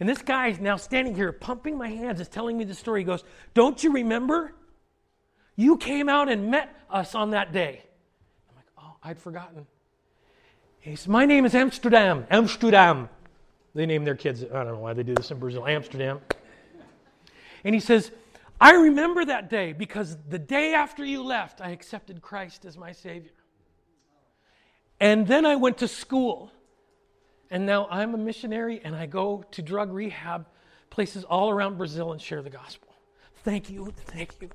And 0.00 0.08
this 0.08 0.20
guy 0.20 0.48
is 0.48 0.58
now 0.58 0.76
standing 0.76 1.14
here, 1.14 1.32
pumping 1.32 1.78
my 1.78 1.88
hands, 1.88 2.20
is 2.20 2.28
telling 2.28 2.58
me 2.58 2.64
the 2.64 2.74
story. 2.74 3.00
He 3.00 3.04
goes, 3.04 3.24
Don't 3.54 3.82
you 3.82 3.92
remember? 3.92 4.52
You 5.56 5.76
came 5.76 6.08
out 6.08 6.28
and 6.28 6.50
met 6.50 6.74
us 6.90 7.14
on 7.14 7.30
that 7.30 7.52
day. 7.52 7.82
I'm 8.48 8.56
like, 8.56 8.66
Oh, 8.78 8.96
I'd 9.02 9.18
forgotten. 9.18 9.66
He 10.80 10.96
says, 10.96 11.08
My 11.08 11.24
name 11.24 11.44
is 11.44 11.54
Amsterdam. 11.54 12.26
Amsterdam. 12.30 13.08
They 13.74 13.86
name 13.86 14.04
their 14.04 14.16
kids, 14.16 14.44
I 14.44 14.64
don't 14.64 14.74
know 14.74 14.78
why 14.80 14.92
they 14.92 15.02
do 15.02 15.14
this 15.14 15.30
in 15.30 15.38
Brazil, 15.38 15.66
Amsterdam. 15.66 16.20
And 17.64 17.74
he 17.74 17.80
says, 17.80 18.10
I 18.60 18.72
remember 18.74 19.24
that 19.24 19.48
day 19.48 19.72
because 19.72 20.16
the 20.28 20.38
day 20.38 20.74
after 20.74 21.04
you 21.04 21.22
left, 21.22 21.60
I 21.60 21.70
accepted 21.70 22.20
Christ 22.20 22.64
as 22.64 22.76
my 22.76 22.92
Savior. 22.92 23.30
And 25.02 25.26
then 25.26 25.44
I 25.44 25.56
went 25.56 25.78
to 25.78 25.88
school. 25.88 26.52
And 27.50 27.66
now 27.66 27.88
I'm 27.90 28.14
a 28.14 28.18
missionary 28.18 28.80
and 28.82 28.94
I 28.94 29.06
go 29.06 29.44
to 29.50 29.60
drug 29.60 29.92
rehab 29.92 30.46
places 30.90 31.24
all 31.24 31.50
around 31.50 31.76
Brazil 31.76 32.12
and 32.12 32.20
share 32.20 32.40
the 32.40 32.50
gospel. 32.50 32.88
Thank 33.42 33.68
you, 33.68 33.92
thank 34.06 34.40
you, 34.40 34.48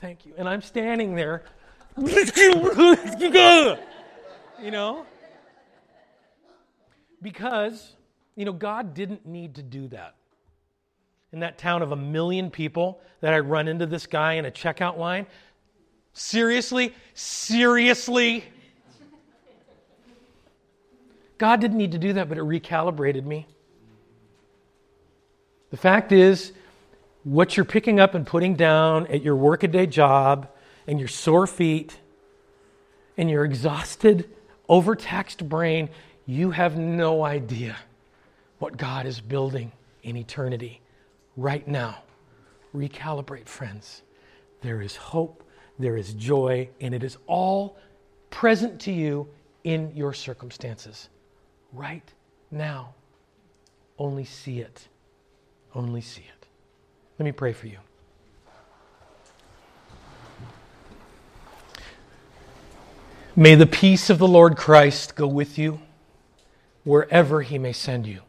thank 0.00 0.24
you. 0.24 0.32
And 0.38 0.48
I'm 0.48 0.62
standing 0.62 1.14
there 1.14 1.44
you 4.62 4.70
know? 4.70 5.04
Because, 7.20 7.94
you 8.36 8.46
know, 8.46 8.52
God 8.52 8.94
didn't 8.94 9.26
need 9.26 9.56
to 9.56 9.62
do 9.62 9.88
that. 9.88 10.14
In 11.32 11.40
that 11.40 11.58
town 11.58 11.82
of 11.82 11.92
a 11.92 11.96
million 11.96 12.50
people 12.50 13.00
that 13.20 13.34
I 13.34 13.40
run 13.40 13.68
into 13.68 13.84
this 13.84 14.06
guy 14.06 14.32
in 14.34 14.46
a 14.46 14.50
checkout 14.50 14.96
line, 14.96 15.26
seriously, 16.14 16.94
seriously, 17.12 18.44
God 21.40 21.62
didn't 21.62 21.78
need 21.78 21.92
to 21.92 21.98
do 21.98 22.12
that, 22.12 22.28
but 22.28 22.36
it 22.36 22.44
recalibrated 22.44 23.24
me. 23.24 23.46
The 25.70 25.78
fact 25.78 26.12
is, 26.12 26.52
what 27.24 27.56
you're 27.56 27.64
picking 27.64 27.98
up 27.98 28.14
and 28.14 28.26
putting 28.26 28.56
down 28.56 29.06
at 29.06 29.22
your 29.22 29.34
workaday 29.36 29.86
job 29.86 30.50
and 30.86 30.98
your 30.98 31.08
sore 31.08 31.46
feet 31.46 31.98
and 33.16 33.30
your 33.30 33.46
exhausted, 33.46 34.28
overtaxed 34.68 35.48
brain, 35.48 35.88
you 36.26 36.50
have 36.50 36.76
no 36.76 37.24
idea 37.24 37.74
what 38.58 38.76
God 38.76 39.06
is 39.06 39.18
building 39.22 39.72
in 40.02 40.18
eternity 40.18 40.82
right 41.38 41.66
now. 41.66 42.02
Recalibrate, 42.76 43.46
friends. 43.46 44.02
There 44.60 44.82
is 44.82 44.94
hope, 44.94 45.42
there 45.78 45.96
is 45.96 46.12
joy, 46.12 46.68
and 46.82 46.94
it 46.94 47.02
is 47.02 47.16
all 47.26 47.78
present 48.28 48.78
to 48.82 48.92
you 48.92 49.26
in 49.64 49.96
your 49.96 50.12
circumstances 50.12 51.08
right 51.72 52.12
now. 52.50 52.94
Only 53.98 54.24
see 54.24 54.60
it. 54.60 54.88
Only 55.74 56.00
see 56.00 56.22
it. 56.22 56.46
Let 57.18 57.24
me 57.24 57.32
pray 57.32 57.52
for 57.52 57.66
you. 57.66 57.78
May 63.36 63.54
the 63.54 63.66
peace 63.66 64.10
of 64.10 64.18
the 64.18 64.28
Lord 64.28 64.56
Christ 64.56 65.14
go 65.14 65.26
with 65.26 65.56
you 65.58 65.80
wherever 66.84 67.42
he 67.42 67.58
may 67.58 67.72
send 67.72 68.06
you. 68.06 68.22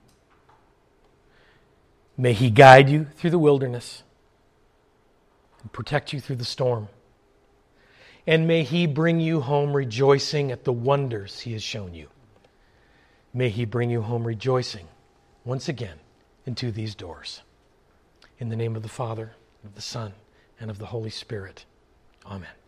May 2.18 2.34
he 2.34 2.52
guide 2.52 2.90
you 2.90 3.06
through 3.16 3.32
the 3.32 3.40
wilderness 3.40 4.04
and 5.62 5.72
protect 5.72 6.14
you 6.14 6.20
through 6.20 6.36
the 6.36 6.46
storm. 6.46 6.88
And 8.28 8.48
may 8.48 8.64
he 8.64 8.86
bring 8.86 9.20
you 9.20 9.42
home 9.42 9.76
rejoicing 9.76 10.52
at 10.52 10.64
the 10.64 10.74
wonders 10.74 11.40
he 11.40 11.54
has 11.54 11.64
shown 11.64 11.94
you. 11.94 12.10
May 13.34 13.50
he 13.50 13.66
bring 13.66 13.90
you 13.90 14.02
home 14.02 14.26
rejoicing 14.26 14.88
once 15.46 15.70
again 15.70 16.00
into 16.46 16.72
these 16.72 16.96
doors. 16.96 17.42
In 18.40 18.50
the 18.50 18.56
name 18.56 18.76
of 18.76 18.84
the 18.84 18.90
Father, 18.90 19.32
of 19.64 19.76
the 19.76 19.82
Son, 19.82 20.14
and 20.60 20.70
of 20.70 20.80
the 20.80 20.88
Holy 20.88 21.10
Spirit. 21.10 21.66
Amen. 22.26 22.61